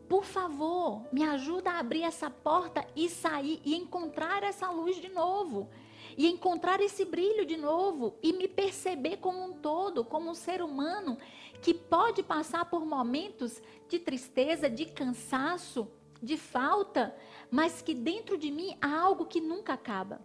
Por 0.08 0.24
favor, 0.24 1.02
me 1.10 1.24
ajuda 1.24 1.72
a 1.72 1.78
abrir 1.78 2.02
essa 2.02 2.30
porta 2.30 2.86
e 2.94 3.08
sair 3.08 3.60
e 3.64 3.74
encontrar 3.74 4.42
essa 4.42 4.70
luz 4.70 4.96
de 5.00 5.08
novo 5.08 5.68
e 6.16 6.26
encontrar 6.26 6.80
esse 6.80 7.04
brilho 7.04 7.44
de 7.44 7.56
novo 7.56 8.14
e 8.22 8.32
me 8.32 8.46
perceber 8.46 9.18
como 9.18 9.42
um 9.42 9.52
todo, 9.52 10.04
como 10.04 10.30
um 10.30 10.34
ser 10.34 10.62
humano 10.62 11.18
que 11.60 11.74
pode 11.74 12.22
passar 12.22 12.64
por 12.66 12.84
momentos 12.84 13.60
de 13.88 13.98
tristeza, 13.98 14.68
de 14.68 14.86
cansaço, 14.86 15.88
de 16.22 16.36
falta, 16.36 17.14
mas 17.50 17.82
que 17.82 17.94
dentro 17.94 18.36
de 18.38 18.50
mim 18.50 18.76
há 18.80 18.98
algo 18.98 19.26
que 19.26 19.40
nunca 19.40 19.72
acaba. 19.74 20.20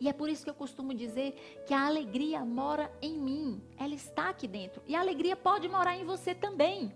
E 0.00 0.08
é 0.08 0.14
por 0.14 0.30
isso 0.30 0.42
que 0.42 0.50
eu 0.50 0.54
costumo 0.54 0.94
dizer 0.94 1.62
que 1.66 1.74
a 1.74 1.86
alegria 1.86 2.40
mora 2.42 2.90
em 3.02 3.18
mim. 3.18 3.62
Ela 3.78 3.94
está 3.94 4.30
aqui 4.30 4.48
dentro. 4.48 4.82
E 4.86 4.96
a 4.96 5.00
alegria 5.00 5.36
pode 5.36 5.68
morar 5.68 5.94
em 5.94 6.06
você 6.06 6.34
também. 6.34 6.90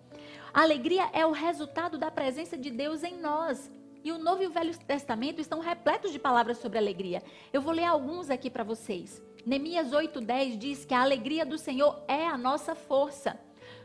A 0.55 0.63
alegria 0.63 1.11
é 1.13 1.27
o 1.27 1.31
resultado 1.31 1.99
da 1.99 2.11
presença 2.11 2.57
de 2.57 2.71
Deus 2.71 3.05
em 3.05 3.21
nós. 3.21 3.71
E 4.03 4.11
o 4.11 4.19
Novo 4.19 4.43
e 4.43 4.47
o 4.47 4.51
Velho 4.51 4.77
Testamento 4.79 5.39
estão 5.39 5.61
repletos 5.61 6.13
de 6.13 6.19
palavras 6.19 6.59
sobre 6.59 6.79
alegria. 6.79 7.23
Eu 7.53 7.61
vou 7.61 7.75
ler 7.75 7.85
alguns 7.85 8.31
aqui 8.31 8.49
para 8.49 8.65
vocês. 8.65 9.23
Neemias 9.45 9.93
8:10 9.93 10.57
diz 10.57 10.85
que 10.87 10.95
a 10.95 11.03
alegria 11.03 11.45
do 11.45 11.59
Senhor 11.59 12.03
é 12.09 12.27
a 12.27 12.39
nossa 12.39 12.75
força. 12.75 13.39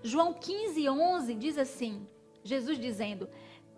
João 0.04 0.34
15:11 0.34 1.38
diz 1.38 1.58
assim: 1.58 2.08
Jesus 2.44 2.80
dizendo: 2.80 3.30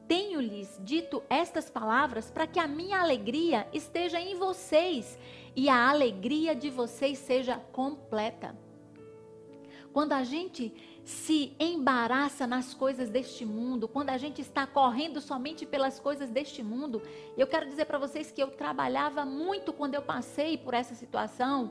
Tenho-lhes 0.07 0.79
dito 0.83 1.23
estas 1.29 1.69
palavras 1.69 2.29
para 2.29 2.45
que 2.45 2.59
a 2.59 2.67
minha 2.67 2.99
alegria 2.99 3.67
esteja 3.73 4.19
em 4.19 4.35
vocês 4.35 5.17
e 5.55 5.69
a 5.69 5.89
alegria 5.89 6.55
de 6.55 6.69
vocês 6.69 7.17
seja 7.17 7.57
completa. 7.71 8.55
Quando 9.93 10.13
a 10.13 10.23
gente 10.23 10.73
se 11.11 11.53
embaraça 11.59 12.47
nas 12.47 12.73
coisas 12.73 13.09
deste 13.09 13.45
mundo, 13.45 13.85
quando 13.85 14.09
a 14.09 14.17
gente 14.17 14.41
está 14.41 14.65
correndo 14.65 15.19
somente 15.19 15.65
pelas 15.65 15.99
coisas 15.99 16.29
deste 16.29 16.63
mundo, 16.63 17.01
eu 17.37 17.45
quero 17.45 17.67
dizer 17.67 17.85
para 17.85 17.97
vocês 17.97 18.31
que 18.31 18.41
eu 18.41 18.47
trabalhava 18.47 19.25
muito 19.25 19.73
quando 19.73 19.93
eu 19.93 20.01
passei 20.01 20.57
por 20.57 20.73
essa 20.73 20.95
situação. 20.95 21.69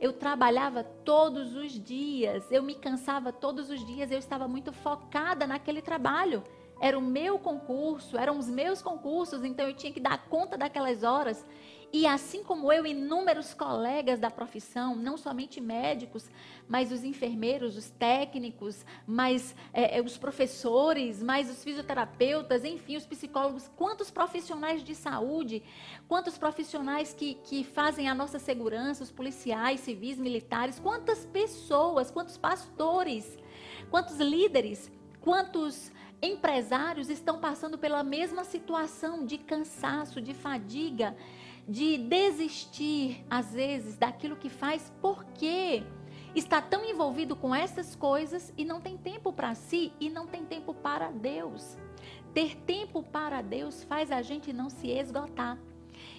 Eu 0.00 0.12
trabalhava 0.12 0.82
todos 0.82 1.54
os 1.54 1.72
dias, 1.72 2.50
eu 2.50 2.64
me 2.64 2.74
cansava 2.74 3.32
todos 3.32 3.70
os 3.70 3.84
dias, 3.86 4.10
eu 4.10 4.18
estava 4.18 4.48
muito 4.48 4.72
focada 4.72 5.46
naquele 5.46 5.80
trabalho. 5.80 6.42
Era 6.80 6.98
o 6.98 7.02
meu 7.02 7.38
concurso, 7.38 8.18
eram 8.18 8.38
os 8.38 8.48
meus 8.48 8.82
concursos, 8.82 9.44
então 9.44 9.68
eu 9.68 9.74
tinha 9.74 9.92
que 9.92 10.00
dar 10.00 10.26
conta 10.28 10.58
daquelas 10.58 11.04
horas. 11.04 11.46
E 11.92 12.06
assim 12.06 12.44
como 12.44 12.72
eu, 12.72 12.86
inúmeros 12.86 13.52
colegas 13.52 14.20
da 14.20 14.30
profissão, 14.30 14.94
não 14.94 15.16
somente 15.16 15.60
médicos, 15.60 16.30
mas 16.68 16.92
os 16.92 17.02
enfermeiros, 17.02 17.76
os 17.76 17.90
técnicos, 17.90 18.84
mas 19.04 19.56
é, 19.72 19.98
é, 19.98 20.00
os 20.02 20.16
professores, 20.16 21.20
mais 21.20 21.50
os 21.50 21.64
fisioterapeutas, 21.64 22.64
enfim, 22.64 22.96
os 22.96 23.04
psicólogos, 23.04 23.68
quantos 23.76 24.08
profissionais 24.08 24.84
de 24.84 24.94
saúde, 24.94 25.64
quantos 26.06 26.38
profissionais 26.38 27.12
que, 27.12 27.34
que 27.42 27.64
fazem 27.64 28.08
a 28.08 28.14
nossa 28.14 28.38
segurança, 28.38 29.02
os 29.02 29.10
policiais, 29.10 29.80
civis, 29.80 30.16
militares, 30.16 30.78
quantas 30.78 31.26
pessoas, 31.26 32.08
quantos 32.08 32.36
pastores, 32.36 33.36
quantos 33.90 34.18
líderes, 34.18 34.92
quantos 35.20 35.90
empresários 36.22 37.10
estão 37.10 37.40
passando 37.40 37.76
pela 37.76 38.04
mesma 38.04 38.44
situação 38.44 39.24
de 39.26 39.38
cansaço, 39.38 40.20
de 40.20 40.34
fadiga 40.34 41.16
de 41.70 41.96
desistir, 41.98 43.24
às 43.30 43.52
vezes, 43.52 43.96
daquilo 43.96 44.34
que 44.34 44.50
faz, 44.50 44.92
porque 45.00 45.84
está 46.34 46.60
tão 46.60 46.84
envolvido 46.84 47.36
com 47.36 47.54
essas 47.54 47.94
coisas 47.94 48.52
e 48.58 48.64
não 48.64 48.80
tem 48.80 48.98
tempo 48.98 49.32
para 49.32 49.54
si 49.54 49.92
e 50.00 50.10
não 50.10 50.26
tem 50.26 50.44
tempo 50.44 50.74
para 50.74 51.12
Deus. 51.12 51.78
Ter 52.34 52.56
tempo 52.56 53.04
para 53.04 53.40
Deus 53.40 53.84
faz 53.84 54.10
a 54.10 54.20
gente 54.20 54.52
não 54.52 54.68
se 54.68 54.88
esgotar. 54.88 55.56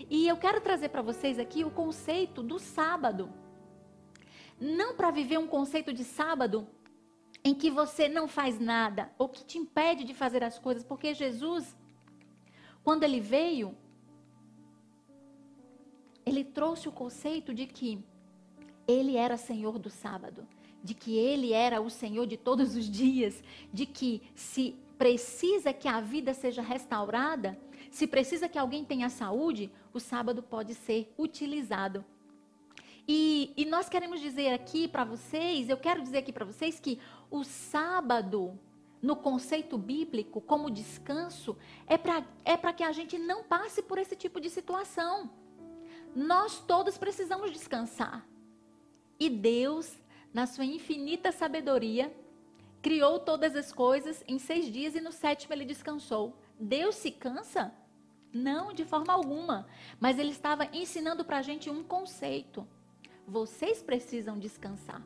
E 0.10 0.26
eu 0.26 0.38
quero 0.38 0.62
trazer 0.62 0.88
para 0.88 1.02
vocês 1.02 1.38
aqui 1.38 1.66
o 1.66 1.70
conceito 1.70 2.42
do 2.42 2.58
sábado. 2.58 3.30
Não 4.58 4.96
para 4.96 5.12
viver 5.12 5.38
um 5.38 5.48
conceito 5.48 5.92
de 5.92 6.06
sábado 6.06 6.66
em 7.44 7.54
que 7.54 7.70
você 7.70 8.08
não 8.08 8.26
faz 8.26 8.58
nada 8.58 9.12
ou 9.18 9.28
que 9.28 9.44
te 9.44 9.58
impede 9.58 10.06
de 10.06 10.14
fazer 10.14 10.46
as 10.46 10.58
coisas, 10.58 10.82
porque 10.82 11.14
Jesus, 11.14 11.76
quando 12.86 13.04
ele 13.04 13.20
veio, 13.20 13.76
ele 16.26 16.44
trouxe 16.44 16.88
o 16.88 16.92
conceito 16.92 17.54
de 17.54 17.66
que 17.66 18.04
ele 18.88 19.16
era 19.16 19.38
Senhor 19.38 19.80
do 19.80 19.90
sábado, 19.90 20.48
de 20.84 20.94
que 20.94 21.18
ele 21.18 21.54
era 21.54 21.82
o 21.82 21.90
Senhor 21.90 22.26
de 22.26 22.38
todos 22.38 22.76
os 22.76 22.90
dias, 22.90 23.44
de 23.72 23.86
que 23.86 24.22
se 24.36 24.76
precisa 24.98 25.74
que 25.74 25.88
a 25.88 26.00
vida 26.00 26.34
seja 26.34 26.62
restaurada, 26.62 27.60
se 27.90 28.06
precisa 28.06 28.48
que 28.48 28.58
alguém 28.58 28.86
tenha 28.86 29.10
saúde, 29.10 29.72
o 29.94 30.00
sábado 30.00 30.44
pode 30.44 30.76
ser 30.76 31.14
utilizado. 31.18 32.06
E, 33.08 33.52
e 33.58 33.66
nós 33.66 33.90
queremos 33.90 34.20
dizer 34.20 34.54
aqui 34.54 34.88
para 34.88 35.04
vocês, 35.04 35.70
eu 35.70 35.78
quero 35.78 36.02
dizer 36.02 36.20
aqui 36.20 36.32
para 36.32 36.46
vocês 36.46 36.80
que 36.80 37.00
o 37.30 37.44
sábado, 37.44 38.58
no 39.02 39.16
conceito 39.16 39.78
bíblico, 39.78 40.40
como 40.40 40.70
descanso, 40.70 41.58
é 41.88 41.98
para 41.98 42.24
é 42.46 42.74
que 42.74 42.84
a 42.84 42.92
gente 42.92 43.18
não 43.18 43.44
passe 43.44 43.82
por 43.82 43.98
esse 43.98 44.16
tipo 44.16 44.40
de 44.40 44.50
situação. 44.50 45.30
Nós 46.16 46.60
todos 46.60 46.98
precisamos 46.98 47.52
descansar. 47.52 48.26
E 49.20 49.30
Deus, 49.30 49.98
na 50.34 50.46
sua 50.46 50.66
infinita 50.66 51.32
sabedoria, 51.32 52.14
criou 52.82 53.20
todas 53.20 53.56
as 53.56 53.72
coisas 53.72 54.24
em 54.28 54.40
seis 54.40 54.66
dias 54.66 54.96
e 54.96 55.02
no 55.02 55.12
sétimo 55.12 55.54
ele 55.54 55.66
descansou. 55.66 56.36
Deus 56.60 56.96
se 56.96 57.12
cansa? 57.12 57.74
Não, 58.34 58.74
de 58.74 58.84
forma 58.84 59.14
alguma. 59.14 59.68
Mas 60.00 60.18
ele 60.18 60.32
estava 60.32 60.66
ensinando 60.74 61.24
para 61.24 61.38
a 61.38 61.42
gente 61.42 61.70
um 61.70 61.84
conceito. 61.84 62.68
Vocês 63.28 63.82
precisam 63.82 64.40
descansar. 64.40 65.02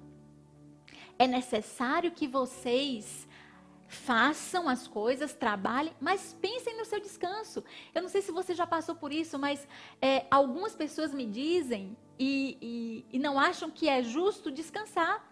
É 1.18 1.28
necessário 1.28 2.12
que 2.12 2.28
vocês 2.28 3.28
façam 3.88 4.68
as 4.68 4.88
coisas, 4.88 5.34
trabalhem, 5.34 5.94
mas 6.00 6.36
pensem 6.42 6.78
no 6.78 6.86
seu 6.86 7.00
descanso. 7.00 7.64
Eu 7.94 8.02
não 8.02 8.10
sei 8.10 8.22
se 8.22 8.32
você 8.32 8.54
já 8.54 8.66
passou 8.66 8.96
por 8.96 9.12
isso, 9.12 9.38
mas 9.38 9.68
é, 10.02 10.26
algumas 10.30 10.76
pessoas 10.76 11.14
me 11.14 11.26
dizem 11.26 11.96
e, 12.18 12.58
e, 12.62 13.18
e 13.18 13.20
não 13.20 13.40
acham 13.40 13.70
que 13.70 13.88
é 13.88 14.02
justo 14.02 14.52
descansar. 14.52 15.24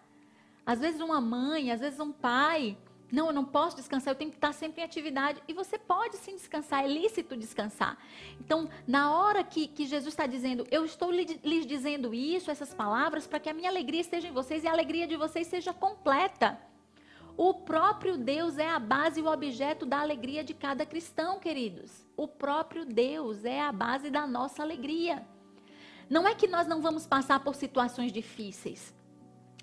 Às 0.65 0.79
vezes 0.79 1.01
uma 1.01 1.19
mãe, 1.19 1.71
às 1.71 1.81
vezes 1.81 1.99
um 1.99 2.11
pai, 2.11 2.77
não, 3.11 3.27
eu 3.27 3.33
não 3.33 3.45
posso 3.45 3.75
descansar, 3.75 4.13
eu 4.13 4.17
tenho 4.17 4.31
que 4.31 4.37
estar 4.37 4.53
sempre 4.53 4.81
em 4.81 4.83
atividade. 4.83 5.41
E 5.47 5.53
você 5.53 5.77
pode 5.77 6.17
sim 6.17 6.35
descansar, 6.35 6.83
é 6.83 6.87
lícito 6.87 7.35
descansar. 7.35 7.97
Então, 8.39 8.69
na 8.87 9.11
hora 9.15 9.43
que, 9.43 9.67
que 9.67 9.85
Jesus 9.85 10.13
está 10.13 10.25
dizendo, 10.25 10.65
eu 10.71 10.83
estou 10.83 11.11
lhes 11.11 11.65
dizendo 11.65 12.13
isso, 12.13 12.49
essas 12.49 12.73
palavras, 12.73 13.27
para 13.27 13.39
que 13.39 13.49
a 13.49 13.53
minha 13.53 13.69
alegria 13.69 14.01
esteja 14.01 14.27
em 14.27 14.31
vocês 14.31 14.63
e 14.63 14.67
a 14.67 14.71
alegria 14.71 15.05
de 15.05 15.15
vocês 15.15 15.47
seja 15.47 15.73
completa. 15.73 16.59
O 17.35 17.53
próprio 17.53 18.17
Deus 18.17 18.57
é 18.57 18.69
a 18.69 18.79
base 18.79 19.19
e 19.19 19.23
o 19.23 19.31
objeto 19.31 19.85
da 19.85 19.99
alegria 19.99 20.43
de 20.43 20.53
cada 20.53 20.85
cristão, 20.85 21.39
queridos. 21.39 22.07
O 22.15 22.27
próprio 22.27 22.85
Deus 22.85 23.43
é 23.43 23.59
a 23.59 23.71
base 23.71 24.11
da 24.11 24.27
nossa 24.27 24.61
alegria. 24.61 25.25
Não 26.09 26.27
é 26.27 26.35
que 26.35 26.47
nós 26.47 26.67
não 26.67 26.81
vamos 26.81 27.07
passar 27.07 27.39
por 27.39 27.55
situações 27.55 28.11
difíceis. 28.11 28.93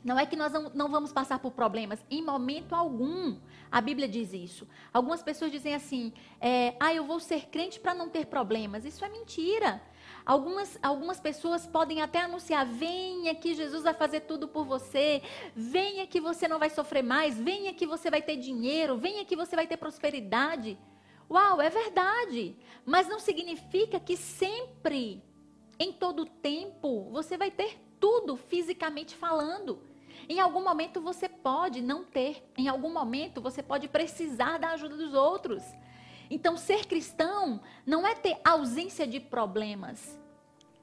Não 0.03 0.19
é 0.19 0.25
que 0.25 0.35
nós 0.35 0.53
não, 0.53 0.71
não 0.71 0.89
vamos 0.89 1.13
passar 1.13 1.39
por 1.39 1.53
problemas. 1.53 2.05
Em 2.11 2.25
momento 2.25 2.75
algum, 2.75 3.39
a 3.71 3.81
Bíblia 3.81 4.09
diz 4.09 4.33
isso. 4.33 4.67
Algumas 4.93 5.23
pessoas 5.23 5.53
dizem 5.53 5.75
assim: 5.75 6.13
é, 6.41 6.75
ah, 6.81 6.93
eu 6.93 7.05
vou 7.05 7.21
ser 7.21 7.47
crente 7.51 7.79
para 7.79 7.95
não 7.95 8.09
ter 8.09 8.27
problemas. 8.27 8.85
Isso 8.85 9.05
é 9.05 9.09
mentira. 9.09 9.81
Algumas, 10.25 10.79
algumas 10.83 11.19
pessoas 11.19 11.67
podem 11.67 12.03
até 12.03 12.21
anunciar: 12.21 12.67
venha 12.67 13.35
que 13.35 13.55
Jesus 13.55 13.83
vai 13.83 13.95
fazer 13.95 14.21
tudo 14.21 14.49
por 14.49 14.65
você, 14.65 15.23
venha 15.55 16.07
que 16.07 16.21
você 16.21 16.47
não 16.47 16.59
vai 16.59 16.71
sofrer 16.71 17.03
mais, 17.03 17.39
venha 17.39 17.75
que 17.75 17.87
você 17.87 18.11
vai 18.11 18.23
ter 18.23 18.37
dinheiro, 18.37 18.97
venha 18.97 19.25
que 19.25 19.37
você 19.37 19.57
vai 19.57 19.67
ter 19.67 19.77
prosperidade. 19.77 20.79
Uau, 21.31 21.61
é 21.61 21.71
verdade. 21.71 22.57
Mas 22.85 23.09
não 23.09 23.21
significa 23.21 24.01
que 24.01 24.17
sempre, 24.17 25.23
em 25.79 25.93
todo 25.93 26.27
tempo, 26.27 27.09
você 27.11 27.37
vai 27.37 27.51
ter 27.51 27.79
tudo 28.01 28.37
fisicamente 28.37 29.15
falando. 29.15 29.81
Em 30.29 30.41
algum 30.41 30.63
momento 30.63 31.01
você 31.01 31.29
pode 31.29 31.81
não 31.81 32.05
ter, 32.05 32.43
em 32.57 32.69
algum 32.69 32.93
momento 32.93 33.41
você 33.41 33.63
pode 33.63 33.89
precisar 33.89 34.59
da 34.59 34.71
ajuda 34.71 34.97
dos 34.97 35.15
outros. 35.15 35.63
Então, 36.31 36.57
ser 36.57 36.87
cristão 36.87 37.61
não 37.85 38.07
é 38.07 38.15
ter 38.15 38.39
ausência 38.45 39.05
de 39.07 39.19
problemas. 39.19 40.17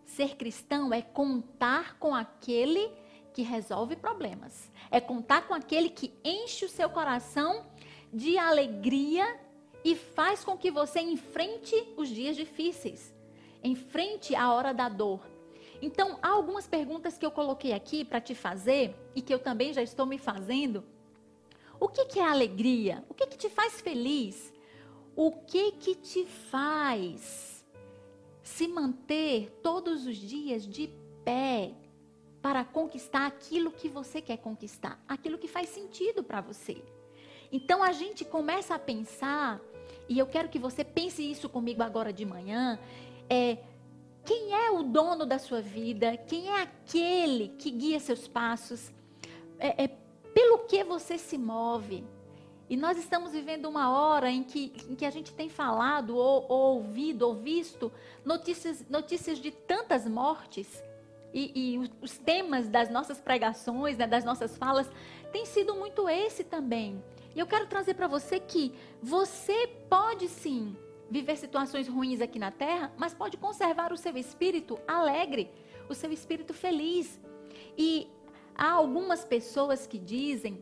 Ser 0.05 0.35
cristão 0.35 0.93
é 0.93 1.01
contar 1.01 1.97
com 1.97 2.13
aquele 2.13 2.91
que 3.33 3.41
resolve 3.41 3.95
problemas. 3.95 4.69
É 4.91 4.99
contar 4.99 5.47
com 5.47 5.53
aquele 5.53 5.89
que 5.89 6.13
enche 6.23 6.65
o 6.65 6.69
seu 6.69 6.89
coração 6.89 7.65
de 8.11 8.37
alegria 8.37 9.39
e 9.83 9.95
faz 9.95 10.43
com 10.43 10.57
que 10.57 10.69
você 10.69 10.99
enfrente 10.99 11.75
os 11.95 12.09
dias 12.09 12.35
difíceis, 12.35 13.13
enfrente 13.63 14.35
a 14.35 14.51
hora 14.51 14.73
da 14.73 14.89
dor. 14.89 15.21
Então, 15.81 16.17
há 16.21 16.29
algumas 16.29 16.67
perguntas 16.67 17.17
que 17.17 17.25
eu 17.25 17.31
coloquei 17.31 17.71
aqui 17.71 18.03
para 18.03 18.19
te 18.19 18.33
fazer 18.33 18.95
e 19.15 19.21
que 19.21 19.33
eu 19.33 19.39
também 19.39 19.71
já 19.71 19.81
estou 19.81 20.05
me 20.05 20.17
fazendo. 20.17 20.83
O 21.79 21.87
que, 21.87 22.05
que 22.05 22.19
é 22.19 22.27
alegria? 22.27 23.05
O 23.07 23.13
que, 23.13 23.27
que 23.27 23.37
te 23.37 23.49
faz 23.49 23.79
feliz? 23.79 24.51
O 25.17 25.31
que 25.31 25.71
que 25.71 25.95
te 25.95 26.27
faz 26.27 27.65
se 28.43 28.67
manter 28.67 29.49
todos 29.63 30.05
os 30.05 30.15
dias 30.15 30.63
de 30.63 30.91
pé 31.25 31.73
para 32.39 32.63
conquistar 32.63 33.25
aquilo 33.25 33.71
que 33.71 33.89
você 33.89 34.21
quer 34.21 34.37
conquistar, 34.37 35.03
aquilo 35.07 35.39
que 35.39 35.47
faz 35.47 35.69
sentido 35.69 36.23
para 36.23 36.39
você? 36.39 36.83
Então 37.51 37.81
a 37.81 37.91
gente 37.93 38.23
começa 38.23 38.75
a 38.75 38.79
pensar, 38.79 39.59
e 40.07 40.19
eu 40.19 40.27
quero 40.27 40.49
que 40.49 40.59
você 40.59 40.83
pense 40.83 41.23
isso 41.23 41.49
comigo 41.49 41.81
agora 41.81 42.13
de 42.13 42.23
manhã, 42.23 42.79
é 43.27 43.57
quem 44.23 44.53
é 44.53 44.69
o 44.69 44.83
dono 44.83 45.25
da 45.25 45.39
sua 45.39 45.61
vida? 45.61 46.15
Quem 46.15 46.47
é 46.49 46.61
aquele 46.61 47.47
que 47.57 47.71
guia 47.71 47.99
seus 47.99 48.27
passos? 48.27 48.91
É, 49.57 49.85
é 49.85 49.87
pelo 50.31 50.59
que 50.59 50.83
você 50.83 51.17
se 51.17 51.39
move? 51.39 52.05
E 52.69 52.75
nós 52.75 52.97
estamos 52.97 53.31
vivendo 53.31 53.65
uma 53.65 53.89
hora 53.89 54.29
em 54.29 54.43
que, 54.43 54.73
em 54.89 54.95
que 54.95 55.05
a 55.05 55.09
gente 55.09 55.33
tem 55.33 55.47
falado, 55.47 56.15
ou, 56.17 56.45
ou 56.49 56.75
ouvido, 56.75 57.21
ou 57.23 57.33
visto 57.33 57.91
notícias, 58.25 58.85
notícias 58.89 59.39
de 59.39 59.51
tantas 59.51 60.07
mortes. 60.07 60.83
E, 61.33 61.51
e 61.55 61.91
os 62.01 62.17
temas 62.17 62.67
das 62.67 62.89
nossas 62.89 63.21
pregações, 63.21 63.97
né, 63.97 64.05
das 64.05 64.25
nossas 64.25 64.57
falas, 64.57 64.89
tem 65.31 65.45
sido 65.45 65.75
muito 65.75 66.09
esse 66.09 66.43
também. 66.43 67.01
E 67.33 67.39
eu 67.39 67.47
quero 67.47 67.67
trazer 67.67 67.93
para 67.93 68.07
você 68.07 68.39
que 68.39 68.73
você 69.01 69.67
pode 69.89 70.27
sim 70.27 70.75
viver 71.09 71.37
situações 71.37 71.87
ruins 71.87 72.19
aqui 72.19 72.37
na 72.37 72.51
terra, 72.51 72.91
mas 72.97 73.13
pode 73.13 73.37
conservar 73.37 73.93
o 73.93 73.97
seu 73.97 74.17
espírito 74.17 74.77
alegre, 74.85 75.49
o 75.87 75.93
seu 75.93 76.11
espírito 76.11 76.53
feliz. 76.53 77.19
E 77.77 78.09
há 78.55 78.71
algumas 78.71 79.23
pessoas 79.23 79.87
que 79.87 79.97
dizem 79.97 80.61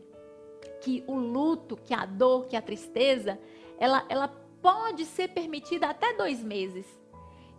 que 0.86 1.02
o 1.08 1.16
luto, 1.16 1.76
que 1.76 1.92
a 1.92 2.06
dor, 2.06 2.46
que 2.46 2.54
a 2.54 2.62
tristeza, 2.62 3.40
ela, 3.76 4.06
ela 4.08 4.28
pode 4.62 5.04
ser 5.04 5.26
permitida 5.30 5.88
até 5.88 6.12
dois 6.12 6.44
meses. 6.44 6.86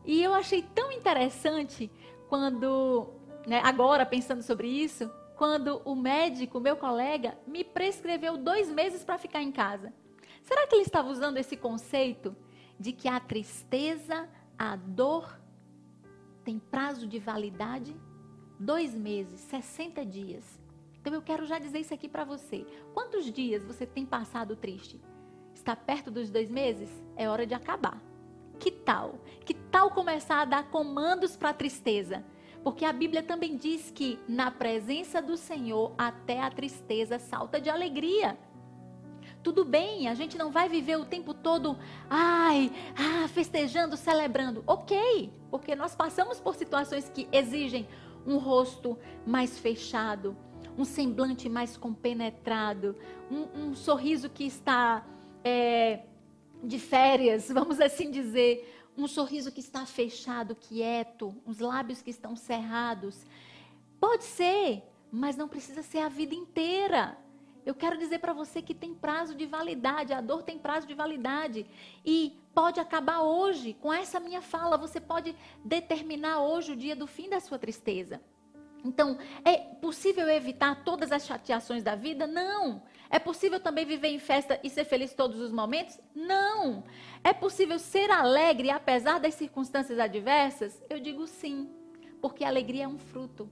E 0.06 0.24
eu 0.24 0.34
achei 0.34 0.62
tão 0.62 0.94
interessante 0.94 1.92
quando, 2.30 3.10
né, 3.46 3.60
agora 3.66 4.06
pensando 4.06 4.42
sobre 4.42 4.70
isso, 4.70 5.12
quando 5.36 5.82
o 5.84 5.94
médico, 5.94 6.62
meu 6.62 6.78
colega, 6.78 7.38
me 7.46 7.66
prescreveu 7.66 8.38
dois 8.38 8.72
meses 8.72 9.04
para 9.04 9.18
ficar 9.18 9.44
em 9.44 9.52
casa. 9.52 9.92
Será 10.42 10.66
que 10.66 10.76
ele 10.76 10.84
estava 10.84 11.10
usando 11.10 11.36
esse 11.36 11.58
conceito 11.58 12.34
de 12.80 12.94
que 12.94 13.10
a 13.10 13.20
tristeza, 13.20 14.30
a 14.58 14.78
dor, 14.78 15.38
tem 16.46 16.58
prazo 16.58 17.06
de 17.06 17.20
validade? 17.20 17.94
Dois 18.58 18.96
meses, 18.96 19.42
60 19.42 20.06
dias. 20.06 20.66
Então 21.08 21.16
eu 21.16 21.22
quero 21.22 21.46
já 21.46 21.58
dizer 21.58 21.80
isso 21.80 21.94
aqui 21.94 22.10
para 22.10 22.26
você. 22.26 22.66
Quantos 22.94 23.32
dias 23.32 23.64
você 23.64 23.86
tem 23.86 24.06
passado 24.06 24.58
triste? 24.58 25.00
Está 25.56 25.74
perto 25.74 26.12
dos 26.12 26.30
dois 26.30 26.52
meses? 26.52 26.90
É 27.16 27.30
hora 27.30 27.48
de 27.48 27.54
acabar. 27.54 28.04
Que 28.60 28.70
tal? 28.70 29.18
Que 29.46 29.54
tal 29.54 29.90
começar 29.92 30.42
a 30.42 30.44
dar 30.44 30.70
comandos 30.70 31.38
para 31.38 31.52
a 31.52 31.54
tristeza? 31.54 32.26
Porque 32.62 32.84
a 32.84 32.92
Bíblia 32.92 33.24
também 33.24 33.56
diz 33.56 33.90
que 33.90 34.20
na 34.28 34.52
presença 34.52 35.22
do 35.22 35.38
Senhor 35.38 35.96
até 35.98 36.42
a 36.42 36.52
tristeza 36.52 37.18
salta 37.18 37.62
de 37.62 37.70
alegria. 37.70 38.38
Tudo 39.42 39.64
bem, 39.64 40.10
a 40.10 40.14
gente 40.14 40.38
não 40.38 40.52
vai 40.52 40.68
viver 40.68 40.98
o 40.98 41.06
tempo 41.06 41.34
todo, 41.34 41.78
ai, 42.10 42.70
ah, 42.98 43.30
festejando, 43.30 43.96
celebrando. 43.96 44.62
Ok, 44.68 45.32
porque 45.50 45.74
nós 45.74 45.96
passamos 45.96 46.42
por 46.42 46.54
situações 46.54 47.08
que 47.08 47.30
exigem 47.32 47.88
um 48.26 48.38
rosto 48.38 49.00
mais 49.26 49.58
fechado, 49.58 50.36
um 50.78 50.86
semblante 50.86 51.50
mais 51.50 51.76
compenetrado, 51.76 52.96
um, 53.32 53.70
um 53.70 53.76
sorriso 53.76 54.30
que 54.30 54.46
está 54.46 55.06
é, 55.44 56.02
de 56.64 56.80
férias, 56.80 57.50
vamos 57.52 57.82
assim 57.82 58.12
dizer, 58.12 58.74
um 58.98 59.08
sorriso 59.08 59.52
que 59.52 59.60
está 59.60 59.86
fechado, 59.86 60.56
quieto, 60.56 61.36
os 61.46 61.60
lábios 61.60 62.02
que 62.02 62.10
estão 62.10 62.36
cerrados. 62.36 63.26
Pode 64.00 64.24
ser, 64.24 64.84
mas 65.12 65.36
não 65.36 65.48
precisa 65.48 65.82
ser 65.82 66.00
a 66.00 66.10
vida 66.10 66.34
inteira. 66.34 67.18
Eu 67.66 67.76
quero 67.76 67.98
dizer 67.98 68.20
para 68.20 68.32
você 68.32 68.62
que 68.62 68.74
tem 68.74 68.94
prazo 68.94 69.36
de 69.36 69.46
validade, 69.46 70.14
a 70.14 70.22
dor 70.22 70.42
tem 70.42 70.58
prazo 70.58 70.88
de 70.88 70.94
validade. 70.94 71.66
E 72.06 72.40
pode 72.56 72.80
acabar 72.80 73.20
hoje. 73.20 73.74
Com 73.74 73.94
essa 73.94 74.20
minha 74.20 74.42
fala, 74.42 74.78
você 74.78 75.02
pode 75.02 75.36
determinar 75.66 76.40
hoje 76.42 76.72
o 76.72 76.76
dia 76.76 76.96
do 76.96 77.06
fim 77.06 77.30
da 77.30 77.40
sua 77.40 77.60
tristeza. 77.60 78.22
Então, 78.84 79.18
é 79.44 79.58
possível 79.58 80.28
evitar 80.30 80.84
todas 80.84 81.12
as 81.12 81.26
chateações 81.26 81.84
da 81.84 81.96
vida? 81.96 82.26
Não. 82.26 82.82
É 83.10 83.20
possível 83.20 83.60
também 83.60 83.86
viver 83.86 84.10
em 84.10 84.20
festa 84.20 84.60
e 84.64 84.70
ser 84.70 84.86
feliz 84.86 85.14
todos 85.14 85.40
os 85.40 85.52
momentos? 85.52 86.00
Não. 86.14 86.84
É 87.24 87.34
possível 87.34 87.80
ser 87.80 88.12
alegre 88.12 88.70
apesar 88.70 89.20
das 89.20 89.34
circunstâncias 89.34 90.00
adversas? 90.00 90.82
Eu 90.90 91.00
digo 91.00 91.26
sim, 91.28 91.70
porque 92.22 92.44
alegria 92.44 92.84
é 92.84 92.88
um 92.88 93.00
fruto. 93.00 93.50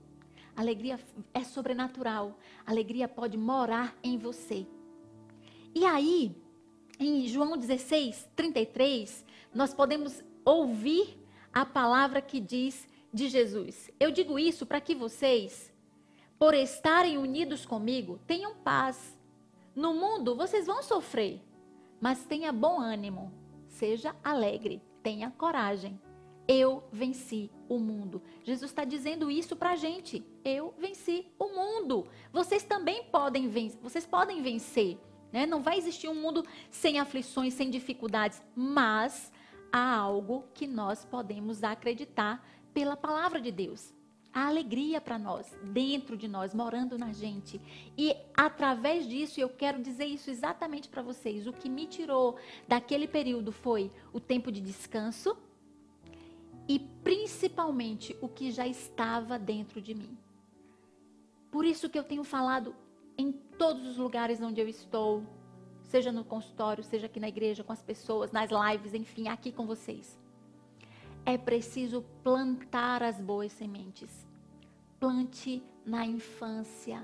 Alegria 0.54 0.98
é 1.34 1.44
sobrenatural. 1.44 2.38
Alegria 2.64 3.06
pode 3.06 3.36
morar 3.36 3.94
em 4.02 4.16
você. 4.16 4.66
E 5.74 5.84
aí, 5.84 6.34
em 6.98 7.26
João 7.26 7.56
16, 7.58 8.28
33, 8.34 9.24
nós 9.54 9.74
podemos 9.74 10.24
ouvir 10.44 11.18
a 11.52 11.64
palavra 11.66 12.22
que 12.22 12.40
diz 12.40 12.88
de 13.12 13.28
Jesus. 13.28 13.90
Eu 13.98 14.10
digo 14.10 14.38
isso 14.38 14.66
para 14.66 14.80
que 14.80 14.94
vocês, 14.94 15.72
por 16.38 16.54
estarem 16.54 17.18
unidos 17.18 17.64
comigo, 17.64 18.20
tenham 18.26 18.54
paz. 18.56 19.18
No 19.74 19.94
mundo 19.94 20.34
vocês 20.34 20.66
vão 20.66 20.82
sofrer, 20.82 21.42
mas 22.00 22.24
tenha 22.24 22.52
bom 22.52 22.80
ânimo, 22.80 23.32
seja 23.68 24.14
alegre, 24.22 24.82
tenha 25.02 25.30
coragem. 25.30 26.00
Eu 26.48 26.84
venci 26.92 27.50
o 27.68 27.78
mundo. 27.78 28.22
Jesus 28.44 28.70
está 28.70 28.84
dizendo 28.84 29.30
isso 29.30 29.56
para 29.56 29.70
a 29.70 29.76
gente. 29.76 30.24
Eu 30.44 30.72
venci 30.78 31.26
o 31.38 31.48
mundo. 31.48 32.06
Vocês 32.32 32.62
também 32.62 33.02
podem 33.04 33.48
vencer. 33.48 33.80
Vocês 33.82 34.06
podem 34.06 34.42
vencer. 34.42 34.96
Né? 35.32 35.44
Não 35.44 35.60
vai 35.60 35.76
existir 35.76 36.08
um 36.08 36.14
mundo 36.14 36.44
sem 36.70 37.00
aflições, 37.00 37.54
sem 37.54 37.68
dificuldades, 37.68 38.40
mas 38.54 39.32
há 39.72 39.96
algo 39.96 40.44
que 40.54 40.66
nós 40.66 41.04
podemos 41.04 41.64
acreditar 41.64 42.46
pela 42.76 42.94
palavra 42.94 43.40
de 43.40 43.50
Deus. 43.50 43.90
A 44.30 44.48
alegria 44.48 45.00
para 45.00 45.18
nós, 45.18 45.50
dentro 45.62 46.14
de 46.14 46.28
nós, 46.28 46.52
morando 46.52 46.98
na 46.98 47.10
gente. 47.10 47.58
E 47.96 48.14
através 48.36 49.08
disso, 49.08 49.40
eu 49.40 49.48
quero 49.48 49.82
dizer 49.82 50.04
isso 50.04 50.28
exatamente 50.28 50.86
para 50.86 51.00
vocês. 51.00 51.46
O 51.46 51.54
que 51.54 51.70
me 51.70 51.86
tirou 51.86 52.36
daquele 52.68 53.08
período 53.08 53.50
foi 53.50 53.90
o 54.12 54.20
tempo 54.20 54.52
de 54.52 54.60
descanso 54.60 55.34
e 56.68 56.78
principalmente 56.78 58.14
o 58.20 58.28
que 58.28 58.50
já 58.50 58.66
estava 58.66 59.38
dentro 59.38 59.80
de 59.80 59.94
mim. 59.94 60.14
Por 61.50 61.64
isso 61.64 61.88
que 61.88 61.98
eu 61.98 62.04
tenho 62.04 62.24
falado 62.24 62.76
em 63.16 63.32
todos 63.32 63.86
os 63.86 63.96
lugares 63.96 64.38
onde 64.42 64.60
eu 64.60 64.68
estou, 64.68 65.24
seja 65.84 66.12
no 66.12 66.22
consultório, 66.22 66.84
seja 66.84 67.06
aqui 67.06 67.18
na 67.18 67.28
igreja, 67.28 67.64
com 67.64 67.72
as 67.72 67.82
pessoas, 67.82 68.32
nas 68.32 68.50
lives, 68.50 68.92
enfim, 68.92 69.28
aqui 69.28 69.50
com 69.50 69.66
vocês. 69.66 70.25
É 71.28 71.36
preciso 71.36 72.02
plantar 72.22 73.02
as 73.02 73.20
boas 73.20 73.50
sementes. 73.50 74.24
Plante 75.00 75.60
na 75.84 76.06
infância. 76.06 77.02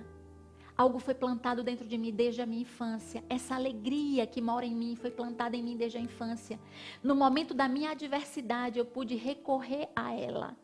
Algo 0.78 1.00
foi 1.00 1.12
plantado 1.12 1.64
dentro 1.64 1.88
de 1.88 1.98
mim 1.98 2.12
desde 2.12 2.40
a 2.40 2.46
minha 2.46 2.62
infância. 2.62 3.24
Essa 3.28 3.56
alegria 3.56 4.24
que 4.24 4.40
mora 4.40 4.64
em 4.64 4.76
mim 4.76 4.94
foi 4.94 5.10
plantada 5.10 5.56
em 5.56 5.62
mim 5.64 5.76
desde 5.76 5.98
a 5.98 6.00
infância. 6.00 6.56
No 7.02 7.16
momento 7.16 7.52
da 7.52 7.68
minha 7.68 7.90
adversidade, 7.90 8.78
eu 8.78 8.86
pude 8.86 9.16
recorrer 9.16 9.88
a 9.96 10.14
ela. 10.14 10.56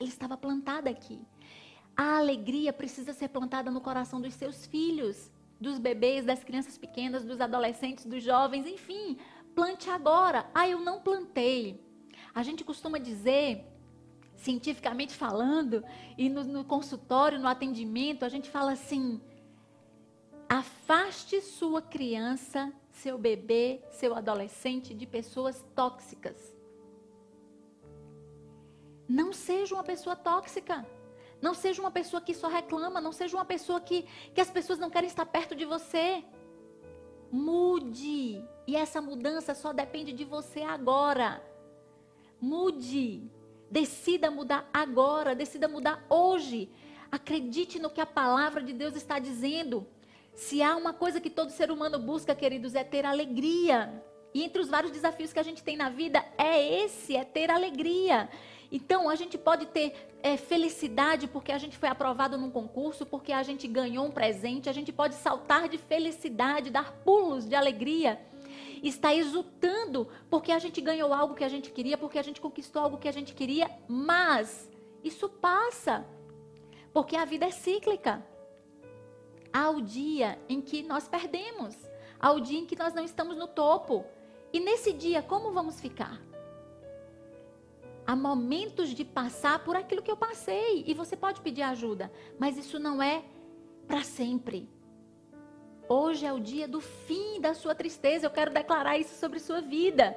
Ela 0.00 0.08
estava 0.08 0.36
plantada 0.36 0.90
aqui. 0.90 1.24
A 1.96 2.18
alegria 2.18 2.72
precisa 2.72 3.12
ser 3.12 3.28
plantada 3.28 3.70
no 3.70 3.80
coração 3.80 4.20
dos 4.20 4.34
seus 4.34 4.66
filhos 4.66 5.30
dos 5.60 5.78
bebês, 5.78 6.26
das 6.26 6.42
crianças 6.42 6.76
pequenas, 6.76 7.24
dos 7.24 7.40
adolescentes, 7.40 8.04
dos 8.04 8.22
jovens, 8.22 8.66
enfim, 8.66 9.16
plante 9.54 9.88
agora. 9.88 10.50
Ah, 10.52 10.68
eu 10.68 10.80
não 10.80 11.00
plantei. 11.00 11.85
A 12.36 12.42
gente 12.42 12.62
costuma 12.62 12.98
dizer, 12.98 13.64
cientificamente 14.34 15.14
falando, 15.14 15.82
e 16.18 16.28
no, 16.28 16.44
no 16.44 16.64
consultório, 16.66 17.40
no 17.40 17.48
atendimento, 17.48 18.26
a 18.26 18.28
gente 18.28 18.50
fala 18.50 18.72
assim: 18.72 19.18
afaste 20.46 21.40
sua 21.40 21.80
criança, 21.80 22.70
seu 22.92 23.16
bebê, 23.16 23.82
seu 23.88 24.14
adolescente 24.14 24.92
de 24.92 25.06
pessoas 25.06 25.64
tóxicas. 25.74 26.54
Não 29.08 29.32
seja 29.32 29.74
uma 29.74 29.84
pessoa 29.84 30.14
tóxica. 30.14 30.86
Não 31.40 31.54
seja 31.54 31.80
uma 31.80 31.90
pessoa 31.90 32.20
que 32.20 32.34
só 32.34 32.48
reclama, 32.48 33.00
não 33.00 33.12
seja 33.12 33.34
uma 33.34 33.46
pessoa 33.46 33.80
que, 33.80 34.02
que 34.34 34.42
as 34.42 34.50
pessoas 34.50 34.78
não 34.78 34.90
querem 34.90 35.08
estar 35.08 35.24
perto 35.24 35.54
de 35.54 35.64
você. 35.64 36.22
Mude. 37.32 38.44
E 38.66 38.76
essa 38.76 39.00
mudança 39.00 39.54
só 39.54 39.72
depende 39.72 40.12
de 40.12 40.24
você 40.24 40.60
agora. 40.60 41.42
Mude. 42.46 43.28
Decida 43.68 44.30
mudar 44.30 44.70
agora, 44.72 45.34
decida 45.34 45.66
mudar 45.66 46.06
hoje. 46.08 46.70
Acredite 47.10 47.80
no 47.80 47.90
que 47.90 48.00
a 48.00 48.06
palavra 48.06 48.62
de 48.62 48.72
Deus 48.72 48.94
está 48.94 49.18
dizendo. 49.18 49.84
Se 50.32 50.62
há 50.62 50.76
uma 50.76 50.92
coisa 50.92 51.20
que 51.20 51.28
todo 51.28 51.50
ser 51.50 51.72
humano 51.72 51.98
busca, 51.98 52.36
queridos, 52.36 52.76
é 52.76 52.84
ter 52.84 53.04
alegria. 53.04 54.00
E 54.32 54.44
entre 54.44 54.62
os 54.62 54.68
vários 54.68 54.92
desafios 54.92 55.32
que 55.32 55.40
a 55.40 55.42
gente 55.42 55.64
tem 55.64 55.76
na 55.76 55.88
vida, 55.88 56.24
é 56.38 56.84
esse, 56.84 57.16
é 57.16 57.24
ter 57.24 57.50
alegria. 57.50 58.28
Então, 58.70 59.08
a 59.08 59.16
gente 59.16 59.36
pode 59.36 59.66
ter 59.66 60.08
é, 60.22 60.36
felicidade 60.36 61.26
porque 61.26 61.50
a 61.50 61.58
gente 61.58 61.76
foi 61.76 61.88
aprovado 61.88 62.38
num 62.38 62.50
concurso, 62.50 63.04
porque 63.04 63.32
a 63.32 63.42
gente 63.42 63.66
ganhou 63.66 64.06
um 64.06 64.10
presente, 64.10 64.68
a 64.68 64.72
gente 64.72 64.92
pode 64.92 65.16
saltar 65.16 65.68
de 65.68 65.78
felicidade, 65.78 66.70
dar 66.70 66.92
pulos 67.04 67.48
de 67.48 67.56
alegria, 67.56 68.20
estar 68.82 69.14
exultando 69.14 70.08
porque 70.28 70.52
a 70.52 70.58
gente 70.58 70.80
ganhou 70.80 71.12
algo 71.12 71.34
que 71.34 71.44
a 71.44 71.48
gente 71.48 71.70
queria, 71.70 71.96
porque 71.96 72.18
a 72.18 72.22
gente 72.22 72.40
conquistou 72.40 72.82
algo 72.82 72.98
que 72.98 73.08
a 73.08 73.12
gente 73.12 73.34
queria, 73.34 73.70
mas 73.88 74.70
isso 75.02 75.28
passa, 75.28 76.06
porque 76.92 77.16
a 77.16 77.24
vida 77.24 77.46
é 77.46 77.50
cíclica. 77.50 78.24
Há 79.52 79.70
o 79.70 79.80
dia 79.80 80.38
em 80.48 80.60
que 80.60 80.82
nós 80.82 81.08
perdemos, 81.08 81.76
há 82.18 82.32
o 82.32 82.40
dia 82.40 82.58
em 82.58 82.66
que 82.66 82.76
nós 82.76 82.92
não 82.92 83.04
estamos 83.04 83.36
no 83.36 83.48
topo. 83.48 84.04
E 84.52 84.60
nesse 84.60 84.92
dia, 84.92 85.22
como 85.22 85.52
vamos 85.52 85.80
ficar? 85.80 86.20
Há 88.06 88.14
momentos 88.14 88.90
de 88.90 89.04
passar 89.04 89.64
por 89.64 89.74
aquilo 89.76 90.02
que 90.02 90.10
eu 90.10 90.16
passei 90.16 90.84
e 90.86 90.94
você 90.94 91.16
pode 91.16 91.40
pedir 91.40 91.62
ajuda, 91.62 92.12
mas 92.38 92.56
isso 92.56 92.78
não 92.78 93.02
é 93.02 93.24
para 93.86 94.02
sempre. 94.02 94.68
Hoje 95.88 96.26
é 96.26 96.32
o 96.32 96.40
dia 96.40 96.66
do 96.66 96.80
fim 96.80 97.40
da 97.40 97.54
sua 97.54 97.72
tristeza. 97.72 98.26
Eu 98.26 98.30
quero 98.30 98.52
declarar 98.52 98.98
isso 98.98 99.14
sobre 99.20 99.38
sua 99.38 99.60
vida. 99.60 100.16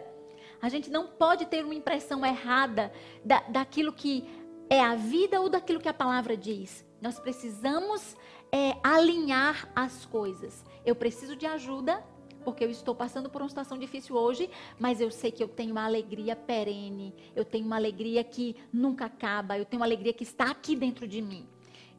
A 0.59 0.67
gente 0.67 0.89
não 0.89 1.07
pode 1.07 1.45
ter 1.45 1.63
uma 1.63 1.76
impressão 1.76 2.26
errada 2.26 2.91
da, 3.24 3.41
daquilo 3.41 3.93
que 3.93 4.28
é 4.67 4.82
a 4.82 4.95
vida 4.95 5.39
ou 5.39 5.47
daquilo 5.47 5.80
que 5.80 5.88
a 5.88 5.93
palavra 5.93 6.36
diz. 6.36 6.84
Nós 6.99 7.20
precisamos 7.20 8.15
é, 8.51 8.78
alinhar 8.84 9.70
as 9.76 10.05
coisas. 10.05 10.65
Eu 10.84 10.95
preciso 10.95 11.36
de 11.36 11.45
ajuda, 11.45 12.03
porque 12.43 12.65
eu 12.65 12.72
estou 12.72 12.95
passando 12.95 13.30
por 13.30 13.41
uma 13.41 13.49
situação 13.49 13.78
difícil 13.78 14.15
hoje, 14.15 14.49
mas 14.80 14.99
eu 14.99 15.11
sei 15.11 15.32
que 15.32 15.43
eu 15.43 15.47
tenho 15.47 15.72
uma 15.72 15.86
alegria 15.86 16.36
perene, 16.36 17.13
eu 17.36 17.45
tenho 17.45 17.65
uma 17.67 17.76
alegria 17.76 18.24
que 18.24 18.55
nunca 18.74 19.05
acaba, 19.05 19.57
eu 19.57 19.65
tenho 19.65 19.82
uma 19.82 19.86
alegria 19.86 20.13
que 20.13 20.24
está 20.24 20.49
aqui 20.49 20.76
dentro 20.76 21.07
de 21.07 21.22
mim. 21.22 21.47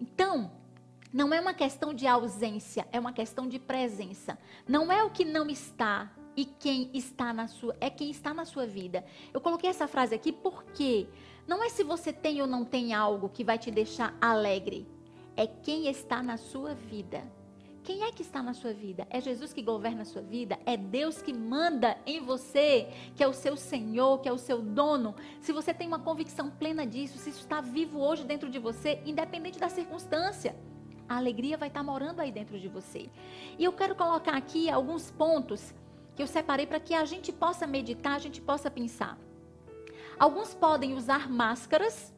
Então, 0.00 0.50
não 1.12 1.34
é 1.34 1.40
uma 1.40 1.52
questão 1.52 1.92
de 1.92 2.06
ausência, 2.06 2.86
é 2.92 3.00
uma 3.00 3.12
questão 3.12 3.48
de 3.48 3.58
presença. 3.58 4.38
Não 4.66 4.92
é 4.92 5.02
o 5.02 5.10
que 5.10 5.24
não 5.24 5.48
está 5.48 6.10
e 6.36 6.44
quem 6.44 6.88
está 6.94 7.32
na 7.32 7.48
sua, 7.48 7.76
é 7.80 7.90
quem 7.90 8.10
está 8.10 8.32
na 8.32 8.44
sua 8.44 8.66
vida. 8.66 9.04
Eu 9.32 9.40
coloquei 9.40 9.68
essa 9.68 9.88
frase 9.88 10.14
aqui 10.14 10.32
porque 10.32 11.08
não 11.48 11.64
é 11.64 11.68
se 11.68 11.82
você 11.82 12.12
tem 12.12 12.40
ou 12.40 12.46
não 12.46 12.64
tem 12.64 12.94
algo 12.94 13.28
que 13.28 13.42
vai 13.42 13.58
te 13.58 13.70
deixar 13.70 14.16
alegre, 14.20 14.86
é 15.36 15.46
quem 15.46 15.88
está 15.88 16.22
na 16.22 16.36
sua 16.36 16.74
vida. 16.74 17.22
Quem 17.82 18.04
é 18.04 18.12
que 18.12 18.22
está 18.22 18.42
na 18.42 18.52
sua 18.52 18.72
vida? 18.72 19.06
É 19.10 19.20
Jesus 19.20 19.52
que 19.52 19.62
governa 19.62 20.02
a 20.02 20.04
sua 20.04 20.20
vida? 20.20 20.58
É 20.66 20.76
Deus 20.76 21.22
que 21.22 21.32
manda 21.32 21.96
em 22.06 22.20
você, 22.20 22.88
que 23.16 23.24
é 23.24 23.26
o 23.26 23.32
seu 23.32 23.56
Senhor, 23.56 24.20
que 24.20 24.28
é 24.28 24.32
o 24.32 24.38
seu 24.38 24.60
dono? 24.60 25.14
Se 25.40 25.50
você 25.50 25.72
tem 25.72 25.88
uma 25.88 25.98
convicção 25.98 26.50
plena 26.50 26.86
disso, 26.86 27.18
se 27.18 27.30
isso 27.30 27.40
está 27.40 27.60
vivo 27.60 27.98
hoje 27.98 28.22
dentro 28.22 28.50
de 28.50 28.58
você, 28.58 29.00
independente 29.06 29.58
da 29.58 29.70
circunstância, 29.70 30.54
a 31.10 31.16
alegria 31.16 31.58
vai 31.58 31.66
estar 31.66 31.82
morando 31.82 32.20
aí 32.20 32.30
dentro 32.30 32.56
de 32.56 32.68
você. 32.68 33.10
E 33.58 33.64
eu 33.64 33.72
quero 33.72 33.96
colocar 33.96 34.36
aqui 34.36 34.70
alguns 34.70 35.10
pontos 35.10 35.74
que 36.14 36.22
eu 36.22 36.26
separei 36.28 36.66
para 36.68 36.78
que 36.78 36.94
a 36.94 37.04
gente 37.04 37.32
possa 37.32 37.66
meditar, 37.66 38.14
a 38.14 38.20
gente 38.20 38.40
possa 38.40 38.70
pensar. 38.70 39.18
Alguns 40.16 40.54
podem 40.54 40.94
usar 40.94 41.28
máscaras 41.28 42.14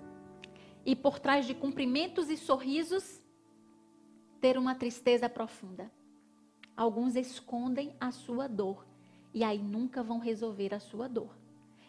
e 0.84 0.95
por 0.95 1.18
trás 1.18 1.47
de 1.47 1.55
cumprimentos 1.55 2.28
e 2.28 2.36
sorrisos 2.36 3.22
ter 4.43 4.59
uma 4.59 4.74
tristeza 4.74 5.26
profunda. 5.26 5.90
Alguns 6.76 7.16
escondem 7.16 7.97
a 7.99 8.11
sua 8.12 8.47
dor 8.47 8.86
e 9.32 9.43
aí 9.43 9.62
nunca 9.62 10.03
vão 10.03 10.18
resolver 10.18 10.74
a 10.74 10.80
sua 10.80 11.09
dor. 11.09 11.34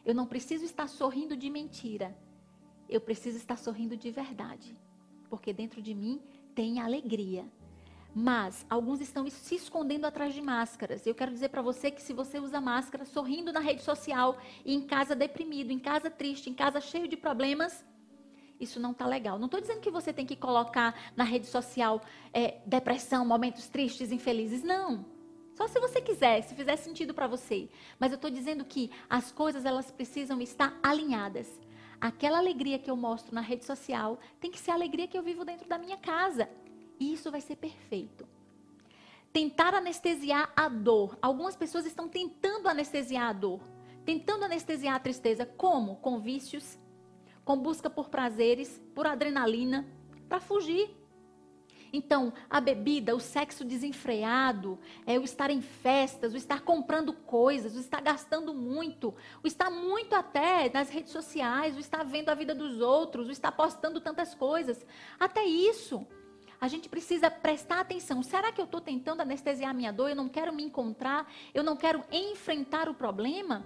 Eu 0.05 0.15
não 0.15 0.25
preciso 0.25 0.63
estar 0.63 0.87
sorrindo 0.87 1.35
de 1.35 1.49
mentira. 1.49 2.17
Eu 2.87 3.01
preciso 3.01 3.35
estar 3.35 3.57
sorrindo 3.57 3.97
de 3.97 4.09
verdade. 4.09 4.73
Porque 5.29 5.51
dentro 5.51 5.81
de 5.81 5.93
mim 5.93 6.21
tem 6.55 6.79
alegria. 6.79 7.45
Mas 8.15 8.65
alguns 8.69 9.01
estão 9.01 9.27
se 9.27 9.55
escondendo 9.55 10.05
atrás 10.05 10.33
de 10.33 10.41
máscaras. 10.41 11.05
Eu 11.05 11.15
quero 11.15 11.31
dizer 11.31 11.49
para 11.49 11.63
você 11.63 11.89
que 11.89 12.01
se 12.01 12.13
você 12.13 12.39
usa 12.39 12.61
máscara 12.61 13.05
sorrindo 13.05 13.51
na 13.51 13.59
rede 13.59 13.81
social 13.81 14.37
e 14.63 14.75
em 14.75 14.81
casa 14.81 15.15
deprimido, 15.15 15.71
em 15.71 15.79
casa 15.79 16.11
triste, 16.11 16.49
em 16.49 16.53
casa 16.53 16.79
cheio 16.79 17.07
de 17.07 17.17
problemas, 17.17 17.83
isso 18.59 18.79
não 18.79 18.91
está 18.91 19.07
legal. 19.07 19.39
Não 19.39 19.45
estou 19.45 19.59
dizendo 19.59 19.79
que 19.79 19.89
você 19.89 20.13
tem 20.13 20.27
que 20.27 20.35
colocar 20.35 21.11
na 21.15 21.23
rede 21.23 21.47
social 21.47 22.01
é, 22.31 22.59
depressão, 22.65 23.25
momentos 23.25 23.67
tristes, 23.67 24.11
infelizes. 24.11 24.61
Não. 24.61 25.05
Só 25.55 25.67
se 25.67 25.79
você 25.79 25.99
quiser, 25.99 26.41
se 26.41 26.55
fizer 26.55 26.75
sentido 26.75 27.13
para 27.13 27.27
você. 27.27 27.69
Mas 27.99 28.11
eu 28.11 28.15
estou 28.15 28.29
dizendo 28.29 28.63
que 28.63 28.91
as 29.09 29.31
coisas 29.31 29.65
elas 29.65 29.91
precisam 29.91 30.39
estar 30.39 30.77
alinhadas. 30.83 31.47
Aquela 32.03 32.37
alegria 32.37 32.77
que 32.77 32.91
eu 32.91 32.97
mostro 32.97 33.33
na 33.33 33.39
rede 33.39 33.63
social 33.63 34.19
tem 34.37 34.51
que 34.51 34.59
ser 34.59 34.71
a 34.71 34.73
alegria 34.73 35.07
que 35.07 35.17
eu 35.17 35.23
vivo 35.23 35.45
dentro 35.45 35.69
da 35.69 35.77
minha 35.77 35.95
casa. 35.95 36.49
E 36.99 37.13
isso 37.13 37.31
vai 37.31 37.39
ser 37.39 37.55
perfeito. 37.55 38.27
Tentar 39.31 39.73
anestesiar 39.73 40.51
a 40.53 40.67
dor. 40.67 41.17
Algumas 41.21 41.55
pessoas 41.55 41.85
estão 41.85 42.09
tentando 42.09 42.67
anestesiar 42.67 43.29
a 43.29 43.31
dor, 43.31 43.61
tentando 44.03 44.43
anestesiar 44.43 44.95
a 44.95 44.99
tristeza. 44.99 45.45
Como? 45.45 45.95
Com 45.95 46.19
vícios, 46.19 46.77
com 47.45 47.57
busca 47.57 47.89
por 47.89 48.09
prazeres, 48.09 48.83
por 48.93 49.07
adrenalina, 49.07 49.87
para 50.27 50.41
fugir. 50.41 50.93
Então, 51.95 52.33
a 52.49 52.59
bebida, 52.59 53.15
o 53.15 53.19
sexo 53.19 53.63
desenfreado, 53.63 54.79
é 55.05 55.19
o 55.19 55.23
estar 55.23 55.51
em 55.51 55.61
festas, 55.61 56.33
o 56.33 56.37
estar 56.37 56.61
comprando 56.61 57.13
coisas, 57.13 57.75
o 57.75 57.79
estar 57.79 58.01
gastando 58.01 58.51
muito, 58.51 59.13
o 59.43 59.47
estar 59.47 59.69
muito 59.69 60.15
até 60.15 60.71
nas 60.73 60.89
redes 60.89 61.11
sociais, 61.11 61.77
o 61.77 61.79
estar 61.79 62.03
vendo 62.03 62.29
a 62.29 62.33
vida 62.33 62.55
dos 62.55 62.81
outros, 62.81 63.27
o 63.27 63.31
estar 63.31 63.51
postando 63.51 64.01
tantas 64.01 64.33
coisas. 64.33 64.83
Até 65.19 65.45
isso, 65.45 66.03
a 66.59 66.67
gente 66.67 66.89
precisa 66.89 67.29
prestar 67.29 67.81
atenção. 67.81 68.23
Será 68.23 68.51
que 68.51 68.59
eu 68.59 68.65
estou 68.65 68.81
tentando 68.81 69.21
anestesiar 69.21 69.71
minha 69.75 69.93
dor? 69.93 70.09
Eu 70.09 70.15
não 70.15 70.27
quero 70.27 70.51
me 70.51 70.63
encontrar? 70.63 71.31
Eu 71.53 71.63
não 71.63 71.75
quero 71.75 72.03
enfrentar 72.11 72.89
o 72.89 72.95
problema? 72.95 73.63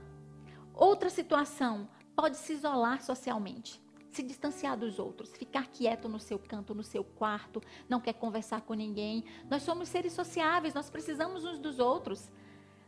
Outra 0.74 1.10
situação, 1.10 1.88
pode 2.14 2.36
se 2.36 2.52
isolar 2.52 3.02
socialmente 3.02 3.87
se 4.18 4.24
distanciar 4.24 4.76
dos 4.76 4.98
outros, 4.98 5.32
ficar 5.36 5.68
quieto 5.68 6.10
no 6.10 6.20
seu 6.20 6.40
canto, 6.40 6.74
no 6.74 6.82
seu 6.82 7.04
quarto, 7.04 7.62
não 7.88 8.02
quer 8.02 8.14
conversar 8.14 8.62
com 8.62 8.74
ninguém. 8.74 9.24
Nós 9.48 9.62
somos 9.62 9.90
seres 9.90 10.12
sociáveis, 10.14 10.74
nós 10.74 10.90
precisamos 10.90 11.46
uns 11.46 11.60
dos 11.60 11.78
outros. 11.78 12.32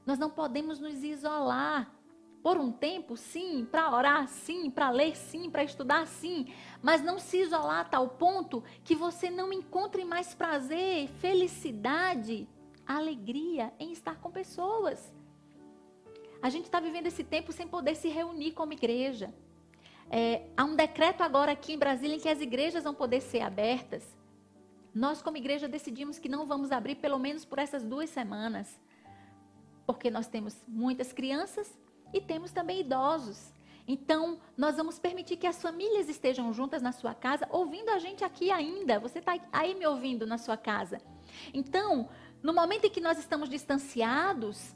Nós 0.08 0.18
não 0.18 0.32
podemos 0.32 0.80
nos 0.80 1.04
isolar. 1.04 1.94
Por 2.42 2.58
um 2.58 2.72
tempo, 2.72 3.16
sim, 3.18 3.68
para 3.70 3.94
orar, 3.94 4.28
sim, 4.28 4.72
para 4.72 4.90
ler, 4.90 5.16
sim, 5.16 5.52
para 5.52 5.62
estudar, 5.62 6.08
sim, 6.08 6.48
mas 6.82 7.04
não 7.04 7.20
se 7.20 7.38
isolar 7.42 7.82
a 7.82 7.84
tal 7.84 8.08
ponto 8.08 8.64
que 8.84 8.96
você 8.96 9.30
não 9.30 9.52
encontre 9.52 10.06
mais 10.06 10.34
prazer, 10.34 11.10
felicidade, 11.20 12.48
alegria 12.88 13.74
em 13.78 13.92
estar 13.92 14.16
com 14.22 14.32
pessoas. 14.32 15.14
A 16.42 16.50
gente 16.50 16.64
está 16.66 16.80
vivendo 16.80 17.08
esse 17.08 17.26
tempo 17.26 17.52
sem 17.52 17.68
poder 17.68 17.96
se 17.96 18.08
reunir 18.08 18.54
como 18.54 18.72
igreja. 18.72 19.34
É, 20.12 20.48
há 20.58 20.64
um 20.64 20.76
decreto 20.76 21.22
agora 21.22 21.52
aqui 21.52 21.74
em 21.74 21.78
Brasília 21.78 22.16
em 22.16 22.20
que 22.20 22.30
as 22.30 22.42
igrejas 22.42 22.84
vão 22.84 22.94
poder 22.94 23.22
ser 23.22 23.42
abertas. 23.42 24.04
Nós, 24.94 25.22
como 25.22 25.38
igreja, 25.38 25.68
decidimos 25.68 26.18
que 26.18 26.28
não 26.28 26.46
vamos 26.46 26.72
abrir 26.72 26.96
pelo 26.96 27.20
menos 27.20 27.46
por 27.46 27.60
essas 27.60 27.84
duas 27.84 28.10
semanas. 28.10 28.80
Porque 29.86 30.10
nós 30.10 30.28
temos 30.28 30.56
muitas 30.68 31.14
crianças 31.14 31.78
e 32.14 32.20
temos 32.20 32.52
também 32.52 32.82
idosos. 32.82 33.54
Então, 33.88 34.40
nós 34.56 34.78
vamos 34.78 35.00
permitir 35.00 35.38
que 35.38 35.48
as 35.48 35.62
famílias 35.62 36.10
estejam 36.10 36.54
juntas 36.54 36.82
na 36.82 36.92
sua 36.92 37.14
casa, 37.16 37.48
ouvindo 37.50 37.90
a 37.90 37.98
gente 37.98 38.24
aqui 38.24 38.52
ainda. 38.52 39.00
Você 39.00 39.20
está 39.20 39.40
aí 39.52 39.74
me 39.74 39.86
ouvindo 39.88 40.28
na 40.28 40.38
sua 40.38 40.56
casa. 40.56 41.02
Então, 41.54 42.08
no 42.42 42.54
momento 42.54 42.86
em 42.86 42.90
que 42.90 43.02
nós 43.02 43.18
estamos 43.18 43.50
distanciados, 43.50 44.76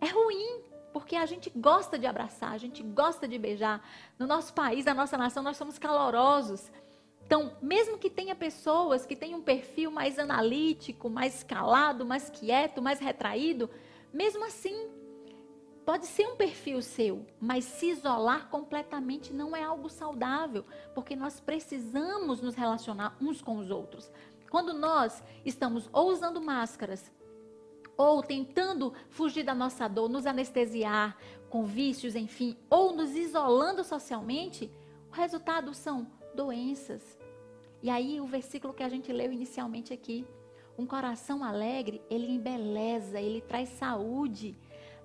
é 0.00 0.08
ruim, 0.08 0.62
porque 0.94 1.16
a 1.16 1.26
gente 1.26 1.50
gosta 1.50 1.98
de 1.98 2.06
abraçar, 2.06 2.52
a 2.52 2.56
gente 2.56 2.80
gosta 2.80 3.26
de 3.26 3.36
beijar. 3.36 3.84
No 4.16 4.28
nosso 4.28 4.54
país, 4.54 4.84
na 4.84 4.94
nossa 4.94 5.18
nação, 5.18 5.42
nós 5.42 5.56
somos 5.56 5.76
calorosos. 5.76 6.70
Então, 7.26 7.56
mesmo 7.60 7.98
que 7.98 8.08
tenha 8.08 8.32
pessoas 8.32 9.04
que 9.04 9.16
tenham 9.16 9.40
um 9.40 9.42
perfil 9.42 9.90
mais 9.90 10.20
analítico, 10.20 11.10
mais 11.10 11.42
calado, 11.42 12.06
mais 12.06 12.30
quieto, 12.30 12.80
mais 12.80 13.00
retraído, 13.00 13.68
mesmo 14.12 14.44
assim, 14.44 14.88
pode 15.84 16.06
ser 16.06 16.28
um 16.28 16.36
perfil 16.36 16.80
seu, 16.80 17.26
mas 17.40 17.64
se 17.64 17.86
isolar 17.86 18.48
completamente 18.48 19.32
não 19.32 19.56
é 19.56 19.64
algo 19.64 19.88
saudável, 19.88 20.64
porque 20.94 21.16
nós 21.16 21.40
precisamos 21.40 22.40
nos 22.40 22.54
relacionar 22.54 23.16
uns 23.20 23.42
com 23.42 23.58
os 23.58 23.68
outros. 23.68 24.08
Quando 24.48 24.72
nós 24.72 25.24
estamos 25.44 25.90
ou 25.92 26.12
usando 26.12 26.40
máscaras, 26.40 27.10
ou 27.96 28.22
tentando 28.22 28.92
fugir 29.08 29.44
da 29.44 29.54
nossa 29.54 29.88
dor, 29.88 30.08
nos 30.08 30.26
anestesiar 30.26 31.16
com 31.48 31.64
vícios, 31.64 32.16
enfim, 32.16 32.56
ou 32.68 32.92
nos 32.92 33.14
isolando 33.14 33.84
socialmente, 33.84 34.70
o 35.10 35.14
resultado 35.14 35.72
são 35.72 36.06
doenças. 36.34 37.18
E 37.82 37.90
aí 37.90 38.20
o 38.20 38.26
versículo 38.26 38.74
que 38.74 38.82
a 38.82 38.88
gente 38.88 39.12
leu 39.12 39.32
inicialmente 39.32 39.92
aqui, 39.92 40.26
um 40.76 40.86
coração 40.86 41.44
alegre, 41.44 42.02
ele 42.10 42.26
embeleza, 42.26 43.20
ele 43.20 43.40
traz 43.40 43.68
saúde, 43.68 44.56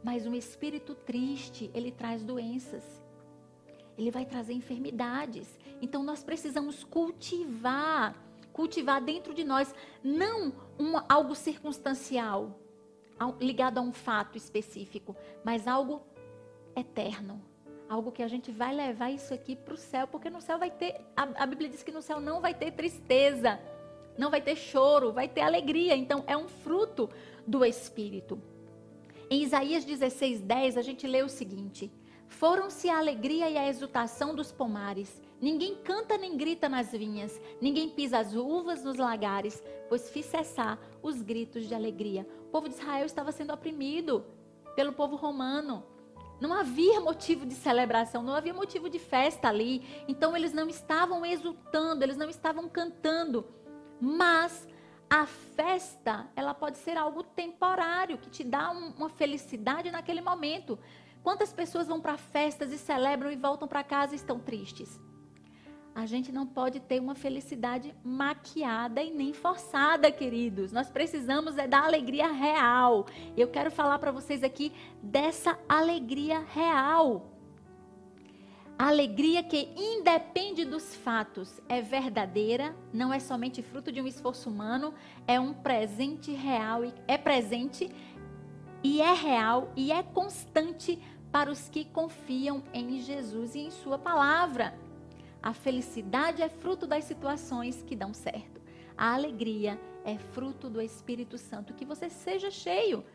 mas 0.04 0.26
um 0.26 0.34
espírito 0.34 0.96
triste, 0.96 1.70
ele 1.74 1.92
traz 1.92 2.24
doenças. 2.24 2.84
Ele 3.98 4.10
vai 4.10 4.26
trazer 4.26 4.54
enfermidades. 4.54 5.60
Então 5.82 6.02
nós 6.02 6.24
precisamos 6.24 6.84
cultivar, 6.84 8.16
cultivar 8.54 9.02
dentro 9.02 9.34
de 9.34 9.44
nós 9.44 9.74
não 10.04 10.54
um, 10.80 10.94
algo 11.08 11.36
circunstancial, 11.36 12.59
ligado 13.40 13.78
a 13.78 13.82
um 13.82 13.92
fato 13.92 14.38
específico, 14.38 15.16
mas 15.44 15.68
algo 15.68 16.02
eterno. 16.76 17.42
Algo 17.90 18.12
que 18.12 18.22
a 18.22 18.28
gente 18.28 18.52
vai 18.52 18.74
levar 18.74 19.10
isso 19.10 19.34
aqui 19.34 19.56
para 19.56 19.74
o 19.74 19.78
céu, 19.78 20.08
porque 20.08 20.30
no 20.30 20.42
céu 20.42 20.60
vai 20.60 20.70
ter. 20.70 21.02
A, 21.16 21.44
a 21.44 21.46
Bíblia 21.46 21.70
diz 21.70 21.82
que 21.82 21.92
no 21.92 22.02
céu 22.02 22.20
não 22.20 22.40
vai 22.40 22.54
ter 22.54 22.72
tristeza, 22.72 23.60
não 24.18 24.30
vai 24.30 24.42
ter 24.42 24.56
choro, 24.56 25.12
vai 25.12 25.28
ter 25.28 25.42
alegria. 25.42 25.96
Então 25.96 26.24
é 26.28 26.38
um 26.38 26.48
fruto 26.48 27.10
do 27.48 27.66
Espírito. 27.66 28.40
Em 29.30 29.42
Isaías 29.44 29.86
16, 29.86 30.42
10, 30.42 30.78
a 30.78 30.82
gente 30.82 31.08
lê 31.08 31.24
o 31.24 31.30
seguinte: 31.30 31.92
Foram-se 32.28 32.90
a 32.90 33.00
alegria 33.00 33.50
e 33.50 33.58
a 33.58 33.68
exultação 33.68 34.36
dos 34.36 34.52
pomares. 34.52 35.22
Ninguém 35.42 35.76
canta 35.78 36.18
nem 36.18 36.36
grita 36.36 36.68
nas 36.68 36.92
vinhas, 36.92 37.40
ninguém 37.62 37.90
pisa 37.90 38.20
as 38.20 38.36
uvas 38.36 38.84
nos 38.84 38.98
lagares, 38.98 39.64
pois 39.88 40.10
fiz 40.10 40.26
cessar 40.26 40.78
os 41.02 41.22
gritos 41.22 41.66
de 41.68 41.76
alegria. 41.76 42.28
O 42.48 42.52
povo 42.52 42.68
de 42.68 42.76
Israel 42.76 43.06
estava 43.06 43.32
sendo 43.32 43.54
oprimido 43.54 44.26
pelo 44.76 44.94
povo 44.94 45.16
romano. 45.16 45.84
Não 46.40 46.54
havia 46.54 47.02
motivo 47.02 47.46
de 47.46 47.54
celebração, 47.54 48.24
não 48.24 48.34
havia 48.34 48.54
motivo 48.54 48.90
de 48.90 48.98
festa 48.98 49.50
ali. 49.50 50.06
Então 50.08 50.36
eles 50.36 50.54
não 50.54 50.70
estavam 50.70 51.26
exultando, 51.26 52.04
eles 52.04 52.16
não 52.16 52.30
estavam 52.30 52.70
cantando. 52.70 53.46
Mas 54.00 54.68
a 55.10 55.26
festa, 55.26 56.30
ela 56.36 56.54
pode 56.54 56.78
ser 56.78 56.96
algo 56.98 57.24
temporário, 57.24 58.18
que 58.18 58.30
te 58.30 58.44
dá 58.44 58.72
um, 58.72 58.92
uma 58.92 59.10
felicidade 59.10 59.92
naquele 59.92 60.22
momento. 60.22 60.80
Quantas 61.24 61.52
pessoas 61.52 61.88
vão 61.88 62.00
para 62.00 62.18
festas 62.18 62.72
e 62.72 62.78
celebram 62.78 63.32
e 63.32 63.36
voltam 63.36 63.68
para 63.68 63.84
casa 63.84 64.14
e 64.14 64.16
estão 64.16 64.40
tristes? 64.40 65.00
A 66.00 66.06
gente 66.06 66.32
não 66.32 66.48
pode 66.48 66.80
ter 66.80 66.98
uma 67.02 67.14
felicidade 67.14 67.94
maquiada 68.02 69.04
e 69.04 69.12
nem 69.12 69.34
forçada, 69.34 70.10
queridos. 70.10 70.72
Nós 70.72 70.90
precisamos 70.90 71.58
é 71.58 71.68
da 71.68 71.84
alegria 71.84 72.32
real. 72.32 73.06
Eu 73.36 73.50
quero 73.50 73.70
falar 73.70 74.00
para 74.00 74.10
vocês 74.10 74.42
aqui 74.42 74.72
dessa 75.04 75.60
alegria 75.68 76.40
real. 76.40 77.30
Alegria 78.78 79.44
que 79.44 79.74
independe 79.76 80.64
dos 80.64 80.96
fatos, 80.96 81.60
é 81.68 81.82
verdadeira, 81.82 82.74
não 82.94 83.14
é 83.14 83.20
somente 83.20 83.62
fruto 83.62 83.92
de 83.92 84.00
um 84.00 84.08
esforço 84.08 84.50
humano, 84.50 84.94
é 85.28 85.38
um 85.38 85.54
presente 85.54 86.32
real, 86.32 86.84
é 87.10 87.18
presente 87.18 87.94
e 88.82 89.02
é 89.02 89.12
real 89.12 89.70
e 89.76 89.92
é 89.92 90.02
constante 90.02 90.98
para 91.30 91.52
os 91.52 91.68
que 91.68 91.84
confiam 91.84 92.64
em 92.74 93.02
Jesus 93.02 93.54
e 93.54 93.60
em 93.60 93.70
Sua 93.70 93.98
palavra. 93.98 94.88
A 95.42 95.54
felicidade 95.54 96.42
é 96.42 96.50
fruto 96.50 96.86
das 96.86 97.06
situações 97.06 97.82
que 97.84 97.96
dão 97.96 98.14
certo. 98.14 98.62
A 98.98 99.14
alegria 99.14 99.80
é 100.04 100.18
fruto 100.18 100.70
do 100.70 100.82
Espírito 100.82 101.38
Santo. 101.38 101.74
Que 101.74 101.86
você 101.86 102.10
seja 102.10 102.52
cheio 102.52 103.06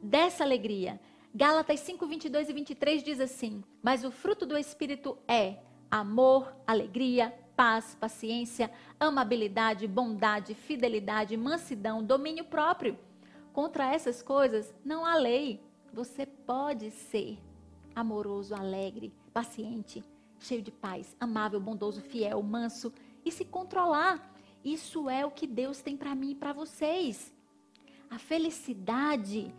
dessa 0.00 0.44
alegria. 0.44 1.00
Gálatas 1.34 1.80
5, 1.80 2.06
22 2.06 2.48
e 2.48 2.52
23 2.52 3.02
diz 3.02 3.20
assim: 3.20 3.64
Mas 3.82 4.04
o 4.04 4.10
fruto 4.12 4.46
do 4.46 4.56
Espírito 4.56 5.18
é 5.26 5.58
amor, 5.90 6.54
alegria, 6.64 7.34
paz, 7.56 7.96
paciência, 8.00 8.70
amabilidade, 9.00 9.88
bondade, 9.88 10.54
fidelidade, 10.54 11.36
mansidão, 11.36 12.04
domínio 12.04 12.44
próprio. 12.44 12.96
Contra 13.52 13.92
essas 13.92 14.22
coisas 14.22 14.72
não 14.84 15.04
há 15.04 15.16
lei. 15.16 15.60
Você 15.92 16.24
pode 16.24 16.92
ser 16.92 17.38
amoroso, 17.96 18.54
alegre, 18.54 19.12
paciente 19.32 20.04
cheio 20.40 20.62
de 20.62 20.70
paz, 20.70 21.16
amável, 21.18 21.60
bondoso, 21.60 22.00
fiel, 22.00 22.42
manso 22.42 22.92
e 23.24 23.32
se 23.32 23.44
controlar. 23.44 24.34
Isso 24.64 25.08
é 25.08 25.24
o 25.24 25.30
que 25.30 25.46
Deus 25.46 25.80
tem 25.80 25.96
para 25.96 26.14
mim 26.14 26.30
e 26.30 26.34
para 26.34 26.52
vocês. 26.52 27.32
A 28.10 28.18
felicidade, 28.18 29.54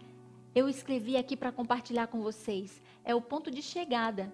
eu 0.53 0.67
escrevi 0.67 1.17
aqui 1.17 1.38
para 1.38 1.51
compartilhar 1.51 2.07
com 2.07 2.21
vocês, 2.21 2.82
é 3.03 3.13
o 3.13 3.21
ponto 3.21 3.51
de 3.51 3.61
chegada. 3.61 4.34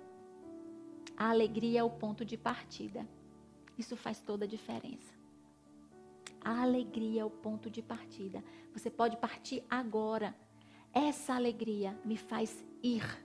A 1.17 1.29
alegria 1.29 1.79
é 1.79 1.83
o 1.83 1.89
ponto 1.89 2.25
de 2.25 2.37
partida. 2.37 3.07
Isso 3.77 3.95
faz 3.95 4.19
toda 4.19 4.45
a 4.45 4.47
diferença. 4.47 5.13
A 6.43 6.61
alegria 6.61 7.21
é 7.21 7.25
o 7.25 7.29
ponto 7.29 7.69
de 7.69 7.81
partida. 7.81 8.43
Você 8.73 8.89
pode 8.89 9.17
partir 9.17 9.63
agora. 9.69 10.35
Essa 10.93 11.33
alegria 11.33 11.97
me 12.05 12.17
faz 12.17 12.63
ir 12.83 13.24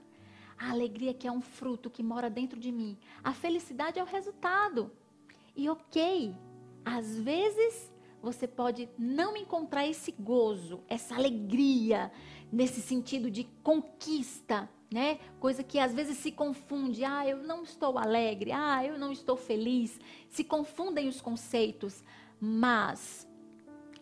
a 0.61 0.69
alegria 0.69 1.13
que 1.13 1.27
é 1.27 1.31
um 1.31 1.41
fruto 1.41 1.89
que 1.89 2.03
mora 2.03 2.29
dentro 2.29 2.59
de 2.59 2.71
mim. 2.71 2.97
A 3.23 3.33
felicidade 3.33 3.99
é 3.99 4.03
o 4.03 4.05
resultado. 4.05 4.91
E 5.55 5.67
ok, 5.69 6.35
às 6.85 7.19
vezes 7.19 7.91
você 8.21 8.47
pode 8.47 8.87
não 8.97 9.35
encontrar 9.35 9.87
esse 9.87 10.11
gozo, 10.11 10.83
essa 10.87 11.15
alegria, 11.15 12.11
nesse 12.51 12.79
sentido 12.81 13.31
de 13.31 13.45
conquista, 13.63 14.69
né? 14.93 15.19
Coisa 15.39 15.63
que 15.63 15.79
às 15.79 15.93
vezes 15.95 16.17
se 16.17 16.31
confunde. 16.31 17.03
Ah, 17.03 17.27
eu 17.27 17.37
não 17.37 17.63
estou 17.63 17.97
alegre. 17.97 18.51
Ah, 18.51 18.85
eu 18.85 18.99
não 18.99 19.11
estou 19.11 19.35
feliz. 19.35 19.99
Se 20.29 20.43
confundem 20.43 21.07
os 21.07 21.21
conceitos. 21.21 22.03
Mas 22.39 23.27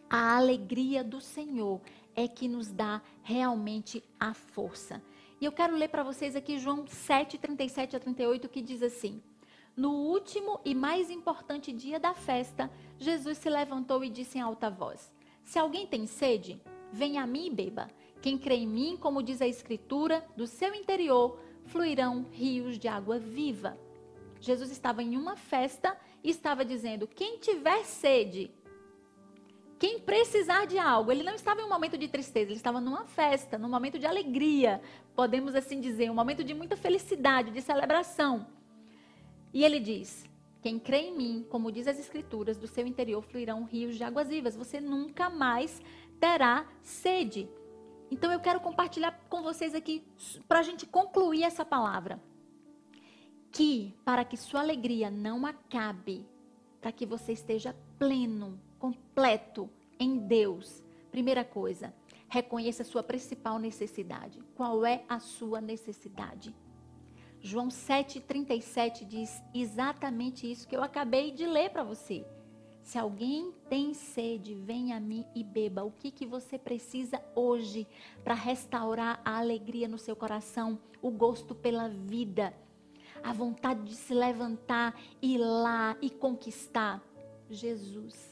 A 0.10 0.38
alegria 0.38 1.04
do 1.04 1.22
Senhor 1.22 1.82
é 2.16 2.28
que 2.28 2.48
nos 2.48 2.72
dá 2.72 3.02
realmente 3.22 4.04
a 4.20 4.34
força. 4.34 5.02
E 5.42 5.46
eu 5.46 5.52
quero 5.54 5.76
ler 5.76 5.88
para 5.88 6.04
vocês 6.04 6.36
aqui 6.36 6.60
João 6.60 6.86
7, 6.86 7.38
37 7.38 7.96
a 7.96 8.00
38, 8.00 8.50
que 8.50 8.62
diz 8.62 8.84
assim: 8.84 9.24
No 9.76 9.92
último 9.92 10.60
e 10.66 10.76
mais 10.76 11.10
importante 11.10 11.72
dia 11.72 11.98
da 11.98 12.14
festa, 12.14 12.70
Jesus 12.98 13.38
se 13.38 13.50
levantou 13.50 14.04
e 14.04 14.10
disse 14.10 14.38
em 14.38 14.42
alta 14.42 14.70
voz: 14.70 15.10
Se 15.46 15.58
alguém 15.58 15.88
tem 15.88 16.06
sede, 16.06 16.62
venha 16.92 17.24
a 17.24 17.28
mim 17.28 17.48
e 17.48 17.50
beba. 17.50 17.90
Quem 18.22 18.38
crê 18.38 18.56
em 18.56 18.68
mim, 18.68 18.98
como 18.98 19.24
diz 19.24 19.42
a 19.42 19.48
Escritura, 19.48 20.26
do 20.36 20.46
seu 20.46 20.76
interior 20.76 21.40
fluirão 21.68 22.26
rios 22.32 22.78
de 22.78 22.90
água 22.90 23.18
viva. 23.18 23.78
Jesus 24.42 24.72
estava 24.72 25.02
em 25.02 25.16
uma 25.16 25.38
festa 25.38 25.98
e 26.22 26.30
estava 26.30 26.66
dizendo: 26.66 27.08
Quem 27.08 27.38
tiver 27.38 27.86
sede, 27.86 28.52
quem 29.80 29.98
precisar 29.98 30.66
de 30.66 30.78
algo, 30.78 31.10
ele 31.10 31.24
não 31.24 31.34
estava 31.34 31.62
em 31.62 31.64
um 31.64 31.70
momento 31.70 31.98
de 31.98 32.10
tristeza, 32.10 32.52
ele 32.52 32.58
estava 32.58 32.82
numa 32.82 33.06
festa, 33.06 33.58
num 33.58 33.70
momento 33.70 33.98
de 33.98 34.06
alegria, 34.06 34.82
podemos 35.16 35.56
assim 35.56 35.80
dizer, 35.80 36.12
um 36.12 36.14
momento 36.14 36.44
de 36.44 36.54
muita 36.54 36.76
felicidade, 36.76 37.50
de 37.50 37.62
celebração. 37.62 38.46
E 39.54 39.64
ele 39.64 39.80
diz: 39.80 40.28
Quem 40.62 40.78
crê 40.78 41.04
em 41.04 41.16
mim, 41.16 41.48
como 41.50 41.72
diz 41.72 41.88
as 41.88 41.98
Escrituras, 41.98 42.58
do 42.58 42.68
seu 42.68 42.86
interior 42.86 43.22
fluirão 43.22 43.64
rios 43.64 43.96
de 43.96 44.04
águas 44.04 44.28
vivas. 44.28 44.58
Você 44.58 44.82
nunca 44.82 45.30
mais 45.30 45.82
terá 46.20 46.68
sede. 46.84 47.50
Então 48.12 48.34
eu 48.34 48.42
quero 48.42 48.60
compartilhar 48.60 49.18
com 49.30 49.42
vocês 49.42 49.74
aqui, 49.74 50.04
para 50.46 50.60
a 50.60 50.64
gente 50.64 50.86
concluir 50.86 51.44
essa 51.44 51.64
palavra. 51.64 52.22
Que 53.50 53.96
para 54.04 54.26
que 54.26 54.36
sua 54.36 54.60
alegria 54.60 55.10
não 55.10 55.46
acabe, 55.46 56.28
para 56.82 56.92
que 56.92 57.06
você 57.06 57.32
esteja 57.32 57.74
pleno, 57.98 58.60
completo 58.80 59.70
em 60.00 60.18
Deus. 60.18 60.84
Primeira 61.12 61.44
coisa, 61.44 61.94
reconheça 62.30 62.84
a 62.84 62.86
sua 62.86 63.04
principal 63.04 63.60
necessidade. 63.60 64.40
Qual 64.56 64.86
é 64.86 65.04
a 65.10 65.20
sua 65.20 65.60
necessidade? 65.60 66.56
João 67.42 67.70
7,37 67.70 69.06
diz 69.06 69.42
exatamente 69.54 70.50
isso 70.50 70.68
que 70.68 70.76
eu 70.76 70.84
acabei 70.84 71.32
de 71.32 71.46
ler 71.46 71.70
para 71.70 71.84
você. 71.84 72.26
Se 72.84 72.98
alguém 72.98 73.54
tem 73.70 73.94
sede, 73.94 74.56
venha 74.56 74.98
a 74.98 75.00
mim 75.00 75.26
e 75.36 75.44
beba. 75.44 75.84
O 75.84 75.92
que, 75.92 76.12
que 76.12 76.26
você 76.26 76.58
precisa 76.58 77.22
hoje 77.36 77.88
para 78.24 78.34
restaurar 78.34 79.22
a 79.24 79.38
alegria 79.38 79.88
no 79.88 79.98
seu 79.98 80.16
coração, 80.16 80.80
o 81.02 81.12
gosto 81.12 81.54
pela 81.54 81.88
vida, 81.88 82.54
a 83.24 83.32
vontade 83.32 83.84
de 83.84 83.96
se 83.96 84.14
levantar, 84.14 85.00
ir 85.22 85.38
lá 85.38 85.96
e 86.02 86.10
conquistar? 86.10 87.02
Jesus. 87.50 88.29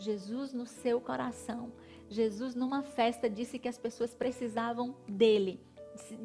Jesus 0.00 0.52
no 0.52 0.66
seu 0.66 1.00
coração. 1.00 1.72
Jesus, 2.08 2.54
numa 2.54 2.82
festa, 2.82 3.30
disse 3.30 3.58
que 3.58 3.68
as 3.68 3.78
pessoas 3.78 4.14
precisavam 4.14 4.96
dele. 5.06 5.60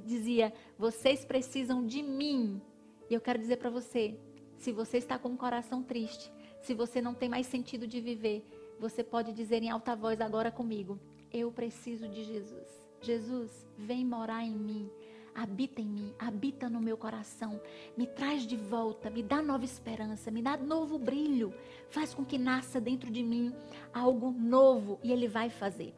Dizia: 0.06 0.54
Vocês 0.78 1.24
precisam 1.24 1.86
de 1.86 2.02
mim. 2.02 2.62
E 3.10 3.14
eu 3.14 3.22
quero 3.22 3.38
dizer 3.38 3.58
para 3.58 3.70
você: 3.70 4.18
se 4.58 4.72
você 4.72 4.98
está 4.98 5.20
com 5.20 5.30
o 5.30 5.38
coração 5.38 5.84
triste, 5.84 6.32
se 6.62 6.74
você 6.74 7.02
não 7.02 7.14
tem 7.14 7.30
mais 7.30 7.46
sentido 7.46 7.86
de 7.86 8.00
viver, 8.00 8.44
você 8.80 9.04
pode 9.04 9.34
dizer 9.34 9.62
em 9.62 9.70
alta 9.70 9.96
voz 9.96 10.22
agora 10.22 10.50
comigo: 10.50 11.00
Eu 11.32 11.52
preciso 11.52 12.08
de 12.08 12.24
Jesus. 12.24 12.68
Jesus, 13.02 13.68
vem 13.78 14.04
morar 14.04 14.44
em 14.44 14.56
mim 14.56 14.90
habita 15.36 15.82
em 15.82 15.86
mim, 15.86 16.14
habita 16.18 16.70
no 16.70 16.80
meu 16.80 16.96
coração, 16.96 17.60
me 17.98 18.08
traz 18.08 18.48
de 18.48 18.56
volta, 18.56 19.10
me 19.10 19.22
dá 19.22 19.42
nova 19.42 19.66
esperança, 19.66 20.32
me 20.32 20.42
dá 20.42 20.56
novo 20.56 20.98
brilho, 20.98 21.54
faz 21.90 22.14
com 22.14 22.24
que 22.24 22.38
nasça 22.38 22.80
dentro 22.80 23.12
de 23.12 23.22
mim 23.22 23.54
algo 23.94 24.32
novo 24.32 24.98
e 25.04 25.12
Ele 25.12 25.28
vai 25.28 25.50
fazer. 25.50 25.94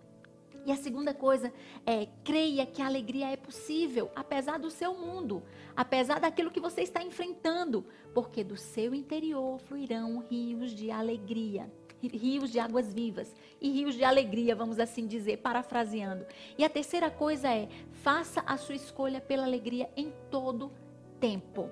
E 0.65 0.71
a 0.71 0.75
segunda 0.75 1.13
coisa 1.13 1.53
é 1.85 2.07
creia 2.25 2.65
que 2.65 2.81
a 2.81 2.87
alegria 2.87 3.31
é 3.31 3.37
possível, 3.37 4.11
apesar 4.13 4.59
do 4.59 4.69
seu 4.69 4.95
mundo, 4.95 5.41
apesar 5.75 6.19
daquilo 6.19 6.51
que 6.51 6.59
você 6.59 6.81
está 6.81 7.01
enfrentando, 7.01 7.85
porque 8.13 8.43
do 8.43 8.57
seu 8.57 8.93
interior 8.93 9.59
fluirão 9.59 10.19
rios 10.19 10.71
de 10.71 10.91
alegria 10.91 11.71
rios 12.01 12.51
de 12.51 12.59
águas 12.59 12.93
vivas 12.93 13.33
e 13.59 13.71
rios 13.71 13.95
de 13.95 14.03
alegria, 14.03 14.55
vamos 14.55 14.79
assim 14.79 15.07
dizer, 15.07 15.37
parafraseando. 15.37 16.25
E 16.57 16.63
a 16.63 16.69
terceira 16.69 17.09
coisa 17.09 17.49
é: 17.49 17.67
faça 17.91 18.41
a 18.45 18.57
sua 18.57 18.75
escolha 18.75 19.19
pela 19.19 19.45
alegria 19.45 19.89
em 19.95 20.13
todo 20.29 20.71
tempo. 21.19 21.69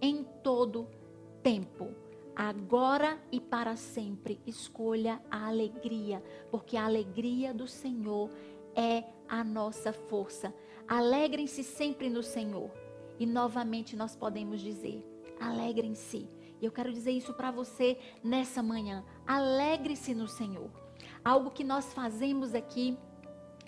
Em 0.00 0.24
todo 0.42 0.88
tempo. 1.42 1.88
Agora 2.34 3.18
e 3.32 3.40
para 3.40 3.74
sempre, 3.74 4.40
escolha 4.46 5.20
a 5.28 5.48
alegria, 5.48 6.22
porque 6.52 6.76
a 6.76 6.84
alegria 6.84 7.52
do 7.52 7.66
Senhor 7.66 8.30
é 8.76 9.02
a 9.28 9.42
nossa 9.42 9.92
força. 9.92 10.54
Alegrem-se 10.86 11.64
sempre 11.64 12.08
no 12.08 12.22
Senhor. 12.22 12.70
E 13.18 13.26
novamente 13.26 13.96
nós 13.96 14.14
podemos 14.14 14.60
dizer: 14.60 15.04
alegrem-se 15.40 16.28
e 16.60 16.64
eu 16.64 16.72
quero 16.72 16.92
dizer 16.92 17.12
isso 17.12 17.32
para 17.34 17.50
você 17.50 17.98
nessa 18.22 18.62
manhã. 18.62 19.04
Alegre-se 19.26 20.14
no 20.14 20.28
Senhor. 20.28 20.70
Algo 21.24 21.50
que 21.50 21.64
nós 21.64 21.92
fazemos 21.92 22.54
aqui 22.54 22.98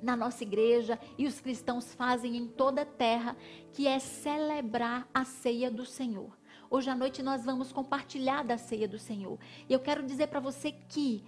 na 0.02 0.16
nossa 0.16 0.42
igreja 0.42 0.98
e 1.18 1.26
os 1.26 1.40
cristãos 1.40 1.94
fazem 1.94 2.36
em 2.36 2.46
toda 2.46 2.82
a 2.82 2.86
terra, 2.86 3.36
que 3.72 3.86
é 3.86 3.98
celebrar 3.98 5.08
a 5.12 5.24
ceia 5.24 5.70
do 5.70 5.84
Senhor. 5.84 6.36
Hoje 6.70 6.88
à 6.88 6.94
noite 6.94 7.22
nós 7.22 7.44
vamos 7.44 7.72
compartilhar 7.72 8.44
da 8.44 8.56
ceia 8.56 8.88
do 8.88 8.98
Senhor. 8.98 9.38
E 9.68 9.72
eu 9.72 9.80
quero 9.80 10.04
dizer 10.04 10.28
para 10.28 10.40
você 10.40 10.72
que 10.72 11.24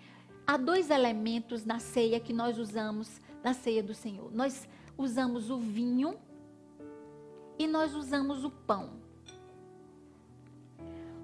há 0.47 0.57
dois 0.57 0.91
elementos 0.91 1.65
na 1.65 1.79
ceia 1.79 2.21
que 2.21 2.33
nós 2.33 2.59
usamos 2.59 3.21
na 3.43 3.53
ceia 3.53 3.83
do 3.83 3.95
Senhor. 3.95 4.33
Nós 4.33 4.69
usamos 4.97 5.51
o 5.51 5.59
vinho 5.59 6.17
e 7.59 7.67
nós 7.67 7.95
usamos 7.95 8.45
o 8.45 8.51
pão. 8.51 9.02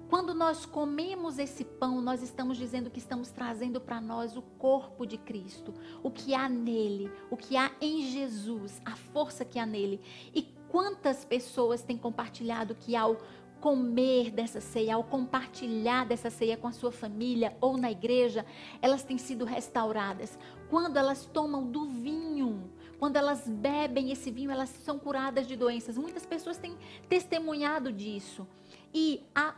Quando 0.09 0.33
nós 0.33 0.65
comemos 0.65 1.37
esse 1.37 1.63
pão, 1.63 2.01
nós 2.01 2.23
estamos 2.23 2.57
dizendo 2.57 2.89
que 2.89 2.97
estamos 2.97 3.29
trazendo 3.29 3.79
para 3.79 4.01
nós 4.01 4.35
o 4.35 4.41
corpo 4.41 5.05
de 5.05 5.19
Cristo, 5.19 5.71
o 6.01 6.09
que 6.09 6.33
há 6.33 6.49
nele, 6.49 7.11
o 7.29 7.37
que 7.37 7.55
há 7.55 7.71
em 7.79 8.01
Jesus, 8.09 8.81
a 8.83 8.95
força 8.95 9.45
que 9.45 9.59
há 9.59 9.67
nele. 9.67 10.01
E 10.33 10.41
quantas 10.67 11.23
pessoas 11.23 11.83
têm 11.83 11.95
compartilhado 11.95 12.73
que 12.73 12.95
ao 12.95 13.17
comer 13.61 14.31
dessa 14.31 14.59
ceia, 14.59 14.95
ao 14.95 15.03
compartilhar 15.03 16.07
dessa 16.07 16.31
ceia 16.31 16.57
com 16.57 16.67
a 16.67 16.71
sua 16.71 16.91
família 16.91 17.55
ou 17.61 17.77
na 17.77 17.91
igreja, 17.91 18.43
elas 18.81 19.03
têm 19.03 19.19
sido 19.19 19.45
restauradas. 19.45 20.39
Quando 20.71 20.97
elas 20.97 21.25
tomam 21.25 21.69
do 21.69 21.85
vinho, 21.85 22.71
quando 22.97 23.15
elas 23.15 23.47
bebem 23.47 24.11
esse 24.11 24.31
vinho, 24.31 24.49
elas 24.49 24.69
são 24.69 24.97
curadas 24.97 25.47
de 25.47 25.55
doenças. 25.55 25.99
Muitas 25.99 26.25
pessoas 26.25 26.57
têm 26.57 26.75
testemunhado 27.07 27.91
disso. 27.91 28.47
E 28.91 29.23
a 29.35 29.53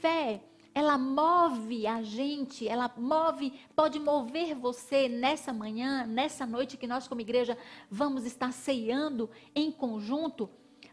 fé, 0.00 0.40
ela 0.74 0.96
move 0.96 1.86
a 1.86 2.02
gente, 2.02 2.66
ela 2.66 2.92
move, 2.96 3.52
pode 3.74 3.98
mover 3.98 4.54
você 4.54 5.08
nessa 5.08 5.52
manhã, 5.52 6.06
nessa 6.06 6.46
noite 6.46 6.76
que 6.76 6.86
nós 6.86 7.08
como 7.08 7.20
igreja 7.20 7.58
vamos 7.90 8.24
estar 8.24 8.52
ceando 8.52 9.28
em 9.54 9.70
conjunto, 9.70 10.48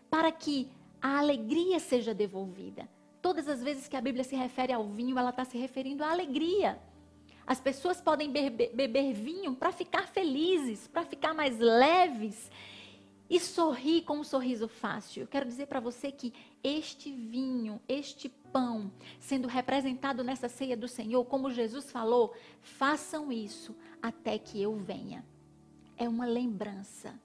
para 0.10 0.32
que 0.32 0.70
a 1.02 1.20
alegria 1.20 1.80
seja 1.80 2.14
devolvida. 2.14 2.90
Todas 3.22 3.48
as 3.48 3.64
vezes 3.64 3.88
que 3.88 3.96
a 3.96 4.02
Bíblia 4.02 4.24
se 4.24 4.36
refere 4.36 4.74
ao 4.74 4.86
vinho, 4.86 5.18
ela 5.18 5.30
está 5.30 5.46
se 5.46 5.58
referindo 5.58 6.04
à 6.04 6.12
alegria. 6.12 6.80
As 7.46 7.60
pessoas 7.60 8.02
podem 8.02 8.32
beber, 8.32 8.74
beber 8.74 9.14
vinho 9.14 9.56
para 9.56 9.72
ficar 9.72 10.08
felizes, 10.08 10.88
para 10.88 11.04
ficar 11.04 11.34
mais 11.34 11.58
leves 11.60 12.52
e 13.30 13.40
sorrir 13.40 14.04
com 14.04 14.20
um 14.20 14.24
sorriso 14.24 14.68
fácil. 14.68 15.24
Eu 15.24 15.28
quero 15.28 15.46
dizer 15.46 15.68
para 15.68 15.80
você 15.80 16.12
que 16.12 16.34
este 16.68 17.12
vinho, 17.12 17.82
este 17.88 18.28
pão, 18.28 18.92
sendo 19.20 19.48
representado 19.48 20.24
nessa 20.24 20.50
ceia 20.50 20.76
do 20.76 20.88
Senhor, 20.88 21.24
como 21.26 21.50
Jesus 21.50 21.90
falou, 21.92 22.34
façam 22.62 23.32
isso 23.32 23.76
até 24.02 24.38
que 24.38 24.62
eu 24.62 24.76
venha. 24.76 25.26
É 25.96 26.10
uma 26.10 26.26
lembrança. 26.26 27.20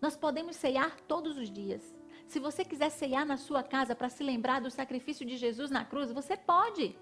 Nós 0.00 0.16
podemos 0.16 0.56
ceiar 0.56 1.00
todos 1.02 1.36
os 1.38 1.50
dias. 1.50 1.96
Se 2.26 2.38
você 2.38 2.64
quiser 2.64 2.90
ceiar 2.90 3.24
na 3.24 3.36
sua 3.36 3.62
casa 3.62 3.94
para 3.94 4.08
se 4.08 4.22
lembrar 4.22 4.60
do 4.60 4.70
sacrifício 4.70 5.24
de 5.24 5.36
Jesus 5.36 5.70
na 5.70 5.84
cruz, 5.84 6.12
você 6.12 6.36
pode. 6.36 6.94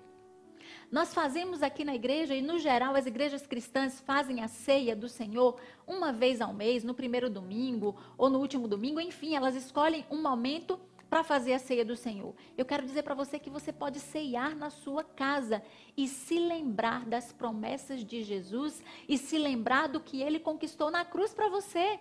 Nós 0.90 1.12
fazemos 1.12 1.62
aqui 1.62 1.84
na 1.84 1.94
igreja, 1.94 2.34
e 2.34 2.40
no 2.42 2.58
geral 2.58 2.94
as 2.94 3.06
igrejas 3.06 3.46
cristãs 3.46 4.00
fazem 4.00 4.42
a 4.42 4.48
ceia 4.48 4.94
do 4.94 5.08
Senhor 5.08 5.60
uma 5.86 6.12
vez 6.12 6.40
ao 6.40 6.54
mês, 6.54 6.84
no 6.84 6.94
primeiro 6.94 7.28
domingo 7.28 7.96
ou 8.16 8.30
no 8.30 8.38
último 8.38 8.68
domingo, 8.68 9.00
enfim, 9.00 9.34
elas 9.34 9.56
escolhem 9.56 10.06
um 10.10 10.22
momento 10.22 10.78
para 11.09 11.22
fazer 11.22 11.52
a 11.52 11.59
ceia 11.59 11.84
do 11.84 11.96
Senhor. 11.96 12.34
Eu 12.57 12.64
quero 12.64 12.84
dizer 12.84 13.02
para 13.02 13.14
você 13.14 13.38
que 13.38 13.50
você 13.50 13.72
pode 13.72 14.00
ceiar 14.00 14.57
na 14.57 14.70
sua 14.70 15.04
casa 15.04 15.62
e 15.96 16.09
se 16.09 16.38
lembrar 16.38 17.04
das 17.04 17.32
promessas 17.32 18.04
de 18.04 18.22
Jesus 18.22 18.82
e 19.09 19.16
se 19.16 19.38
lembrar 19.38 19.88
do 19.88 20.00
que 20.00 20.20
ele 20.20 20.40
conquistou 20.40 20.90
na 20.90 21.04
cruz 21.04 21.32
para 21.32 21.48
você. 21.48 22.00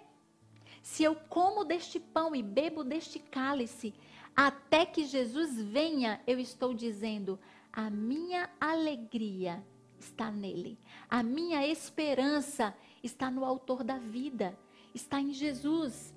Se 0.81 1.03
eu 1.03 1.15
como 1.29 1.63
deste 1.63 1.99
pão 1.99 2.35
e 2.35 2.43
bebo 2.43 2.83
deste 2.83 3.19
cálice, 3.19 3.93
até 4.35 4.85
que 4.85 5.05
Jesus 5.05 5.61
venha, 5.61 6.21
eu 6.27 6.39
estou 6.39 6.73
dizendo, 6.73 7.39
a 7.71 7.89
minha 7.89 8.49
alegria 8.59 9.63
está 9.99 10.29
nele. 10.29 10.77
A 11.09 11.23
minha 11.23 11.65
esperança 11.65 12.75
está 13.03 13.31
no 13.31 13.45
Autor 13.45 13.83
da 13.83 13.97
vida, 13.97 14.57
está 14.93 15.19
em 15.19 15.33
Jesus. 15.33 16.13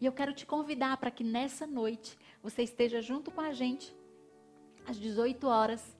E 0.00 0.06
eu 0.06 0.12
quero 0.12 0.32
te 0.32 0.44
convidar 0.44 0.96
para 0.96 1.10
que 1.10 1.24
nessa 1.24 1.66
noite 1.66 2.18
você 2.42 2.62
esteja 2.62 3.00
junto 3.00 3.30
com 3.30 3.40
a 3.40 3.52
gente, 3.52 3.94
às 4.86 4.96
18 4.96 5.46
horas, 5.46 5.96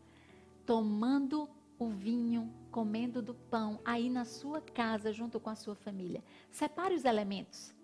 tomando 0.66 1.48
o 1.78 1.88
vinho, 1.88 2.52
comendo 2.70 3.22
do 3.22 3.34
pão, 3.34 3.80
aí 3.84 4.08
na 4.08 4.24
sua 4.24 4.60
casa, 4.60 5.12
junto 5.12 5.38
com 5.38 5.50
a 5.50 5.54
sua 5.54 5.74
família. 5.74 6.22
Separe 6.50 6.94
os 6.94 7.04
elementos. 7.04 7.74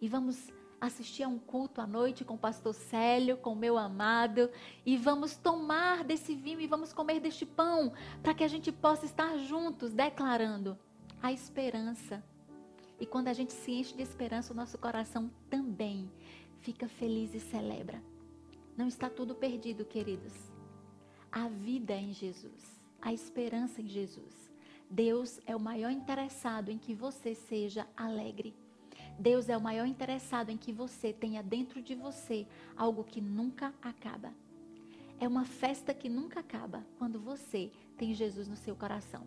E 0.00 0.08
vamos 0.08 0.52
assistir 0.80 1.22
a 1.22 1.28
um 1.28 1.38
culto 1.38 1.80
à 1.80 1.86
noite 1.86 2.24
com 2.24 2.34
o 2.34 2.38
pastor 2.38 2.74
Célio, 2.74 3.36
com 3.36 3.52
o 3.52 3.56
meu 3.56 3.78
amado, 3.78 4.50
e 4.84 4.96
vamos 4.96 5.36
tomar 5.36 6.02
desse 6.02 6.34
vinho 6.34 6.60
e 6.60 6.66
vamos 6.66 6.92
comer 6.92 7.20
deste 7.20 7.46
pão, 7.46 7.92
para 8.20 8.34
que 8.34 8.42
a 8.42 8.48
gente 8.48 8.72
possa 8.72 9.06
estar 9.06 9.38
juntos, 9.38 9.92
declarando 9.92 10.76
a 11.22 11.32
esperança. 11.32 12.24
E 12.98 13.06
quando 13.06 13.28
a 13.28 13.32
gente 13.32 13.52
se 13.52 13.70
enche 13.70 13.94
de 13.94 14.02
esperança, 14.02 14.52
o 14.52 14.56
nosso 14.56 14.76
coração 14.76 15.30
também 15.48 16.10
fica 16.62 16.88
feliz 16.88 17.34
e 17.34 17.40
celebra. 17.40 18.02
Não 18.76 18.88
está 18.88 19.10
tudo 19.10 19.34
perdido, 19.34 19.84
queridos. 19.84 20.32
A 21.30 21.48
vida 21.48 21.92
é 21.92 22.00
em 22.00 22.12
Jesus, 22.12 22.80
a 23.00 23.12
esperança 23.12 23.82
em 23.82 23.88
Jesus. 23.88 24.50
Deus 24.88 25.40
é 25.46 25.56
o 25.56 25.60
maior 25.60 25.90
interessado 25.90 26.70
em 26.70 26.78
que 26.78 26.94
você 26.94 27.34
seja 27.34 27.86
alegre. 27.96 28.54
Deus 29.18 29.48
é 29.48 29.56
o 29.56 29.60
maior 29.60 29.86
interessado 29.86 30.50
em 30.50 30.56
que 30.56 30.72
você 30.72 31.12
tenha 31.12 31.42
dentro 31.42 31.82
de 31.82 31.94
você 31.94 32.46
algo 32.76 33.04
que 33.04 33.20
nunca 33.20 33.74
acaba. 33.82 34.32
É 35.20 35.26
uma 35.26 35.44
festa 35.44 35.94
que 35.94 36.08
nunca 36.08 36.40
acaba 36.40 36.84
quando 36.98 37.20
você 37.20 37.70
tem 37.96 38.14
Jesus 38.14 38.48
no 38.48 38.56
seu 38.56 38.74
coração. 38.74 39.26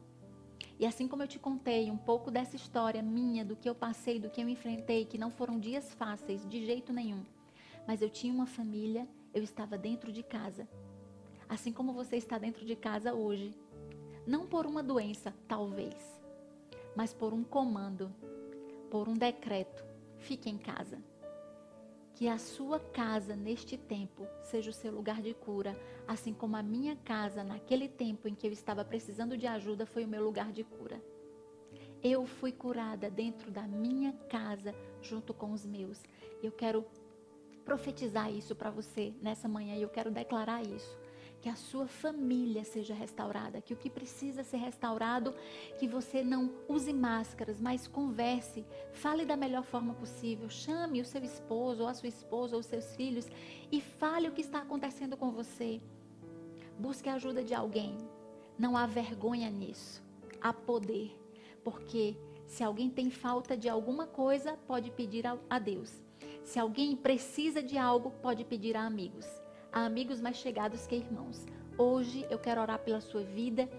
E 0.79 0.85
assim 0.85 1.07
como 1.07 1.23
eu 1.23 1.27
te 1.27 1.39
contei 1.39 1.89
um 1.89 1.97
pouco 1.97 2.29
dessa 2.29 2.55
história 2.55 3.01
minha, 3.01 3.45
do 3.45 3.55
que 3.55 3.69
eu 3.69 3.75
passei, 3.75 4.19
do 4.19 4.29
que 4.29 4.41
eu 4.41 4.49
enfrentei, 4.49 5.05
que 5.05 5.17
não 5.17 5.31
foram 5.31 5.59
dias 5.59 5.93
fáceis 5.93 6.47
de 6.47 6.65
jeito 6.65 6.91
nenhum, 6.91 7.23
mas 7.87 8.01
eu 8.01 8.09
tinha 8.09 8.33
uma 8.33 8.45
família, 8.45 9.07
eu 9.33 9.41
estava 9.41 9.77
dentro 9.77 10.11
de 10.11 10.21
casa. 10.21 10.67
Assim 11.47 11.71
como 11.71 11.93
você 11.93 12.17
está 12.17 12.37
dentro 12.37 12.65
de 12.65 12.75
casa 12.75 13.13
hoje. 13.13 13.55
Não 14.25 14.47
por 14.47 14.65
uma 14.65 14.81
doença, 14.81 15.33
talvez, 15.47 16.21
mas 16.95 17.13
por 17.13 17.31
um 17.31 17.43
comando 17.43 18.11
por 18.95 19.09
um 19.09 19.13
decreto: 19.13 19.83
fique 20.17 20.49
em 20.49 20.57
casa. 20.57 20.97
Que 22.15 22.27
a 22.27 22.37
sua 22.37 22.79
casa 22.79 23.35
neste 23.35 23.77
tempo 23.77 24.25
seja 24.41 24.69
o 24.69 24.73
seu 24.73 24.91
lugar 24.91 25.21
de 25.21 25.33
cura, 25.33 25.77
assim 26.07 26.33
como 26.33 26.55
a 26.55 26.63
minha 26.63 26.95
casa 26.95 27.43
naquele 27.43 27.87
tempo 27.87 28.27
em 28.27 28.33
que 28.33 28.47
eu 28.47 28.51
estava 28.51 28.83
precisando 28.83 29.37
de 29.37 29.45
ajuda 29.45 29.85
foi 29.85 30.05
o 30.05 30.07
meu 30.07 30.23
lugar 30.23 30.51
de 30.51 30.63
cura. 30.63 31.01
Eu 32.01 32.25
fui 32.25 32.51
curada 32.51 33.09
dentro 33.09 33.51
da 33.51 33.67
minha 33.67 34.13
casa 34.29 34.73
junto 35.01 35.33
com 35.33 35.51
os 35.51 35.65
meus. 35.65 36.01
Eu 36.41 36.51
quero 36.51 36.85
profetizar 37.63 38.31
isso 38.31 38.55
para 38.55 38.69
você 38.69 39.13
nessa 39.21 39.47
manhã 39.47 39.75
e 39.75 39.81
eu 39.81 39.89
quero 39.89 40.09
declarar 40.09 40.63
isso 40.63 41.04
que 41.45 41.49
a 41.49 41.55
sua 41.55 41.85
família 41.85 42.63
seja 42.63 42.95
restaurada, 42.95 43.61
que 43.61 43.71
o 43.71 43.77
que 43.77 43.87
precisa 43.87 44.43
ser 44.43 44.57
restaurado, 44.57 45.31
que 45.77 45.87
você 45.87 46.23
não 46.23 46.51
use 46.67 46.91
máscaras, 46.91 47.61
mas 47.61 47.87
converse, 47.87 48.65
fale 48.93 49.25
da 49.25 49.37
melhor 49.37 49.63
forma 49.63 49.93
possível, 49.93 50.49
chame 50.49 51.01
o 51.01 51.05
seu 51.05 51.23
esposo 51.23 51.83
ou 51.83 51.87
a 51.87 51.93
sua 51.93 52.09
esposa 52.09 52.55
ou 52.55 52.61
os 52.61 52.65
seus 52.65 52.95
filhos 52.95 53.27
e 53.71 53.79
fale 53.79 54.27
o 54.27 54.31
que 54.31 54.41
está 54.41 54.57
acontecendo 54.57 55.15
com 55.15 55.29
você. 55.29 55.79
Busque 56.79 57.09
a 57.09 57.13
ajuda 57.13 57.43
de 57.43 57.53
alguém. 57.53 57.95
Não 58.57 58.75
há 58.75 58.87
vergonha 58.87 59.51
nisso. 59.51 60.01
Há 60.41 60.51
poder, 60.51 61.15
porque 61.63 62.17
se 62.47 62.63
alguém 62.63 62.89
tem 62.89 63.11
falta 63.11 63.55
de 63.55 63.69
alguma 63.69 64.07
coisa, 64.07 64.57
pode 64.65 64.89
pedir 64.89 65.25
a 65.47 65.59
Deus. 65.59 66.03
Se 66.43 66.57
alguém 66.57 66.95
precisa 66.95 67.61
de 67.61 67.77
algo, 67.77 68.09
pode 68.19 68.43
pedir 68.43 68.75
a 68.75 68.83
amigos 68.83 69.44
a 69.75 69.85
amigos 69.85 70.21
mais 70.21 70.37
chegados 70.37 70.87
que 70.87 70.95
irmãos. 70.95 71.45
Hoje 71.77 72.25
eu 72.29 72.39
quero 72.39 72.61
orar 72.61 72.79
pela 72.79 73.01
sua 73.01 73.23
vida, 73.23 73.69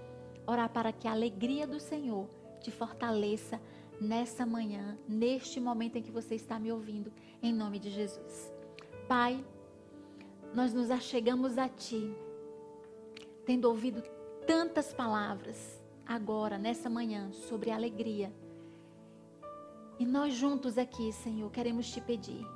orar 0.47 0.69
para 0.69 0.93
que 0.93 1.09
a 1.09 1.13
alegria 1.13 1.67
do 1.67 1.81
Senhor 1.81 2.29
te 2.61 2.71
fortaleça 2.71 3.59
nessa 3.99 4.45
manhã, 4.45 4.99
neste 5.09 5.59
momento 5.59 5.97
em 5.97 6.03
que 6.03 6.11
você 6.11 6.35
está 6.35 6.59
me 6.59 6.71
ouvindo, 6.71 7.11
em 7.43 7.51
nome 7.51 7.79
de 7.79 7.89
Jesus. 7.89 8.53
Pai, 9.09 9.43
nós 10.53 10.75
nos 10.75 10.91
achegamos 10.91 11.57
a 11.57 11.67
Ti, 11.67 12.15
tendo 13.47 13.65
ouvido 13.65 14.03
tantas 14.47 14.93
palavras 14.93 15.83
agora, 16.07 16.59
nessa 16.59 16.91
manhã, 16.91 17.33
sobre 17.33 17.71
alegria. 17.71 18.31
E 19.99 20.05
nós 20.05 20.35
juntos 20.35 20.77
aqui, 20.77 21.11
Senhor, 21.11 21.51
queremos 21.51 21.91
te 21.91 22.03
pedir 22.03 22.47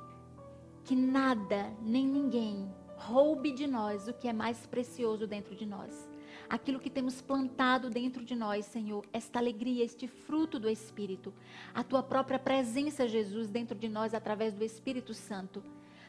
que 0.83 0.95
nada 0.95 1.73
nem 1.81 2.05
ninguém 2.05 2.71
roube 3.01 3.51
de 3.51 3.65
nós 3.65 4.07
o 4.07 4.13
que 4.13 4.27
é 4.27 4.33
mais 4.33 4.65
precioso 4.67 5.25
dentro 5.25 5.55
de 5.55 5.65
nós. 5.65 6.09
Aquilo 6.49 6.79
que 6.79 6.89
temos 6.89 7.21
plantado 7.21 7.89
dentro 7.89 8.23
de 8.23 8.35
nós, 8.35 8.65
Senhor, 8.65 9.05
esta 9.11 9.39
alegria, 9.39 9.83
este 9.83 10.07
fruto 10.07 10.59
do 10.59 10.69
Espírito, 10.69 11.33
a 11.73 11.83
tua 11.83 12.03
própria 12.03 12.37
presença, 12.37 13.07
Jesus, 13.07 13.49
dentro 13.49 13.77
de 13.77 13.87
nós 13.87 14.13
através 14.13 14.53
do 14.53 14.63
Espírito 14.63 15.13
Santo. 15.13 15.63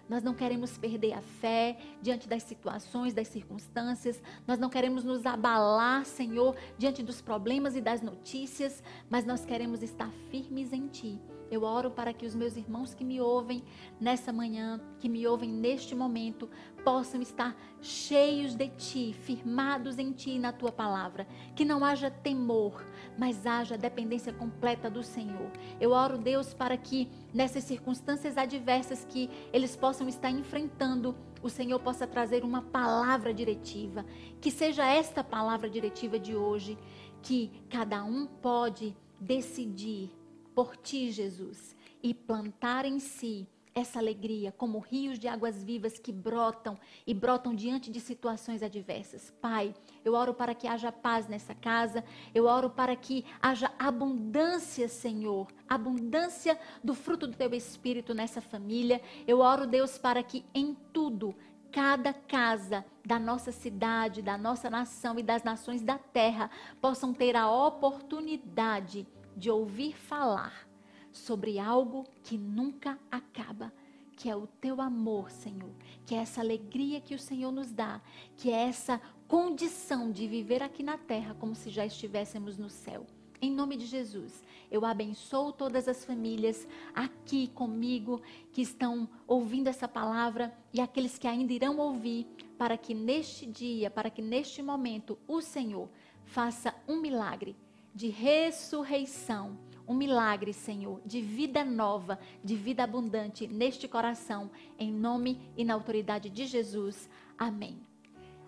Nós 0.09 0.22
não 0.22 0.34
queremos 0.34 0.76
perder 0.76 1.12
a 1.12 1.22
fé 1.22 1.78
diante 2.03 2.28
das 2.28 2.43
situações, 2.43 3.14
das 3.14 3.28
circunstâncias. 3.28 4.20
Nós 4.47 4.59
não 4.59 4.68
queremos 4.68 5.05
nos 5.05 5.24
abalar, 5.24 6.05
Senhor, 6.05 6.57
diante 6.76 7.03
dos 7.03 7.22
problemas 7.22 7.76
e 7.76 7.80
das 7.80 8.03
notícias, 8.03 8.82
mas 9.09 9.24
nós 9.24 9.47
queremos 9.47 9.82
estar 9.82 10.11
firmes 10.28 10.72
em 10.72 10.88
Ti 10.88 11.20
eu 11.53 11.64
oro 11.64 11.90
para 11.90 12.14
que 12.14 12.24
os 12.24 12.34
meus 12.34 12.57
irmãos 12.57 12.95
que 12.95 13.05
me 13.05 13.20
ouvem 13.20 13.62
nessa 14.01 14.32
manhã, 14.32 14.80
que 14.99 15.07
me 15.07 15.26
ouvem 15.26 15.51
neste 15.51 15.95
momento, 15.95 16.49
possam 16.85 17.20
estar 17.20 17.57
cheios 17.80 18.55
de 18.55 18.68
ti, 18.68 19.12
firmados 19.12 19.99
em 19.99 20.12
ti 20.12 20.30
e 20.30 20.39
na 20.39 20.53
tua 20.53 20.70
palavra. 20.70 21.26
Que 21.55 21.64
não 21.64 21.85
haja 21.85 22.11
temor, 22.11 22.85
mas 23.18 23.47
haja 23.47 23.76
dependência 23.76 24.33
completa 24.33 24.91
do 24.91 25.03
Senhor. 25.03 25.51
Eu 25.80 25.91
oro, 25.93 26.18
Deus, 26.18 26.55
para 26.55 26.76
que 26.76 27.09
nessas 27.33 27.64
circunstâncias 27.64 28.37
adversas 28.37 29.05
que 29.05 29.28
eles 29.53 29.76
possam 29.76 30.09
estar 30.09 30.30
enfrentando, 30.30 31.16
o 31.43 31.49
Senhor 31.49 31.80
possa 31.80 32.07
trazer 32.07 32.45
uma 32.45 32.62
palavra 32.62 33.35
diretiva. 33.35 34.05
Que 34.41 34.51
seja 34.51 34.87
esta 34.87 35.24
palavra 35.24 35.68
diretiva 35.68 36.18
de 36.18 36.37
hoje, 36.37 36.78
que 37.22 37.51
cada 37.68 38.05
um 38.05 38.26
pode 38.26 38.97
decidir 39.20 40.11
por 40.55 40.76
ti, 40.76 41.11
Jesus, 41.11 41.76
e 42.03 42.12
plantar 42.12 42.85
em 42.85 42.99
si 42.99 43.49
essa 43.75 43.99
alegria 43.99 44.53
como 44.53 44.79
rios 44.79 45.18
de 45.18 45.29
águas 45.29 45.62
vivas 45.62 45.99
que 45.99 46.12
brotam 46.12 46.79
e 47.07 47.14
brotam 47.14 47.55
diante 47.55 47.91
de 47.91 48.01
situações 48.01 48.62
adversas. 48.62 49.33
Pai, 49.41 49.75
eu 50.05 50.14
oro 50.14 50.35
para 50.35 50.55
que 50.55 50.66
haja 50.66 50.93
paz 50.93 51.27
nessa 51.27 51.55
casa, 51.55 52.05
eu 52.35 52.45
oro 52.45 52.70
para 52.70 52.95
que 52.95 53.25
haja 53.41 53.70
abundância, 53.79 54.89
Senhor, 54.89 55.49
abundância 55.68 56.59
do 56.83 56.95
fruto 56.95 57.27
do 57.27 57.37
teu 57.37 57.53
espírito 57.55 58.14
nessa 58.14 58.41
família. 58.41 59.01
Eu 59.27 59.41
oro, 59.41 59.66
Deus, 59.66 59.99
para 59.99 60.23
que 60.23 60.45
em 60.55 60.77
tudo 60.93 61.35
cada 61.70 62.12
casa 62.12 62.85
da 63.05 63.18
nossa 63.18 63.51
cidade, 63.51 64.20
da 64.20 64.37
nossa 64.37 64.68
nação 64.68 65.18
e 65.18 65.23
das 65.23 65.43
nações 65.43 65.83
da 65.83 65.97
terra 65.97 66.51
possam 66.81 67.14
ter 67.14 67.35
a 67.35 67.51
oportunidade 67.51 69.07
de 69.35 69.51
ouvir 69.51 69.97
falar 69.97 70.72
sobre 71.13 71.59
algo 71.59 72.05
que 72.25 72.37
nunca 72.37 72.99
acaba, 73.11 73.73
que 74.17 74.29
é 74.29 74.37
o 74.37 74.47
teu 74.47 74.81
amor, 74.81 75.31
Senhor, 75.31 75.71
que 76.07 76.15
é 76.15 76.19
essa 76.19 76.41
alegria 76.41 77.01
que 77.01 77.15
o 77.15 77.19
Senhor 77.19 77.53
nos 77.53 77.73
dá, 77.73 78.01
que 78.37 78.51
é 78.51 78.69
essa 78.69 79.01
condição 79.29 80.11
de 80.11 80.27
viver 80.27 80.63
aqui 80.63 80.83
na 80.83 80.99
terra 80.99 81.37
como 81.39 81.55
se 81.55 81.71
já 81.71 81.85
estivéssemos 81.87 82.59
no 82.59 82.69
céu. 82.69 83.07
Em 83.41 83.51
nome 83.51 83.77
de 83.77 83.87
Jesus, 83.87 84.45
eu 84.71 84.85
abençoo 84.85 85.53
todas 85.53 85.89
as 85.89 86.05
famílias 86.05 86.67
aqui 86.95 87.49
comigo 87.49 88.23
que 88.53 88.63
estão 88.63 89.09
ouvindo 89.27 89.67
essa 89.67 89.89
palavra 89.89 90.57
e 90.73 90.81
aqueles 90.81 91.19
que 91.19 91.27
ainda 91.27 91.53
irão 91.53 91.79
ouvir, 91.79 92.25
para 92.57 92.77
que 92.77 92.95
neste 92.95 93.45
dia, 93.45 93.91
para 93.91 94.11
que 94.11 94.23
neste 94.23 94.63
momento 94.63 95.19
o 95.27 95.41
Senhor 95.41 95.89
faça 96.25 96.73
um 96.87 97.01
milagre 97.01 97.57
de 97.93 98.09
ressurreição. 98.09 99.59
Um 99.87 99.95
milagre, 99.95 100.53
Senhor, 100.53 101.01
de 101.05 101.20
vida 101.20 101.64
nova, 101.64 102.18
de 102.43 102.55
vida 102.55 102.85
abundante 102.85 103.47
neste 103.47 103.89
coração, 103.89 104.51
em 104.78 104.93
nome 104.93 105.41
e 105.57 105.64
na 105.64 105.74
autoridade 105.74 106.30
de 106.30 106.47
Jesus. 106.47 107.09
Amém. 107.37 107.80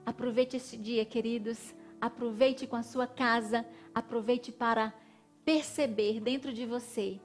Aproveite 0.07 0.57
esse 0.57 0.77
dia, 0.77 1.05
queridos. 1.05 1.75
Aproveite 2.01 2.67
com 2.67 2.77
a 2.77 2.83
sua 2.83 3.07
casa. 3.07 3.67
Aproveite 3.95 4.53
para 4.53 4.93
perceber 5.45 6.21
dentro 6.21 6.53
de 6.53 6.65
você 6.67 7.21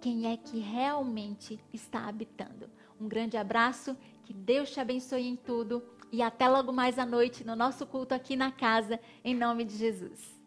quem 0.00 0.32
é 0.32 0.36
que 0.36 0.58
realmente 0.58 1.60
está 1.72 2.08
habitando. 2.08 2.68
Um 3.00 3.06
grande 3.06 3.36
abraço, 3.36 3.96
que 4.24 4.32
Deus 4.32 4.70
te 4.70 4.80
abençoe 4.80 5.26
em 5.26 5.36
tudo 5.36 5.82
e 6.10 6.20
até 6.20 6.48
logo 6.48 6.72
mais 6.72 6.98
à 6.98 7.06
noite 7.06 7.44
no 7.44 7.56
nosso 7.56 7.86
culto 7.86 8.14
aqui 8.14 8.36
na 8.36 8.50
casa, 8.50 9.00
em 9.24 9.34
nome 9.34 9.64
de 9.64 9.76
Jesus. 9.76 10.41